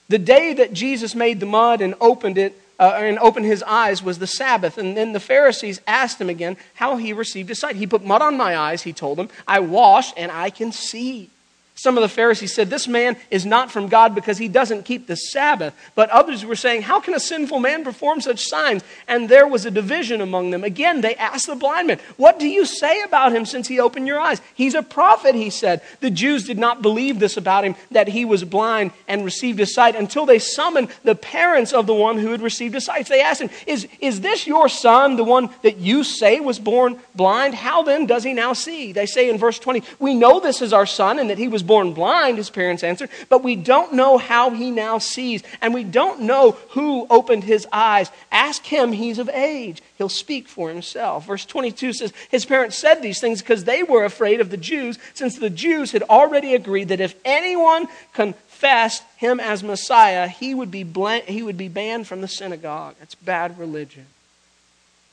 The 0.10 0.18
day 0.18 0.54
that 0.54 0.74
Jesus 0.74 1.16
made 1.16 1.40
the 1.40 1.46
mud 1.46 1.82
and 1.82 1.96
opened 2.02 2.38
it, 2.38 2.60
uh, 2.80 2.94
and 2.98 3.20
opened 3.20 3.46
his 3.46 3.64
eyes 3.64 4.04
was 4.04 4.20
the 4.20 4.28
Sabbath. 4.28 4.78
And 4.78 4.98
then 4.98 5.14
the 5.14 5.20
Pharisees 5.20 5.80
asked 5.88 6.20
him 6.20 6.30
again 6.30 6.58
how 6.74 6.98
he 6.98 7.14
received 7.14 7.50
his 7.50 7.60
sight. 7.60 7.76
He 7.76 7.88
put 7.88 8.04
mud 8.04 8.22
on 8.22 8.36
my 8.36 8.58
eyes, 8.58 8.82
he 8.82 8.94
told 8.94 9.18
them. 9.18 9.30
I 9.48 9.60
washed 9.60 10.14
and 10.18 10.32
I 10.32 10.50
can 10.50 10.72
see. 10.72 11.30
Some 11.76 11.98
of 11.98 12.04
the 12.04 12.10
Pharisees 12.10 12.54
said, 12.54 12.70
This 12.70 12.88
man 12.88 13.18
is 13.32 13.48
not 13.48 13.72
from 13.72 13.88
God 13.88 14.14
because 14.14 14.38
he 14.38 14.48
doesn't 14.48 14.86
keep 14.86 15.08
the 15.08 15.16
Sabbath. 15.16 15.74
But 15.96 16.12
others 16.12 16.46
were 16.46 16.56
saying, 16.56 16.84
How 16.84 17.00
can 17.00 17.16
a 17.16 17.20
sinful 17.20 17.60
man 17.60 17.84
perform 17.84 18.22
such 18.22 18.46
signs? 18.46 18.84
And 19.08 19.28
there 19.28 19.48
was 19.48 19.66
a 19.66 19.72
division 19.72 20.22
among 20.22 20.52
them. 20.52 20.64
Again, 20.64 21.02
they 21.02 21.16
asked 21.16 21.48
the 21.48 21.56
blind 21.56 21.88
man, 21.88 22.00
What 22.16 22.38
do 22.38 22.48
you 22.48 22.66
say 22.66 23.02
about 23.02 23.34
him 23.34 23.46
since 23.46 23.68
he 23.68 23.80
opened 23.80 24.06
your 24.06 24.20
eyes? 24.20 24.40
He's 24.54 24.76
a 24.76 24.84
prophet, 24.84 25.34
he 25.34 25.50
said. 25.50 25.82
The 26.00 26.12
Jews 26.12 26.46
did 26.46 26.60
not 26.60 26.84
believe 26.84 27.20
this 27.20 27.38
about 27.38 27.66
him, 27.66 27.76
that 27.90 28.08
he 28.08 28.24
was 28.24 28.44
blind 28.44 28.92
and 29.08 29.26
received 29.26 29.58
his 29.58 29.74
sight, 29.74 29.96
until 29.96 30.28
they 30.28 30.40
summoned 30.40 30.90
the 31.04 31.16
parents 31.16 31.74
of 31.74 31.88
the 31.88 31.96
one 31.96 32.20
who 32.20 32.30
had 32.30 32.42
received 32.44 32.76
his 32.76 32.86
sight. 32.86 33.08
They 33.08 33.22
asked 33.22 33.42
him, 33.42 33.50
Is, 33.66 33.88
is 34.00 34.22
this 34.22 34.46
your 34.46 34.70
son, 34.70 35.16
the 35.16 35.24
one 35.24 35.50
that 35.64 35.78
you 35.78 36.04
say 36.04 36.40
was 36.40 36.60
born 36.60 37.00
blind? 37.16 37.56
How 37.56 37.82
then 37.82 38.06
does 38.06 38.24
he 38.24 38.34
now 38.34 38.54
see? 38.54 38.92
They 38.92 39.08
say 39.08 39.28
in 39.28 39.40
verse 39.40 39.58
20, 39.58 39.82
We 39.98 40.14
know 40.14 40.40
this 40.40 40.62
is 40.62 40.72
our 40.72 40.86
son 40.86 41.18
and 41.18 41.32
that 41.32 41.40
he 41.40 41.48
was 41.48 41.63
born 41.64 41.94
blind, 41.94 42.38
his 42.38 42.50
parents 42.50 42.84
answered, 42.84 43.10
but 43.30 43.44
we 43.44 43.56
don't 43.56 43.94
know 43.94 44.18
how 44.18 44.52
he 44.52 44.70
now 44.70 45.00
sees, 45.00 45.42
and 45.62 45.74
we 45.74 45.84
don't 45.84 46.22
know 46.22 46.52
who 46.70 47.08
opened 47.10 47.44
his 47.44 47.66
eyes. 47.72 48.12
Ask 48.32 48.66
him, 48.66 48.92
he's 48.92 49.18
of 49.18 49.30
age. 49.30 49.82
He'll 49.98 50.10
speak 50.10 50.48
for 50.48 50.70
himself. 50.70 51.26
Verse 51.26 51.46
22 51.46 51.94
says, 51.94 52.14
His 52.30 52.46
parents 52.46 52.78
said 52.78 53.02
these 53.02 53.20
things 53.20 53.42
because 53.42 53.64
they 53.64 53.84
were 53.84 54.06
afraid 54.06 54.42
of 54.42 54.50
the 54.50 54.58
Jews, 54.58 55.00
since 55.14 55.38
the 55.38 55.50
Jews 55.50 55.92
had 55.92 56.04
already 56.04 56.54
agreed 56.54 56.90
that 56.90 57.02
if 57.02 57.16
anyone 57.26 57.88
confessed 58.14 59.04
him 59.18 59.40
as 59.40 59.64
Messiah, 59.64 60.28
he 60.28 60.54
would 60.54 60.72
be, 60.72 60.86
he 61.26 61.42
would 61.42 61.58
be 61.58 61.70
banned 61.70 62.08
from 62.08 62.22
the 62.22 62.28
synagogue. 62.28 62.96
That's 63.00 63.16
bad 63.16 63.58
religion. 63.58 64.06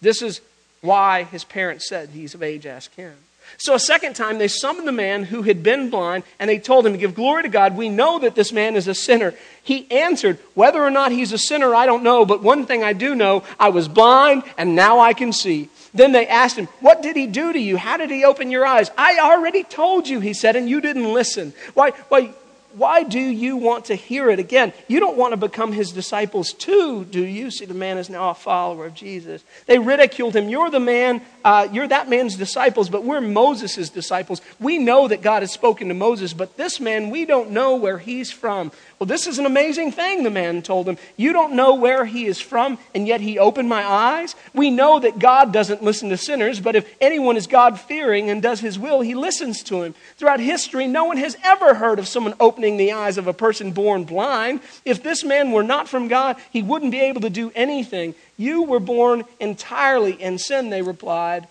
This 0.00 0.22
is 0.22 0.40
why 0.80 1.24
his 1.24 1.44
parents 1.44 1.88
said 1.88 2.10
he's 2.10 2.34
of 2.34 2.42
age, 2.42 2.66
ask 2.66 2.94
him. 2.94 3.14
So, 3.58 3.74
a 3.74 3.78
second 3.78 4.14
time, 4.14 4.38
they 4.38 4.48
summoned 4.48 4.88
the 4.88 4.92
man 4.92 5.24
who 5.24 5.42
had 5.42 5.62
been 5.62 5.90
blind, 5.90 6.24
and 6.38 6.48
they 6.48 6.58
told 6.58 6.86
him 6.86 6.92
to 6.92 6.98
give 6.98 7.14
glory 7.14 7.42
to 7.42 7.48
God. 7.48 7.76
We 7.76 7.88
know 7.88 8.18
that 8.18 8.34
this 8.34 8.52
man 8.52 8.76
is 8.76 8.88
a 8.88 8.94
sinner. 8.94 9.34
He 9.62 9.90
answered, 9.90 10.38
Whether 10.54 10.82
or 10.82 10.90
not 10.90 11.12
he's 11.12 11.32
a 11.32 11.38
sinner, 11.38 11.74
I 11.74 11.86
don't 11.86 12.02
know, 12.02 12.24
but 12.24 12.42
one 12.42 12.66
thing 12.66 12.82
I 12.82 12.92
do 12.92 13.14
know 13.14 13.44
I 13.58 13.68
was 13.68 13.88
blind, 13.88 14.44
and 14.56 14.74
now 14.74 15.00
I 15.00 15.12
can 15.12 15.32
see. 15.32 15.68
Then 15.92 16.12
they 16.12 16.26
asked 16.26 16.56
him, 16.56 16.66
What 16.80 17.02
did 17.02 17.16
he 17.16 17.26
do 17.26 17.52
to 17.52 17.58
you? 17.58 17.76
How 17.76 17.96
did 17.96 18.10
he 18.10 18.24
open 18.24 18.50
your 18.50 18.66
eyes? 18.66 18.90
I 18.96 19.18
already 19.18 19.64
told 19.64 20.08
you, 20.08 20.20
he 20.20 20.32
said, 20.32 20.56
and 20.56 20.68
you 20.68 20.80
didn't 20.80 21.12
listen. 21.12 21.52
Why, 21.74 21.90
why, 22.08 22.32
why 22.74 23.02
do 23.02 23.18
you 23.18 23.56
want 23.56 23.86
to 23.86 23.94
hear 23.94 24.30
it 24.30 24.38
again? 24.38 24.72
You 24.88 25.00
don't 25.00 25.16
want 25.16 25.32
to 25.32 25.36
become 25.36 25.72
his 25.72 25.92
disciples 25.92 26.52
too, 26.52 27.04
do 27.04 27.24
you? 27.24 27.50
See, 27.50 27.64
the 27.64 27.74
man 27.74 27.98
is 27.98 28.08
now 28.08 28.30
a 28.30 28.34
follower 28.34 28.86
of 28.86 28.94
Jesus. 28.94 29.42
They 29.66 29.78
ridiculed 29.78 30.36
him. 30.36 30.48
You're 30.48 30.70
the 30.70 30.80
man, 30.80 31.22
uh, 31.44 31.68
you're 31.72 31.88
that 31.88 32.08
man's 32.08 32.36
disciples, 32.36 32.88
but 32.88 33.04
we're 33.04 33.20
Moses' 33.20 33.88
disciples. 33.88 34.40
We 34.60 34.78
know 34.78 35.08
that 35.08 35.22
God 35.22 35.42
has 35.42 35.52
spoken 35.52 35.88
to 35.88 35.94
Moses, 35.94 36.32
but 36.32 36.56
this 36.56 36.80
man, 36.80 37.10
we 37.10 37.24
don't 37.24 37.50
know 37.50 37.76
where 37.76 37.98
he's 37.98 38.30
from. 38.30 38.70
Well, 38.98 39.06
this 39.06 39.26
is 39.26 39.38
an 39.38 39.46
amazing 39.46 39.92
thing, 39.92 40.22
the 40.22 40.30
man 40.30 40.62
told 40.62 40.88
him. 40.88 40.98
You 41.16 41.32
don't 41.32 41.54
know 41.54 41.74
where 41.74 42.04
he 42.04 42.26
is 42.26 42.40
from, 42.40 42.78
and 42.94 43.06
yet 43.06 43.20
he 43.20 43.38
opened 43.38 43.68
my 43.68 43.82
eyes. 43.82 44.34
We 44.52 44.70
know 44.70 45.00
that 45.00 45.18
God 45.18 45.52
doesn't 45.52 45.82
listen 45.82 46.10
to 46.10 46.16
sinners, 46.16 46.60
but 46.60 46.76
if 46.76 46.86
anyone 47.00 47.36
is 47.36 47.46
God 47.46 47.80
fearing 47.80 48.28
and 48.28 48.42
does 48.42 48.60
his 48.60 48.78
will, 48.78 49.00
he 49.00 49.14
listens 49.14 49.62
to 49.64 49.82
him. 49.82 49.94
Throughout 50.18 50.40
history, 50.40 50.86
no 50.86 51.04
one 51.04 51.16
has 51.16 51.36
ever 51.42 51.74
heard 51.74 51.98
of 51.98 52.06
someone 52.06 52.34
opening 52.38 52.59
the 52.60 52.92
eyes 52.92 53.18
of 53.18 53.26
a 53.26 53.32
person 53.32 53.72
born 53.72 54.04
blind. 54.04 54.60
If 54.84 55.02
this 55.02 55.24
man 55.24 55.52
were 55.52 55.62
not 55.62 55.88
from 55.88 56.08
God, 56.08 56.36
he 56.50 56.62
wouldn't 56.62 56.92
be 56.92 57.00
able 57.00 57.22
to 57.22 57.30
do 57.30 57.52
anything. 57.54 58.14
You 58.36 58.62
were 58.62 58.80
born 58.80 59.24
entirely 59.38 60.12
in 60.12 60.38
sin, 60.38 60.70
they 60.70 60.82
replied. 60.82 61.48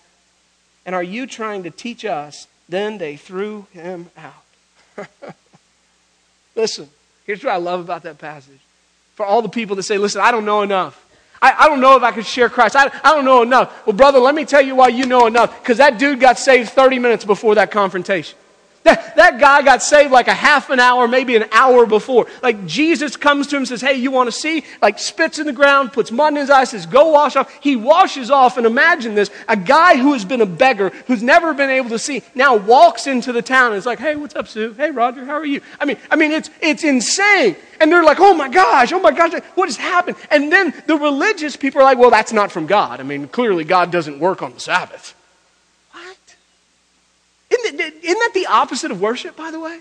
And 0.86 0.94
are 0.94 1.02
you 1.02 1.26
trying 1.26 1.64
to 1.64 1.70
teach 1.70 2.04
us? 2.04 2.46
Then 2.68 2.98
they 2.98 3.16
threw 3.16 3.66
him 3.72 4.10
out. 4.16 5.06
Listen. 6.54 6.88
Here's 7.30 7.44
what 7.44 7.52
I 7.52 7.58
love 7.58 7.78
about 7.78 8.02
that 8.02 8.18
passage. 8.18 8.58
For 9.14 9.24
all 9.24 9.40
the 9.40 9.48
people 9.48 9.76
that 9.76 9.84
say, 9.84 9.98
listen, 9.98 10.20
I 10.20 10.32
don't 10.32 10.44
know 10.44 10.62
enough. 10.62 11.00
I, 11.40 11.54
I 11.56 11.68
don't 11.68 11.80
know 11.80 11.96
if 11.96 12.02
I 12.02 12.10
could 12.10 12.26
share 12.26 12.48
Christ. 12.48 12.74
I, 12.74 12.86
I 13.04 13.14
don't 13.14 13.24
know 13.24 13.42
enough. 13.42 13.86
Well, 13.86 13.94
brother, 13.94 14.18
let 14.18 14.34
me 14.34 14.44
tell 14.44 14.60
you 14.60 14.74
why 14.74 14.88
you 14.88 15.06
know 15.06 15.28
enough. 15.28 15.62
Because 15.62 15.78
that 15.78 15.96
dude 15.96 16.18
got 16.18 16.40
saved 16.40 16.70
30 16.70 16.98
minutes 16.98 17.24
before 17.24 17.54
that 17.54 17.70
confrontation. 17.70 18.36
That, 18.82 19.14
that 19.16 19.38
guy 19.38 19.60
got 19.60 19.82
saved 19.82 20.10
like 20.10 20.26
a 20.26 20.34
half 20.34 20.70
an 20.70 20.80
hour, 20.80 21.06
maybe 21.06 21.36
an 21.36 21.44
hour 21.52 21.84
before. 21.84 22.26
Like 22.42 22.64
Jesus 22.64 23.14
comes 23.14 23.46
to 23.48 23.56
him 23.56 23.60
and 23.60 23.68
says, 23.68 23.82
Hey, 23.82 23.96
you 23.96 24.10
want 24.10 24.28
to 24.28 24.32
see? 24.32 24.64
Like 24.80 24.98
spits 24.98 25.38
in 25.38 25.44
the 25.44 25.52
ground, 25.52 25.92
puts 25.92 26.10
mud 26.10 26.32
in 26.32 26.36
his 26.36 26.48
eyes, 26.48 26.70
says, 26.70 26.86
Go 26.86 27.10
wash 27.10 27.36
off. 27.36 27.52
He 27.60 27.76
washes 27.76 28.30
off. 28.30 28.56
And 28.56 28.66
imagine 28.66 29.14
this 29.14 29.30
a 29.48 29.56
guy 29.56 29.96
who 29.96 30.14
has 30.14 30.24
been 30.24 30.40
a 30.40 30.46
beggar, 30.46 30.88
who's 31.06 31.22
never 31.22 31.52
been 31.52 31.68
able 31.68 31.90
to 31.90 31.98
see, 31.98 32.22
now 32.34 32.56
walks 32.56 33.06
into 33.06 33.32
the 33.32 33.42
town 33.42 33.72
and 33.72 33.76
is 33.76 33.84
like, 33.84 33.98
Hey, 33.98 34.16
what's 34.16 34.34
up, 34.34 34.48
Sue? 34.48 34.72
Hey, 34.72 34.90
Roger, 34.90 35.26
how 35.26 35.34
are 35.34 35.44
you? 35.44 35.60
I 35.78 35.84
mean, 35.84 35.98
I 36.10 36.16
mean, 36.16 36.32
it's, 36.32 36.48
it's 36.62 36.82
insane. 36.82 37.56
And 37.80 37.92
they're 37.92 38.04
like, 38.04 38.18
Oh 38.18 38.32
my 38.32 38.48
gosh, 38.48 38.94
oh 38.94 39.00
my 39.00 39.12
gosh, 39.12 39.34
what 39.56 39.68
has 39.68 39.76
happened? 39.76 40.16
And 40.30 40.50
then 40.50 40.72
the 40.86 40.96
religious 40.96 41.54
people 41.54 41.82
are 41.82 41.84
like, 41.84 41.98
Well, 41.98 42.10
that's 42.10 42.32
not 42.32 42.50
from 42.50 42.66
God. 42.66 42.98
I 42.98 43.02
mean, 43.02 43.28
clearly 43.28 43.64
God 43.64 43.92
doesn't 43.92 44.18
work 44.18 44.40
on 44.40 44.54
the 44.54 44.60
Sabbath. 44.60 45.14
Isn't, 47.50 47.80
isn't 47.80 48.02
that 48.04 48.30
the 48.34 48.46
opposite 48.46 48.90
of 48.90 49.00
worship, 49.00 49.36
by 49.36 49.50
the 49.50 49.60
way? 49.60 49.80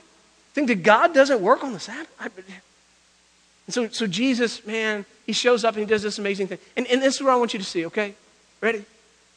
Think 0.53 0.67
that 0.67 0.83
God 0.83 1.13
doesn't 1.13 1.41
work 1.41 1.63
on 1.63 1.73
the 1.73 1.79
Sabbath? 1.79 2.09
And 2.19 3.73
so, 3.73 3.87
so 3.89 4.07
Jesus, 4.07 4.65
man, 4.65 5.05
he 5.25 5.33
shows 5.33 5.63
up 5.63 5.75
and 5.75 5.83
he 5.83 5.89
does 5.89 6.01
this 6.01 6.17
amazing 6.17 6.47
thing. 6.47 6.57
And, 6.75 6.87
and 6.87 7.01
this 7.01 7.15
is 7.15 7.21
what 7.21 7.31
I 7.31 7.35
want 7.35 7.53
you 7.53 7.59
to 7.59 7.65
see, 7.65 7.85
okay? 7.85 8.15
Ready? 8.61 8.83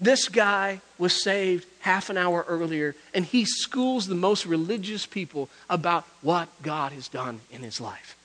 This 0.01 0.29
guy 0.29 0.81
was 0.99 1.23
saved 1.23 1.67
half 1.81 2.11
an 2.11 2.17
hour 2.17 2.45
earlier, 2.49 2.97
and 3.15 3.25
he 3.25 3.45
schools 3.45 4.07
the 4.07 4.15
most 4.15 4.47
religious 4.47 5.07
people 5.07 5.49
about 5.69 6.05
what 6.23 6.49
God 6.63 6.93
has 6.93 7.09
done 7.09 7.41
in 7.51 7.61
his 7.61 7.81
life. 7.81 8.17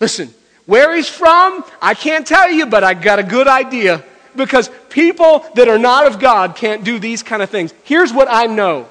Listen, 0.00 0.32
where 0.66 0.96
he's 0.96 1.08
from, 1.08 1.64
I 1.80 1.94
can't 1.94 2.26
tell 2.26 2.50
you, 2.50 2.66
but 2.66 2.82
I 2.82 2.94
got 2.94 3.18
a 3.18 3.22
good 3.22 3.46
idea. 3.46 4.02
Because 4.34 4.70
people 4.88 5.44
that 5.56 5.68
are 5.68 5.78
not 5.78 6.06
of 6.06 6.18
God 6.18 6.56
can't 6.56 6.84
do 6.84 6.98
these 6.98 7.22
kind 7.22 7.42
of 7.42 7.50
things. 7.50 7.74
Here's 7.84 8.12
what 8.12 8.28
I 8.30 8.46
know 8.46 8.88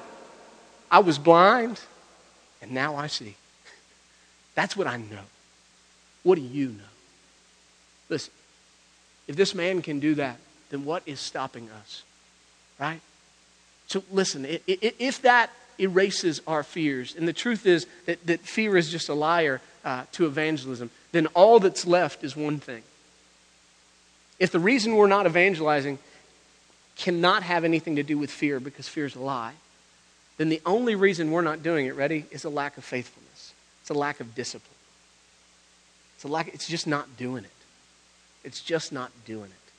I 0.90 0.98
was 0.98 1.18
blind, 1.18 1.80
and 2.60 2.72
now 2.72 2.96
I 2.96 3.06
see. 3.06 3.36
That's 4.54 4.76
what 4.76 4.86
I 4.86 4.96
know. 4.96 5.22
What 6.22 6.34
do 6.34 6.42
you 6.42 6.68
know? 6.68 6.90
Listen, 8.08 8.32
if 9.28 9.36
this 9.36 9.54
man 9.54 9.82
can 9.82 10.00
do 10.00 10.16
that, 10.16 10.36
then 10.70 10.84
what 10.84 11.02
is 11.06 11.20
stopping 11.20 11.70
us? 11.70 12.02
Right? 12.78 13.00
So 13.86 14.02
listen, 14.10 14.46
if 14.66 15.22
that 15.22 15.50
erases 15.78 16.42
our 16.46 16.62
fears, 16.62 17.14
and 17.16 17.26
the 17.26 17.32
truth 17.32 17.66
is 17.66 17.86
that, 18.06 18.24
that 18.26 18.40
fear 18.40 18.76
is 18.76 18.90
just 18.90 19.08
a 19.08 19.14
liar 19.14 19.60
uh, 19.84 20.04
to 20.12 20.26
evangelism, 20.26 20.90
then 21.12 21.26
all 21.28 21.58
that's 21.60 21.86
left 21.86 22.22
is 22.22 22.36
one 22.36 22.58
thing. 22.58 22.82
If 24.38 24.52
the 24.52 24.60
reason 24.60 24.96
we're 24.96 25.06
not 25.06 25.26
evangelizing 25.26 25.98
cannot 26.96 27.42
have 27.42 27.64
anything 27.64 27.96
to 27.96 28.02
do 28.02 28.18
with 28.18 28.30
fear 28.30 28.60
because 28.60 28.88
fear 28.88 29.06
is 29.06 29.14
a 29.14 29.20
lie, 29.20 29.54
then 30.40 30.48
the 30.48 30.62
only 30.64 30.94
reason 30.94 31.30
we're 31.30 31.42
not 31.42 31.62
doing 31.62 31.84
it, 31.84 31.94
ready, 31.94 32.24
is 32.30 32.44
a 32.44 32.48
lack 32.48 32.78
of 32.78 32.84
faithfulness. 32.84 33.52
It's 33.82 33.90
a 33.90 33.94
lack 33.94 34.20
of 34.20 34.34
discipline. 34.34 34.74
It's, 36.14 36.24
a 36.24 36.28
lack, 36.28 36.48
it's 36.54 36.66
just 36.66 36.86
not 36.86 37.18
doing 37.18 37.44
it. 37.44 37.50
It's 38.42 38.62
just 38.62 38.90
not 38.90 39.10
doing 39.26 39.50
it. 39.50 39.72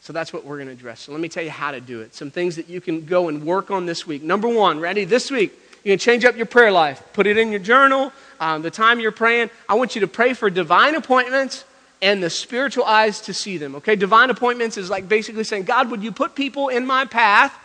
So 0.00 0.12
that's 0.12 0.32
what 0.32 0.44
we're 0.44 0.56
going 0.56 0.66
to 0.66 0.72
address. 0.72 1.02
So 1.02 1.12
let 1.12 1.20
me 1.20 1.28
tell 1.28 1.44
you 1.44 1.50
how 1.50 1.70
to 1.70 1.80
do 1.80 2.00
it. 2.00 2.16
Some 2.16 2.32
things 2.32 2.56
that 2.56 2.68
you 2.68 2.80
can 2.80 3.04
go 3.04 3.28
and 3.28 3.44
work 3.44 3.70
on 3.70 3.86
this 3.86 4.04
week. 4.04 4.24
Number 4.24 4.48
one, 4.48 4.80
ready? 4.80 5.04
This 5.04 5.30
week, 5.30 5.52
you 5.84 5.92
can 5.92 6.00
change 6.00 6.24
up 6.24 6.36
your 6.36 6.46
prayer 6.46 6.72
life. 6.72 7.00
Put 7.12 7.28
it 7.28 7.38
in 7.38 7.52
your 7.52 7.60
journal. 7.60 8.12
Um, 8.40 8.62
the 8.62 8.72
time 8.72 8.98
you're 8.98 9.12
praying, 9.12 9.50
I 9.68 9.74
want 9.74 9.94
you 9.94 10.00
to 10.00 10.08
pray 10.08 10.34
for 10.34 10.50
divine 10.50 10.96
appointments 10.96 11.64
and 12.00 12.20
the 12.20 12.30
spiritual 12.30 12.82
eyes 12.82 13.20
to 13.20 13.34
see 13.34 13.56
them. 13.56 13.76
Okay? 13.76 13.94
Divine 13.94 14.30
appointments 14.30 14.76
is 14.76 14.90
like 14.90 15.08
basically 15.08 15.44
saying, 15.44 15.62
God, 15.62 15.92
would 15.92 16.02
you 16.02 16.10
put 16.10 16.34
people 16.34 16.70
in 16.70 16.84
my 16.84 17.04
path 17.04 17.56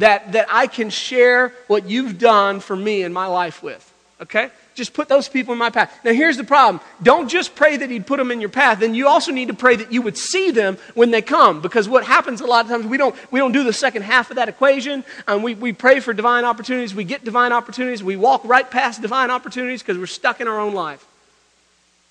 that, 0.00 0.32
that 0.32 0.46
I 0.50 0.66
can 0.66 0.90
share 0.90 1.52
what 1.66 1.88
you've 1.88 2.18
done 2.18 2.60
for 2.60 2.76
me 2.76 3.02
in 3.02 3.12
my 3.12 3.26
life 3.26 3.62
with? 3.62 3.86
Okay? 4.20 4.50
Just 4.74 4.92
put 4.92 5.08
those 5.08 5.28
people 5.28 5.52
in 5.52 5.58
my 5.58 5.70
path. 5.70 5.98
Now, 6.04 6.12
here's 6.12 6.36
the 6.36 6.44
problem. 6.44 6.80
Don't 7.02 7.28
just 7.28 7.54
pray 7.54 7.76
that 7.76 7.90
He'd 7.90 8.06
put 8.06 8.18
them 8.18 8.30
in 8.30 8.40
your 8.40 8.50
path. 8.50 8.80
Then 8.80 8.94
you 8.94 9.08
also 9.08 9.32
need 9.32 9.48
to 9.48 9.54
pray 9.54 9.76
that 9.76 9.92
you 9.92 10.02
would 10.02 10.16
see 10.16 10.50
them 10.50 10.78
when 10.94 11.10
they 11.10 11.22
come. 11.22 11.60
Because 11.60 11.88
what 11.88 12.04
happens 12.04 12.40
a 12.40 12.46
lot 12.46 12.64
of 12.64 12.70
times, 12.70 12.86
we 12.86 12.96
don't, 12.96 13.14
we 13.30 13.40
don't 13.40 13.52
do 13.52 13.64
the 13.64 13.72
second 13.72 14.02
half 14.02 14.30
of 14.30 14.36
that 14.36 14.48
equation. 14.48 15.04
Um, 15.26 15.42
we, 15.42 15.54
we 15.54 15.72
pray 15.72 16.00
for 16.00 16.12
divine 16.12 16.44
opportunities. 16.44 16.94
We 16.94 17.04
get 17.04 17.24
divine 17.24 17.52
opportunities. 17.52 18.02
We 18.02 18.16
walk 18.16 18.44
right 18.44 18.70
past 18.70 19.02
divine 19.02 19.30
opportunities 19.30 19.82
because 19.82 19.98
we're 19.98 20.06
stuck 20.06 20.40
in 20.40 20.48
our 20.48 20.60
own 20.60 20.74
life. 20.74 21.04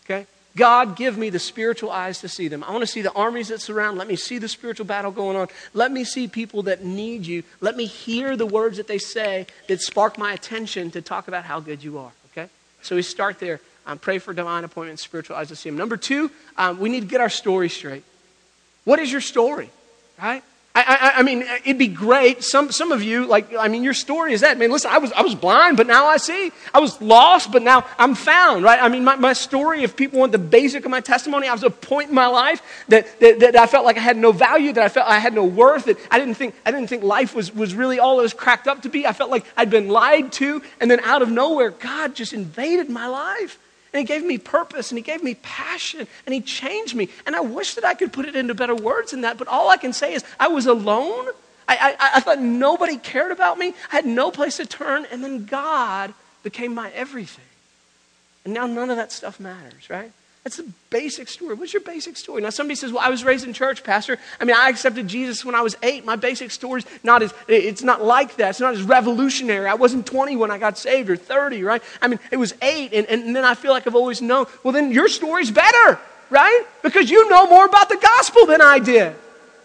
Okay? 0.06 0.26
God, 0.60 0.98
give 0.98 1.18
me 1.18 1.30
the 1.30 1.40
spiritual 1.40 1.90
eyes 1.90 2.20
to 2.20 2.28
see 2.28 2.50
them. 2.50 2.66
I 2.66 2.72
want 2.72 2.82
to 2.82 2.88
see 2.88 3.02
the 3.02 3.14
armies 3.14 3.48
that 3.48 3.62
surround. 3.62 3.98
Let 3.98 4.10
me 4.10 4.18
see 4.18 4.40
the 4.40 4.50
spiritual 4.50 4.86
battle 4.86 5.10
going 5.10 5.38
on. 5.38 5.48
Let 5.74 5.90
me 5.90 6.04
see 6.04 6.28
people 6.28 6.64
that 6.64 6.84
need 6.84 7.26
you. 7.26 7.44
Let 7.62 7.78
me 7.78 7.86
hear 7.86 8.36
the 8.36 8.46
words 8.46 8.76
that 8.76 8.86
they 8.86 8.98
say 8.98 9.48
that 9.70 9.80
spark 9.80 10.18
my 10.18 10.34
attention 10.34 10.92
to 10.92 11.02
talk 11.02 11.30
about 11.30 11.46
how 11.46 11.62
good 11.62 11.82
you 11.82 11.98
are. 11.98 12.12
Okay? 12.32 12.50
So 12.82 12.98
we 12.98 13.04
start 13.04 13.40
there. 13.40 13.62
Um, 13.88 14.00
pray 14.00 14.20
for 14.20 14.34
divine 14.34 14.66
appointments, 14.66 15.02
spiritual 15.02 15.38
eyes 15.38 15.48
to 15.48 15.56
see 15.56 15.70
them. 15.70 15.78
Number 15.78 15.96
two, 15.96 16.30
um, 16.58 16.78
we 16.78 16.90
need 16.90 17.02
to 17.02 17.08
get 17.08 17.22
our 17.22 17.30
story 17.30 17.70
straight. 17.70 18.04
What 18.84 19.00
is 19.00 19.10
your 19.10 19.22
story? 19.22 19.70
Right? 20.22 20.44
I, 20.76 20.82
I, 21.16 21.20
I, 21.20 21.24
mean, 21.24 21.42
it'd 21.42 21.80
be 21.80 21.88
great. 21.88 22.44
Some, 22.44 22.72
some 22.72 22.92
of 22.92 23.02
you, 23.02 23.26
like, 23.26 23.54
I 23.58 23.68
mean, 23.68 23.84
your 23.84 23.96
story 23.96 24.34
is 24.34 24.42
that. 24.42 24.56
I 24.56 24.60
mean, 24.60 24.72
listen, 24.72 24.92
I 24.92 25.00
was, 25.00 25.12
I 25.14 25.22
was 25.22 25.34
blind, 25.34 25.78
but 25.78 25.88
now 25.88 26.06
I 26.06 26.18
see. 26.18 26.52
I 26.74 26.80
was 26.80 27.02
lost, 27.02 27.52
but 27.52 27.64
now 27.64 27.86
I'm 27.98 28.14
found, 28.14 28.64
right? 28.64 28.82
I 28.82 28.88
mean, 28.88 29.04
my, 29.04 29.16
my 29.16 29.34
story, 29.34 29.82
if 29.82 29.96
people 29.96 30.20
want 30.20 30.32
the 30.32 30.38
basic 30.38 30.86
of 30.86 30.92
my 30.92 31.02
testimony, 31.02 31.48
I 31.48 31.54
was 31.54 31.64
a 31.64 31.72
point 31.72 32.10
in 32.10 32.16
my 32.16 32.28
life 32.28 32.62
that, 32.88 33.20
that, 33.20 33.40
that 33.40 33.56
I 33.56 33.66
felt 33.66 33.84
like 33.84 33.98
I 33.98 34.02
had 34.02 34.16
no 34.16 34.32
value, 34.32 34.72
that 34.74 34.84
I 34.84 34.90
felt 34.90 35.08
I 35.08 35.18
had 35.18 35.34
no 35.34 35.44
worth, 35.44 35.86
that 35.86 35.98
I 36.12 36.20
didn't 36.20 36.36
think, 36.36 36.54
I 36.66 36.72
didn't 36.72 36.88
think 36.88 37.04
life 37.04 37.34
was, 37.34 37.54
was 37.54 37.74
really 37.74 37.98
all 37.98 38.20
it 38.20 38.24
was 38.24 38.34
cracked 38.34 38.68
up 38.68 38.84
to 38.84 38.90
be. 38.90 39.08
I 39.08 39.14
felt 39.14 39.32
like 39.32 39.46
I'd 39.58 39.72
been 39.72 39.90
lied 39.90 40.32
to, 40.34 40.62
and 40.80 40.90
then 40.90 41.00
out 41.00 41.24
of 41.24 41.32
nowhere, 41.32 41.72
God 41.72 42.14
just 42.14 42.32
invaded 42.32 42.90
my 42.90 43.08
life. 43.08 43.58
And 43.92 44.00
he 44.00 44.06
gave 44.06 44.24
me 44.24 44.38
purpose 44.38 44.92
and 44.92 44.98
he 44.98 45.04
gave 45.04 45.24
me 45.24 45.36
passion 45.36 46.08
and 46.26 46.34
he 46.34 46.42
changed 46.42 46.96
me. 46.96 47.10
And 47.26 47.36
I 47.36 47.40
wish 47.40 47.76
that 47.76 47.86
I 47.86 47.94
could 47.96 48.14
put 48.14 48.26
it 48.26 48.36
into 48.36 48.54
better 48.54 48.76
words 48.76 49.12
than 49.12 49.22
that, 49.22 49.38
but 49.38 49.48
all 49.48 49.70
I 49.70 49.78
can 49.78 49.94
say 49.94 50.14
is 50.14 50.24
I 50.40 50.48
was 50.48 50.68
alone. 50.68 51.28
I, 51.68 51.96
I, 52.00 52.12
I 52.16 52.20
thought 52.20 52.40
nobody 52.40 52.98
cared 52.98 53.32
about 53.32 53.58
me. 53.58 53.74
I 53.92 53.96
had 53.96 54.06
no 54.06 54.32
place 54.32 54.58
to 54.58 54.66
turn. 54.66 55.06
And 55.12 55.24
then 55.24 55.46
God 55.46 56.14
became 56.44 56.74
my 56.74 56.92
everything. 56.92 57.46
And 58.46 58.54
now 58.54 58.68
none 58.68 58.90
of 58.90 58.98
that 58.98 59.12
stuff 59.12 59.40
matters, 59.40 59.90
right? 59.90 60.12
That's 60.50 60.58
the 60.58 60.74
basic 60.90 61.28
story. 61.28 61.54
What's 61.54 61.74
your 61.74 61.84
basic 61.84 62.18
story? 62.18 62.42
Now, 62.42 62.50
somebody 62.50 62.74
says, 62.74 62.92
Well, 62.92 63.04
I 63.04 63.10
was 63.10 63.24
raised 63.24 63.46
in 63.46 63.54
church, 63.54 63.84
Pastor. 63.84 64.18
I 64.42 64.46
mean, 64.46 64.56
I 64.56 64.70
accepted 64.70 65.08
Jesus 65.08 65.46
when 65.46 65.54
I 65.54 65.62
was 65.62 65.78
eight. 65.84 66.06
My 66.06 66.16
basic 66.16 66.50
story's 66.50 66.88
not 67.04 67.22
as, 67.22 67.36
it's 67.48 67.84
not 67.84 68.04
like 68.04 68.38
that. 68.38 68.50
It's 68.50 68.60
not 68.60 68.74
as 68.74 68.82
revolutionary. 68.82 69.68
I 69.68 69.76
wasn't 69.76 70.08
20 70.08 70.38
when 70.38 70.50
I 70.50 70.58
got 70.58 70.76
saved 70.76 71.12
or 71.12 71.18
30, 71.18 71.62
right? 71.62 71.84
I 72.02 72.08
mean, 72.08 72.20
it 72.32 72.38
was 72.38 72.56
eight, 72.64 72.94
and, 72.94 73.06
and 73.06 73.36
then 73.36 73.46
I 73.46 73.54
feel 73.54 73.72
like 73.72 73.86
I've 73.86 73.94
always 73.94 74.24
known. 74.24 74.48
Well, 74.64 74.74
then 74.74 74.92
your 74.92 75.08
story's 75.08 75.52
better, 75.52 76.00
right? 76.32 76.64
Because 76.82 77.12
you 77.12 77.30
know 77.30 77.46
more 77.46 77.66
about 77.66 77.90
the 77.90 77.98
gospel 78.02 78.48
than 78.48 78.60
I 78.60 78.80
did. 78.80 79.16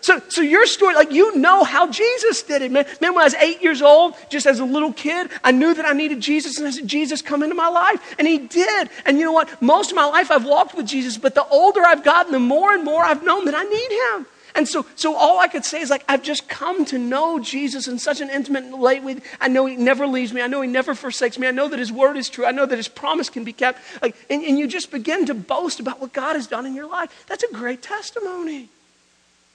So, 0.04 0.20
so 0.28 0.42
your 0.42 0.66
story, 0.66 0.94
like 0.94 1.12
you 1.12 1.34
know 1.34 1.64
how 1.64 1.90
Jesus 1.90 2.42
did 2.42 2.60
it, 2.60 2.70
man. 2.70 2.84
Man, 3.00 3.14
when 3.14 3.22
I 3.22 3.24
was 3.24 3.32
eight 3.36 3.62
years 3.62 3.80
old, 3.80 4.14
just 4.28 4.44
as 4.44 4.60
a 4.60 4.64
little 4.66 4.92
kid, 4.92 5.30
I 5.42 5.50
knew 5.50 5.72
that 5.72 5.86
I 5.86 5.94
needed 5.94 6.20
Jesus, 6.20 6.58
and 6.58 6.68
I 6.68 6.72
said, 6.72 6.86
Jesus, 6.86 7.22
come 7.22 7.42
into 7.42 7.54
my 7.54 7.68
life. 7.68 8.14
And 8.18 8.28
he 8.28 8.36
did. 8.36 8.90
And 9.06 9.18
you 9.18 9.24
know 9.24 9.32
what? 9.32 9.62
Most 9.62 9.92
of 9.92 9.96
my 9.96 10.04
life 10.04 10.30
I've 10.30 10.44
walked 10.44 10.74
with 10.74 10.84
Jesus, 10.84 11.16
but 11.16 11.34
the 11.34 11.46
older 11.46 11.80
I've 11.80 12.04
gotten, 12.04 12.32
the 12.32 12.38
more 12.38 12.74
and 12.74 12.84
more 12.84 13.02
I've 13.02 13.24
known 13.24 13.46
that 13.46 13.54
I 13.54 13.64
need 13.64 14.20
him. 14.20 14.26
And 14.54 14.68
so, 14.68 14.84
so 14.94 15.16
all 15.16 15.38
I 15.40 15.48
could 15.48 15.64
say 15.64 15.80
is 15.80 15.88
like, 15.88 16.04
I've 16.06 16.22
just 16.22 16.50
come 16.50 16.84
to 16.84 16.98
know 16.98 17.38
Jesus 17.38 17.88
in 17.88 17.98
such 17.98 18.20
an 18.20 18.28
intimate 18.28 18.76
way. 18.76 19.00
With, 19.00 19.24
I 19.40 19.48
know 19.48 19.64
he 19.64 19.76
never 19.76 20.06
leaves 20.06 20.34
me. 20.34 20.42
I 20.42 20.48
know 20.48 20.60
he 20.60 20.68
never 20.68 20.94
forsakes 20.94 21.38
me. 21.38 21.48
I 21.48 21.50
know 21.50 21.66
that 21.70 21.78
his 21.78 21.90
word 21.90 22.18
is 22.18 22.28
true. 22.28 22.44
I 22.44 22.50
know 22.50 22.66
that 22.66 22.76
his 22.76 22.88
promise 22.88 23.30
can 23.30 23.42
be 23.42 23.54
kept. 23.54 23.80
Like, 24.02 24.16
and, 24.28 24.44
and 24.44 24.58
you 24.58 24.66
just 24.66 24.90
begin 24.90 25.24
to 25.26 25.34
boast 25.34 25.80
about 25.80 25.98
what 25.98 26.12
God 26.12 26.34
has 26.36 26.46
done 26.46 26.66
in 26.66 26.74
your 26.74 26.90
life. 26.90 27.24
That's 27.26 27.42
a 27.42 27.52
great 27.54 27.80
testimony. 27.80 28.68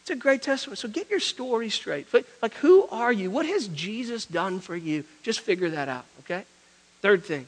It's 0.10 0.18
a 0.18 0.20
great 0.20 0.42
testimony. 0.42 0.76
So 0.76 0.88
get 0.88 1.08
your 1.12 1.20
story 1.20 1.70
straight. 1.70 2.08
Like, 2.42 2.56
who 2.56 2.88
are 2.88 3.14
you? 3.14 3.30
What 3.30 3.46
has 3.46 3.68
Jesus 3.68 4.26
done 4.26 4.60
for 4.60 4.76
you? 4.76 5.04
Just 5.22 5.42
figure 5.42 5.70
that 5.70 5.88
out, 5.88 6.06
okay? 6.22 6.46
Third 7.04 7.24
thing. 7.24 7.46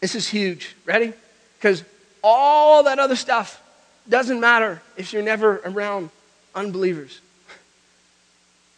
This 0.00 0.14
is 0.14 0.26
huge. 0.26 0.74
Ready? 0.86 1.12
Because 1.58 1.84
all 2.24 2.84
that 2.84 2.98
other 2.98 3.14
stuff 3.14 3.62
doesn't 4.08 4.40
matter 4.40 4.80
if 4.96 5.12
you're 5.12 5.22
never 5.22 5.60
around 5.66 6.08
unbelievers. 6.54 7.20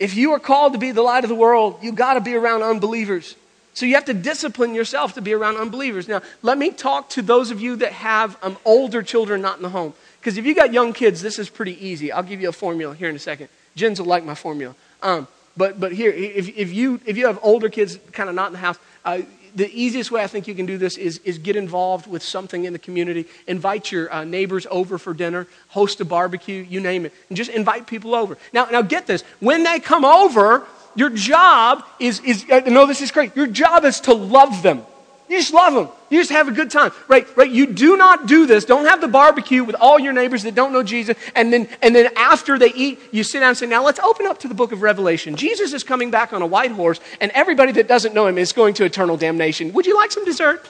If 0.01 0.17
you 0.17 0.33
are 0.33 0.41
called 0.41 0.73
to 0.73 0.81
be 0.81 0.91
the 0.91 1.03
light 1.03 1.23
of 1.23 1.29
the 1.29 1.37
world, 1.37 1.79
you 1.83 1.93
got 1.93 2.15
to 2.15 2.21
be 2.21 2.35
around 2.35 2.65
unbelievers. 2.65 3.37
So 3.75 3.87
you 3.87 3.95
have 3.95 4.07
to 4.07 4.15
discipline 4.15 4.75
yourself 4.75 5.15
to 5.15 5.23
be 5.23 5.35
around 5.35 5.57
unbelievers. 5.57 6.09
Now, 6.09 6.23
let 6.43 6.59
me 6.59 6.73
talk 6.73 7.11
to 7.11 7.23
those 7.23 7.53
of 7.53 7.61
you 7.61 7.77
that 7.77 7.93
have 7.93 8.37
um, 8.43 8.57
older 8.65 9.05
children 9.05 9.41
not 9.41 9.59
in 9.59 9.63
the 9.63 9.69
home. 9.69 9.95
Because 10.29 10.37
if 10.37 10.45
you 10.45 10.55
got 10.55 10.75
young 10.75 10.93
kids, 10.93 11.23
this 11.23 11.39
is 11.39 11.49
pretty 11.49 11.83
easy. 11.83 12.13
I'll 12.13 12.23
give 12.23 12.43
you 12.43 12.51
a 12.51 12.53
formula 12.53 12.95
here 12.95 13.09
in 13.09 13.17
a 13.17 13.19
second. 13.19 13.49
Jens 13.77 13.99
will 13.99 14.09
like 14.09 14.27
my 14.27 14.35
formula. 14.35 14.75
Um, 15.03 15.27
but, 15.57 15.81
but 15.81 15.91
here, 15.91 16.11
if, 16.11 16.55
if, 16.55 16.71
you, 16.71 17.01
if 17.07 17.17
you 17.17 17.29
have 17.29 17.39
older 17.43 17.71
kids 17.71 17.99
kind 18.13 18.29
of 18.29 18.35
not 18.35 18.49
in 18.49 18.53
the 18.53 18.59
house, 18.59 18.79
uh, 19.07 19.23
the 19.55 19.71
easiest 19.73 20.11
way 20.11 20.23
I 20.23 20.27
think 20.27 20.47
you 20.47 20.55
can 20.55 20.67
do 20.67 20.77
this 20.77 20.99
is, 20.99 21.17
is 21.25 21.39
get 21.39 21.57
involved 21.57 22.07
with 22.07 22.23
something 22.23 22.67
in 22.67 22.75
the 22.75 22.79
community. 22.79 23.25
Invite 23.47 23.91
your 23.91 24.13
uh, 24.13 24.25
neighbors 24.25 24.67
over 24.71 24.99
for 24.99 25.15
dinner, 25.15 25.47
host 25.69 25.99
a 26.03 26.05
barbecue, 26.05 26.63
you 26.63 26.81
name 26.81 27.07
it, 27.07 27.15
and 27.31 27.37
just 27.39 27.51
invite 27.51 27.87
people 27.87 28.15
over. 28.15 28.37
Now, 28.53 28.67
now 28.67 28.83
get 28.83 29.07
this. 29.07 29.23
When 29.41 29.63
they 29.63 29.81
come 29.81 30.05
over, 30.05 30.67
your 30.95 31.09
job 31.09 31.87
is, 31.99 32.21
is 32.21 32.45
I 32.53 32.61
know 32.61 32.85
this 32.85 33.01
is 33.01 33.11
great, 33.11 33.35
your 33.35 33.47
job 33.47 33.87
is 33.87 34.01
to 34.01 34.13
love 34.13 34.63
them. 34.63 34.85
You 35.29 35.39
just 35.39 35.53
love 35.53 35.75
them. 35.75 35.89
You 36.11 36.21
just 36.21 36.31
have 36.31 36.49
a 36.49 36.53
good 36.53 36.71
time. 36.71 36.91
Right, 37.07 37.27
right. 37.37 37.51
You 37.51 37.67
do 37.67 37.97
not 37.99 38.27
do 38.27 38.47
this. 38.47 38.65
Don't 38.65 38.87
have 38.87 39.01
the 39.01 39.09
barbecue 39.09 39.63
with 39.63 39.77
all 39.79 39.99
your 39.99 40.15
neighbors 40.15 40.43
that 40.45 40.55
don't 40.55 40.73
know 40.73 40.83
Jesus. 40.83 41.17
And 41.35 41.53
then, 41.53 41.69
and 41.83 41.95
then 41.95 42.11
after 42.17 42.59
they 42.59 42.73
eat, 42.73 42.99
you 43.13 43.23
sit 43.23 43.41
down 43.41 43.51
and 43.51 43.59
say, 43.59 43.67
now 43.67 43.85
let's 43.85 44.01
open 44.01 44.27
up 44.27 44.39
to 44.39 44.49
the 44.49 44.55
book 44.55 44.73
of 44.73 44.81
Revelation. 44.81 45.37
Jesus 45.37 45.75
is 45.75 45.85
coming 45.85 46.11
back 46.11 46.33
on 46.33 46.41
a 46.41 46.47
white 46.47 46.73
horse, 46.73 46.99
and 47.21 47.31
everybody 47.33 47.73
that 47.73 47.89
doesn't 47.89 48.15
know 48.15 48.27
him 48.27 48.39
is 48.39 48.53
going 48.53 48.73
to 48.75 48.85
eternal 48.85 49.19
damnation. 49.19 49.73
Would 49.75 49.87
you 49.87 49.97
like 49.97 50.13
some 50.13 50.25
dessert? 50.25 50.67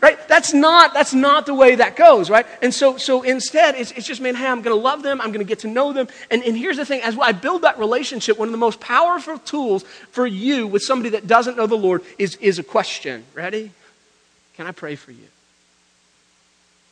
Right? 0.00 0.16
That's 0.28 0.54
not, 0.54 0.94
that's 0.94 1.12
not 1.12 1.44
the 1.44 1.52
way 1.52 1.74
that 1.74 1.94
goes, 1.94 2.30
right? 2.30 2.46
And 2.62 2.72
so, 2.72 2.96
so 2.96 3.22
instead, 3.22 3.74
it's, 3.74 3.90
it's 3.92 4.06
just, 4.06 4.20
man, 4.20 4.34
hey, 4.34 4.46
I'm 4.46 4.62
going 4.62 4.74
to 4.74 4.82
love 4.82 5.02
them. 5.02 5.20
I'm 5.20 5.28
going 5.28 5.44
to 5.44 5.48
get 5.48 5.58
to 5.60 5.68
know 5.68 5.92
them. 5.92 6.08
And, 6.30 6.42
and 6.42 6.56
here's 6.56 6.78
the 6.78 6.86
thing 6.86 7.02
as 7.02 7.18
I 7.18 7.32
build 7.32 7.62
that 7.62 7.78
relationship, 7.78 8.38
one 8.38 8.48
of 8.48 8.52
the 8.52 8.58
most 8.58 8.80
powerful 8.80 9.38
tools 9.38 9.82
for 10.10 10.26
you 10.26 10.66
with 10.66 10.82
somebody 10.82 11.10
that 11.10 11.26
doesn't 11.26 11.56
know 11.56 11.66
the 11.66 11.76
Lord 11.76 12.02
is, 12.18 12.36
is 12.36 12.58
a 12.58 12.62
question. 12.62 13.24
Ready? 13.34 13.72
Can 14.54 14.66
I 14.66 14.72
pray 14.72 14.96
for 14.96 15.12
you? 15.12 15.26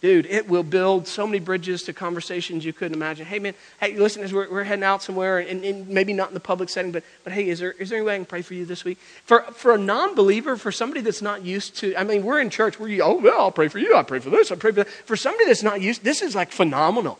Dude, 0.00 0.26
it 0.26 0.48
will 0.48 0.62
build 0.62 1.08
so 1.08 1.26
many 1.26 1.40
bridges 1.40 1.82
to 1.84 1.92
conversations 1.92 2.64
you 2.64 2.72
couldn't 2.72 2.94
imagine. 2.94 3.26
Hey, 3.26 3.40
man, 3.40 3.54
hey, 3.80 3.96
listen, 3.96 4.22
as 4.22 4.32
we're, 4.32 4.48
we're 4.48 4.62
heading 4.62 4.84
out 4.84 5.02
somewhere, 5.02 5.40
and, 5.40 5.64
and, 5.64 5.88
maybe 5.88 6.12
not 6.12 6.28
in 6.28 6.34
the 6.34 6.40
public 6.40 6.68
setting, 6.68 6.92
but, 6.92 7.02
but 7.24 7.32
hey, 7.32 7.48
is 7.48 7.58
there, 7.58 7.72
is 7.72 7.88
there 7.88 7.98
any 7.98 8.06
way 8.06 8.14
I 8.14 8.18
can 8.18 8.26
pray 8.26 8.42
for 8.42 8.54
you 8.54 8.64
this 8.64 8.84
week? 8.84 8.98
For, 9.24 9.40
for 9.54 9.74
a 9.74 9.78
non 9.78 10.14
believer, 10.14 10.56
for 10.56 10.70
somebody 10.70 11.00
that's 11.00 11.20
not 11.20 11.44
used 11.44 11.76
to, 11.78 11.96
I 11.96 12.04
mean, 12.04 12.22
we're 12.22 12.38
in 12.40 12.48
church, 12.48 12.78
we're, 12.78 13.02
oh, 13.02 13.14
well, 13.14 13.40
I'll 13.40 13.50
pray 13.50 13.66
for 13.66 13.80
you, 13.80 13.96
I'll 13.96 14.04
pray 14.04 14.20
for 14.20 14.30
this, 14.30 14.52
I'll 14.52 14.56
pray 14.56 14.70
for 14.70 14.84
that. 14.84 14.88
For 14.88 15.16
somebody 15.16 15.46
that's 15.46 15.64
not 15.64 15.80
used, 15.80 16.04
this 16.04 16.22
is 16.22 16.32
like 16.32 16.52
phenomenal. 16.52 17.18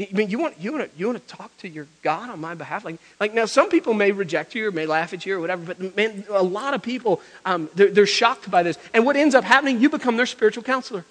I 0.00 0.08
mean, 0.12 0.28
you 0.28 0.40
want, 0.40 0.58
you, 0.58 0.72
want 0.72 0.92
to, 0.92 0.98
you 0.98 1.06
want 1.06 1.24
to 1.24 1.36
talk 1.36 1.56
to 1.58 1.68
your 1.68 1.86
God 2.02 2.30
on 2.30 2.40
my 2.40 2.54
behalf? 2.54 2.84
Like, 2.84 2.98
like 3.20 3.32
now, 3.32 3.44
some 3.44 3.68
people 3.68 3.94
may 3.94 4.10
reject 4.10 4.56
you 4.56 4.66
or 4.66 4.72
may 4.72 4.86
laugh 4.86 5.12
at 5.12 5.24
you 5.24 5.36
or 5.36 5.40
whatever, 5.40 5.72
but 5.72 5.96
man, 5.96 6.24
a 6.30 6.42
lot 6.42 6.74
of 6.74 6.82
people, 6.82 7.20
um, 7.44 7.70
they're, 7.76 7.92
they're 7.92 8.06
shocked 8.06 8.50
by 8.50 8.64
this. 8.64 8.76
And 8.92 9.06
what 9.06 9.14
ends 9.14 9.36
up 9.36 9.44
happening, 9.44 9.80
you 9.80 9.88
become 9.88 10.16
their 10.16 10.26
spiritual 10.26 10.64
counselor. 10.64 11.04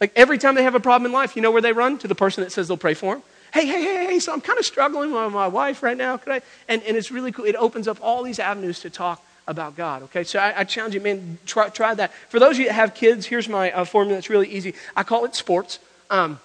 Like 0.00 0.12
every 0.16 0.38
time 0.38 0.54
they 0.54 0.62
have 0.62 0.74
a 0.74 0.80
problem 0.80 1.06
in 1.06 1.12
life, 1.12 1.36
you 1.36 1.42
know 1.42 1.50
where 1.50 1.62
they 1.62 1.72
run? 1.72 1.98
To 1.98 2.08
the 2.08 2.14
person 2.14 2.44
that 2.44 2.50
says 2.50 2.68
they'll 2.68 2.76
pray 2.76 2.94
for 2.94 3.14
them. 3.14 3.22
Hey, 3.52 3.66
hey, 3.66 3.82
hey, 3.82 4.06
hey, 4.06 4.18
so 4.18 4.32
I'm 4.32 4.40
kind 4.40 4.58
of 4.58 4.66
struggling 4.66 5.12
with 5.12 5.32
my 5.32 5.48
wife 5.48 5.82
right 5.82 5.96
now. 5.96 6.16
Could 6.16 6.32
I? 6.32 6.42
And, 6.68 6.82
and 6.82 6.96
it's 6.96 7.10
really 7.10 7.32
cool. 7.32 7.44
It 7.44 7.56
opens 7.56 7.88
up 7.88 7.98
all 8.02 8.22
these 8.22 8.38
avenues 8.38 8.80
to 8.80 8.90
talk 8.90 9.24
about 9.46 9.76
God, 9.76 10.02
okay? 10.04 10.24
So 10.24 10.38
I, 10.38 10.60
I 10.60 10.64
challenge 10.64 10.94
you, 10.94 11.00
man, 11.00 11.38
try, 11.46 11.68
try, 11.68 11.94
that. 11.94 12.12
For 12.28 12.38
those 12.38 12.56
of 12.56 12.60
you 12.60 12.66
that 12.66 12.74
have 12.74 12.94
kids, 12.94 13.26
here's 13.26 13.48
my 13.48 13.70
uh, 13.70 13.84
formula 13.84 14.16
that's 14.16 14.28
really 14.28 14.48
easy. 14.48 14.74
I 14.96 15.04
call 15.04 15.24
it 15.24 15.34
sports. 15.34 15.78
Um, 16.10 16.40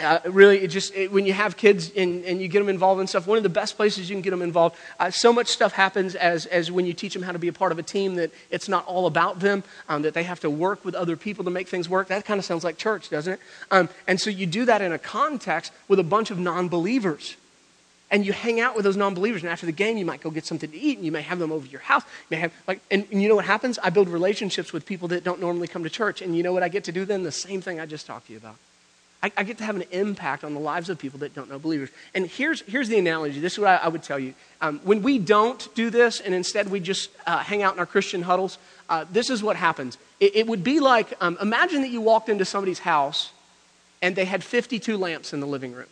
uh, 0.00 0.20
really, 0.26 0.58
it 0.58 0.68
just 0.68 0.94
it, 0.94 1.10
when 1.10 1.26
you 1.26 1.32
have 1.32 1.56
kids 1.56 1.90
and, 1.96 2.24
and 2.24 2.40
you 2.40 2.46
get 2.46 2.60
them 2.60 2.68
involved 2.68 3.00
in 3.00 3.06
stuff, 3.08 3.26
one 3.26 3.36
of 3.36 3.42
the 3.42 3.48
best 3.48 3.76
places 3.76 4.08
you 4.08 4.14
can 4.14 4.22
get 4.22 4.30
them 4.30 4.42
involved. 4.42 4.76
Uh, 5.00 5.10
so 5.10 5.32
much 5.32 5.48
stuff 5.48 5.72
happens 5.72 6.14
as, 6.14 6.46
as 6.46 6.70
when 6.70 6.86
you 6.86 6.92
teach 6.92 7.14
them 7.14 7.22
how 7.22 7.32
to 7.32 7.38
be 7.38 7.48
a 7.48 7.52
part 7.52 7.72
of 7.72 7.80
a 7.80 7.82
team 7.82 8.14
that 8.14 8.30
it's 8.50 8.68
not 8.68 8.86
all 8.86 9.06
about 9.06 9.40
them, 9.40 9.64
um, 9.88 10.02
that 10.02 10.14
they 10.14 10.22
have 10.22 10.38
to 10.40 10.50
work 10.50 10.84
with 10.84 10.94
other 10.94 11.16
people 11.16 11.44
to 11.44 11.50
make 11.50 11.66
things 11.66 11.88
work. 11.88 12.08
That 12.08 12.24
kind 12.24 12.38
of 12.38 12.44
sounds 12.44 12.62
like 12.62 12.78
church, 12.78 13.10
doesn't 13.10 13.34
it? 13.34 13.40
Um, 13.72 13.88
and 14.06 14.20
so 14.20 14.30
you 14.30 14.46
do 14.46 14.64
that 14.66 14.82
in 14.82 14.92
a 14.92 14.98
context 14.98 15.72
with 15.88 15.98
a 15.98 16.04
bunch 16.04 16.30
of 16.30 16.38
non 16.38 16.68
believers. 16.68 17.36
And 18.10 18.24
you 18.24 18.32
hang 18.32 18.60
out 18.60 18.76
with 18.76 18.84
those 18.84 18.96
non 18.96 19.14
believers. 19.14 19.42
And 19.42 19.50
after 19.50 19.66
the 19.66 19.72
game, 19.72 19.98
you 19.98 20.06
might 20.06 20.20
go 20.20 20.30
get 20.30 20.46
something 20.46 20.70
to 20.70 20.78
eat 20.78 20.96
and 20.96 21.04
you 21.04 21.12
may 21.12 21.22
have 21.22 21.40
them 21.40 21.50
over 21.50 21.66
your 21.66 21.80
house. 21.80 22.04
You 22.30 22.36
may 22.36 22.40
have, 22.40 22.52
like, 22.68 22.80
and, 22.88 23.04
and 23.10 23.20
you 23.20 23.28
know 23.28 23.34
what 23.34 23.46
happens? 23.46 23.80
I 23.80 23.90
build 23.90 24.08
relationships 24.08 24.72
with 24.72 24.86
people 24.86 25.08
that 25.08 25.24
don't 25.24 25.40
normally 25.40 25.66
come 25.66 25.82
to 25.82 25.90
church. 25.90 26.22
And 26.22 26.36
you 26.36 26.44
know 26.44 26.52
what 26.52 26.62
I 26.62 26.68
get 26.68 26.84
to 26.84 26.92
do 26.92 27.04
then? 27.04 27.24
The 27.24 27.32
same 27.32 27.60
thing 27.60 27.80
I 27.80 27.86
just 27.86 28.06
talked 28.06 28.28
to 28.28 28.32
you 28.32 28.38
about. 28.38 28.54
I, 29.22 29.32
I, 29.36 29.42
get 29.42 29.58
to 29.58 29.64
have 29.64 29.74
an 29.74 29.84
impact 29.90 30.44
on 30.44 30.54
the 30.54 30.60
lives 30.60 30.88
of 30.90 30.98
people 30.98 31.18
that 31.20 31.34
don't 31.34 31.50
know 31.50 31.58
believers. 31.58 31.90
And 32.14 32.26
here's, 32.26 32.60
here's 32.62 32.88
the 32.88 32.98
analogy. 32.98 33.40
This 33.40 33.54
is 33.54 33.58
what 33.58 33.68
I, 33.68 33.76
I 33.76 33.88
would 33.88 34.02
tell 34.02 34.18
you. 34.18 34.34
Um, 34.60 34.80
when 34.84 35.02
we 35.02 35.18
don't 35.18 35.68
do 35.74 35.90
this 35.90 36.20
and 36.20 36.32
instead 36.34 36.70
we 36.70 36.78
just 36.78 37.10
uh, 37.26 37.38
hang 37.38 37.62
out 37.62 37.74
in 37.74 37.80
our 37.80 37.86
Christian 37.86 38.22
huddles, 38.22 38.58
uh, 38.88 39.04
this 39.10 39.28
is 39.28 39.42
what 39.42 39.56
happens. 39.56 39.98
It, 40.20 40.36
it 40.36 40.46
would 40.46 40.62
be 40.62 40.78
like 40.78 41.12
um, 41.20 41.36
imagine 41.42 41.82
that 41.82 41.88
you 41.88 42.00
walked 42.00 42.28
into 42.28 42.44
somebody's 42.44 42.78
house 42.78 43.32
and 44.00 44.14
they 44.14 44.24
had 44.24 44.44
52 44.44 44.96
lamps 44.96 45.32
in 45.32 45.40
the 45.40 45.46
living 45.46 45.72
room, 45.72 45.88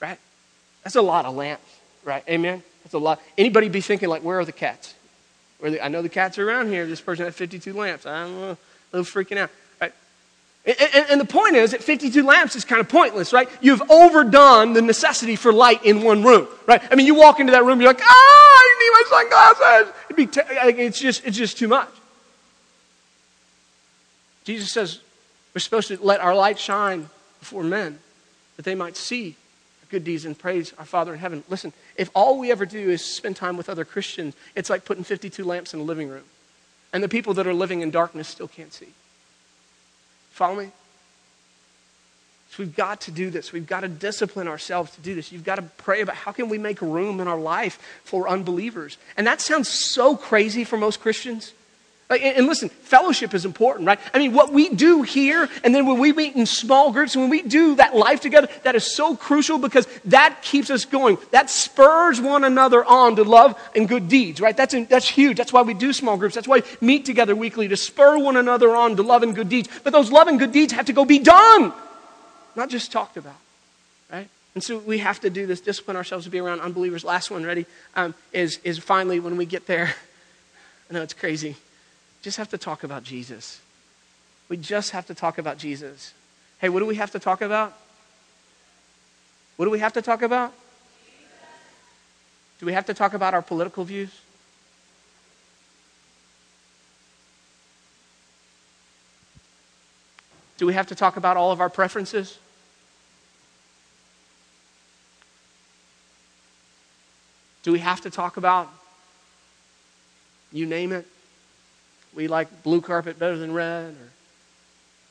right? 0.00 0.18
That's 0.84 0.96
a 0.96 1.02
lot 1.02 1.26
of 1.26 1.34
lamps, 1.34 1.64
right? 2.04 2.22
Amen? 2.28 2.62
That's 2.84 2.94
a 2.94 2.98
lot. 2.98 3.20
Anybody 3.36 3.68
be 3.68 3.80
thinking, 3.80 4.08
like, 4.08 4.22
where 4.22 4.38
are 4.38 4.44
the 4.44 4.52
cats? 4.52 4.94
Where 5.58 5.72
the, 5.72 5.84
I 5.84 5.88
know 5.88 6.00
the 6.02 6.08
cats 6.08 6.38
are 6.38 6.48
around 6.48 6.68
here. 6.68 6.86
This 6.86 7.00
person 7.00 7.24
had 7.24 7.34
52 7.34 7.72
lamps. 7.72 8.06
I'm 8.06 8.36
a 8.38 8.58
little 8.92 9.04
freaking 9.04 9.36
out. 9.36 9.50
And, 10.66 11.06
and, 11.08 11.20
the 11.20 11.24
point 11.24 11.56
is 11.56 11.70
that 11.70 11.82
52 11.82 12.22
lamps 12.22 12.54
is 12.54 12.66
kind 12.66 12.82
of 12.82 12.88
pointless, 12.88 13.32
right? 13.32 13.48
You've 13.62 13.82
overdone 13.90 14.74
the 14.74 14.82
necessity 14.82 15.34
for 15.34 15.54
light 15.54 15.82
in 15.86 16.02
one 16.02 16.22
room, 16.22 16.46
right? 16.66 16.82
I 16.92 16.96
mean, 16.96 17.06
you 17.06 17.14
walk 17.14 17.40
into 17.40 17.52
that 17.52 17.64
room, 17.64 17.80
you're 17.80 17.88
like, 17.88 18.02
ah, 18.02 18.04
I 18.06 18.76
need 18.78 18.92
my 18.92 19.48
sunglasses. 19.56 19.94
It'd 20.10 20.16
be 20.16 20.82
it's, 20.84 21.00
just, 21.00 21.24
it's 21.24 21.36
just 21.36 21.56
too 21.56 21.66
much. 21.66 21.88
Jesus 24.44 24.70
says 24.70 25.00
we're 25.54 25.60
supposed 25.60 25.88
to 25.88 25.98
let 26.02 26.20
our 26.20 26.34
light 26.34 26.58
shine 26.58 27.08
before 27.38 27.64
men 27.64 27.98
that 28.56 28.64
they 28.64 28.74
might 28.74 28.98
see 28.98 29.36
our 29.82 29.86
good 29.90 30.04
deeds 30.04 30.26
and 30.26 30.38
praise 30.38 30.74
our 30.78 30.84
Father 30.84 31.14
in 31.14 31.20
heaven. 31.20 31.42
Listen, 31.48 31.72
if 31.96 32.10
all 32.14 32.38
we 32.38 32.50
ever 32.50 32.66
do 32.66 32.90
is 32.90 33.02
spend 33.02 33.36
time 33.36 33.56
with 33.56 33.70
other 33.70 33.86
Christians, 33.86 34.34
it's 34.54 34.68
like 34.68 34.84
putting 34.84 35.04
52 35.04 35.42
lamps 35.42 35.72
in 35.72 35.80
a 35.80 35.84
living 35.84 36.08
room. 36.08 36.24
And 36.92 37.02
the 37.02 37.08
people 37.08 37.32
that 37.34 37.46
are 37.46 37.54
living 37.54 37.80
in 37.80 37.90
darkness 37.90 38.28
still 38.28 38.48
can't 38.48 38.72
see. 38.72 38.88
Follow 40.30 40.56
me? 40.56 40.70
So 42.50 42.64
we've 42.64 42.74
got 42.74 43.02
to 43.02 43.12
do 43.12 43.30
this. 43.30 43.52
We've 43.52 43.66
got 43.66 43.80
to 43.80 43.88
discipline 43.88 44.48
ourselves 44.48 44.92
to 44.96 45.00
do 45.00 45.14
this. 45.14 45.30
You've 45.30 45.44
got 45.44 45.56
to 45.56 45.62
pray 45.62 46.00
about 46.00 46.16
how 46.16 46.32
can 46.32 46.48
we 46.48 46.58
make 46.58 46.80
room 46.82 47.20
in 47.20 47.28
our 47.28 47.38
life 47.38 47.78
for 48.02 48.28
unbelievers. 48.28 48.98
And 49.16 49.26
that 49.26 49.40
sounds 49.40 49.68
so 49.68 50.16
crazy 50.16 50.64
for 50.64 50.76
most 50.76 51.00
Christians. 51.00 51.52
And 52.10 52.48
listen, 52.48 52.68
fellowship 52.68 53.34
is 53.34 53.44
important, 53.44 53.86
right? 53.86 54.00
I 54.12 54.18
mean, 54.18 54.32
what 54.32 54.52
we 54.52 54.68
do 54.70 55.02
here, 55.02 55.48
and 55.62 55.72
then 55.72 55.86
when 55.86 56.00
we 56.00 56.12
meet 56.12 56.34
in 56.34 56.44
small 56.44 56.90
groups, 56.90 57.14
when 57.14 57.30
we 57.30 57.40
do 57.40 57.76
that 57.76 57.94
life 57.94 58.20
together, 58.20 58.48
that 58.64 58.74
is 58.74 58.84
so 58.84 59.14
crucial 59.14 59.58
because 59.58 59.86
that 60.06 60.42
keeps 60.42 60.70
us 60.70 60.84
going. 60.84 61.18
That 61.30 61.50
spurs 61.50 62.20
one 62.20 62.42
another 62.42 62.84
on 62.84 63.14
to 63.14 63.22
love 63.22 63.56
and 63.76 63.88
good 63.88 64.08
deeds, 64.08 64.40
right? 64.40 64.56
That's, 64.56 64.74
that's 64.88 65.08
huge. 65.08 65.36
That's 65.36 65.52
why 65.52 65.62
we 65.62 65.72
do 65.72 65.92
small 65.92 66.16
groups. 66.16 66.34
That's 66.34 66.48
why 66.48 66.62
we 66.80 66.86
meet 66.86 67.04
together 67.04 67.36
weekly 67.36 67.68
to 67.68 67.76
spur 67.76 68.18
one 68.18 68.36
another 68.36 68.74
on 68.74 68.96
to 68.96 69.04
love 69.04 69.22
and 69.22 69.32
good 69.32 69.48
deeds. 69.48 69.68
But 69.84 69.92
those 69.92 70.10
love 70.10 70.26
and 70.26 70.36
good 70.36 70.50
deeds 70.50 70.72
have 70.72 70.86
to 70.86 70.92
go 70.92 71.04
be 71.04 71.20
done, 71.20 71.72
not 72.56 72.70
just 72.70 72.90
talked 72.90 73.18
about, 73.18 73.38
right? 74.10 74.28
And 74.56 74.64
so 74.64 74.78
we 74.78 74.98
have 74.98 75.20
to 75.20 75.30
do 75.30 75.46
this, 75.46 75.60
discipline 75.60 75.96
ourselves 75.96 76.24
to 76.24 76.30
be 76.30 76.40
around 76.40 76.60
unbelievers. 76.60 77.04
Last 77.04 77.30
one, 77.30 77.44
ready? 77.44 77.66
Um, 77.94 78.16
is, 78.32 78.58
is 78.64 78.80
finally 78.80 79.20
when 79.20 79.36
we 79.36 79.46
get 79.46 79.68
there. 79.68 79.94
I 80.90 80.94
know 80.94 81.02
it's 81.02 81.14
crazy 81.14 81.54
just 82.22 82.36
have 82.36 82.50
to 82.50 82.58
talk 82.58 82.84
about 82.84 83.02
Jesus. 83.02 83.60
We 84.48 84.56
just 84.56 84.90
have 84.90 85.06
to 85.06 85.14
talk 85.14 85.38
about 85.38 85.58
Jesus. 85.58 86.12
Hey, 86.58 86.68
what 86.68 86.80
do 86.80 86.86
we 86.86 86.96
have 86.96 87.12
to 87.12 87.18
talk 87.18 87.40
about? 87.40 87.76
What 89.56 89.66
do 89.66 89.70
we 89.70 89.78
have 89.78 89.92
to 89.94 90.02
talk 90.02 90.22
about? 90.22 90.52
Do 92.58 92.66
we 92.66 92.72
have 92.72 92.86
to 92.86 92.94
talk 92.94 93.14
about 93.14 93.32
our 93.32 93.42
political 93.42 93.84
views? 93.84 94.10
Do 100.58 100.66
we 100.66 100.74
have 100.74 100.88
to 100.88 100.94
talk 100.94 101.16
about 101.16 101.38
all 101.38 101.52
of 101.52 101.60
our 101.62 101.70
preferences? 101.70 102.38
Do 107.62 107.72
we 107.72 107.78
have 107.78 108.02
to 108.02 108.10
talk 108.10 108.36
about, 108.36 108.68
you 110.52 110.66
name 110.66 110.92
it? 110.92 111.06
We 112.14 112.28
like 112.28 112.62
blue 112.62 112.80
carpet 112.80 113.18
better 113.18 113.36
than 113.36 113.52
red, 113.52 113.94
or 113.94 114.08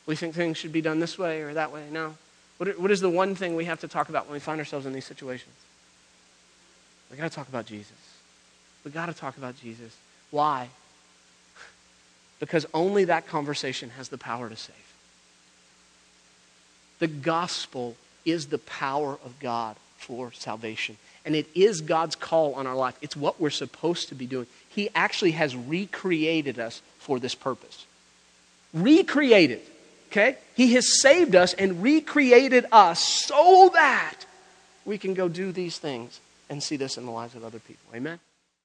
we 0.06 0.16
think 0.16 0.36
things 0.36 0.58
should 0.58 0.72
be 0.72 0.82
done 0.82 1.00
this 1.00 1.18
way 1.18 1.42
or 1.42 1.54
that 1.54 1.72
way. 1.72 1.84
No. 1.92 2.16
What, 2.58 2.80
what 2.80 2.92
is 2.92 3.00
the 3.00 3.10
one 3.10 3.36
thing 3.36 3.56
we 3.56 3.66
have 3.66 3.80
to 3.82 3.88
talk 3.88 4.10
about 4.10 4.26
when 4.26 4.34
we 4.34 4.40
find 4.40 4.60
ourselves 4.60 4.86
in 4.86 4.94
these 4.94 5.06
situations? 5.06 5.56
We 7.10 7.18
got 7.18 7.30
to 7.30 7.36
talk 7.36 7.48
about 7.48 7.66
Jesus. 7.66 7.92
We 8.84 8.92
got 8.92 9.08
to 9.08 9.14
talk 9.14 9.38
about 9.38 9.60
Jesus. 9.60 9.96
Why? 10.32 10.70
Because 12.40 12.66
only 12.74 13.04
that 13.06 13.28
conversation 13.28 13.90
has 13.98 14.08
the 14.08 14.18
power 14.18 14.48
to 14.48 14.56
save. 14.56 14.76
The 17.00 17.08
gospel 17.08 17.98
is 18.24 18.48
the 18.48 18.60
power 18.60 19.20
of 19.26 19.38
God 19.42 19.76
for 19.98 20.32
salvation. 20.32 20.98
And 21.26 21.36
it 21.36 21.48
is 21.54 21.82
God's 21.82 22.16
call 22.16 22.54
on 22.54 22.66
our 22.66 22.76
life. 22.76 22.98
It's 23.02 23.16
what 23.16 23.42
we're 23.42 23.50
supposed 23.50 24.10
to 24.10 24.16
be 24.16 24.26
doing. 24.26 24.48
He 24.70 24.90
actually 24.96 25.32
has 25.32 25.56
recreated 25.56 26.60
us 26.60 26.82
for 27.00 27.20
this 27.20 27.36
purpose. 27.36 27.86
Recreated. 28.74 29.62
Okay? 30.12 30.38
He 30.56 30.74
has 30.74 31.02
saved 31.02 31.36
us 31.36 31.54
and 31.54 31.82
recreated 31.82 32.66
us 32.72 33.04
so 33.04 33.72
that 33.74 34.26
we 34.86 34.98
can 34.98 35.14
go 35.14 35.28
do 35.28 35.52
these 35.52 35.78
things 35.78 36.20
and 36.50 36.62
see 36.62 36.76
this 36.76 36.98
in 36.98 37.06
the 37.06 37.12
lives 37.12 37.36
of 37.36 37.44
other 37.44 37.60
people. 37.60 37.86
Amen? 37.96 38.20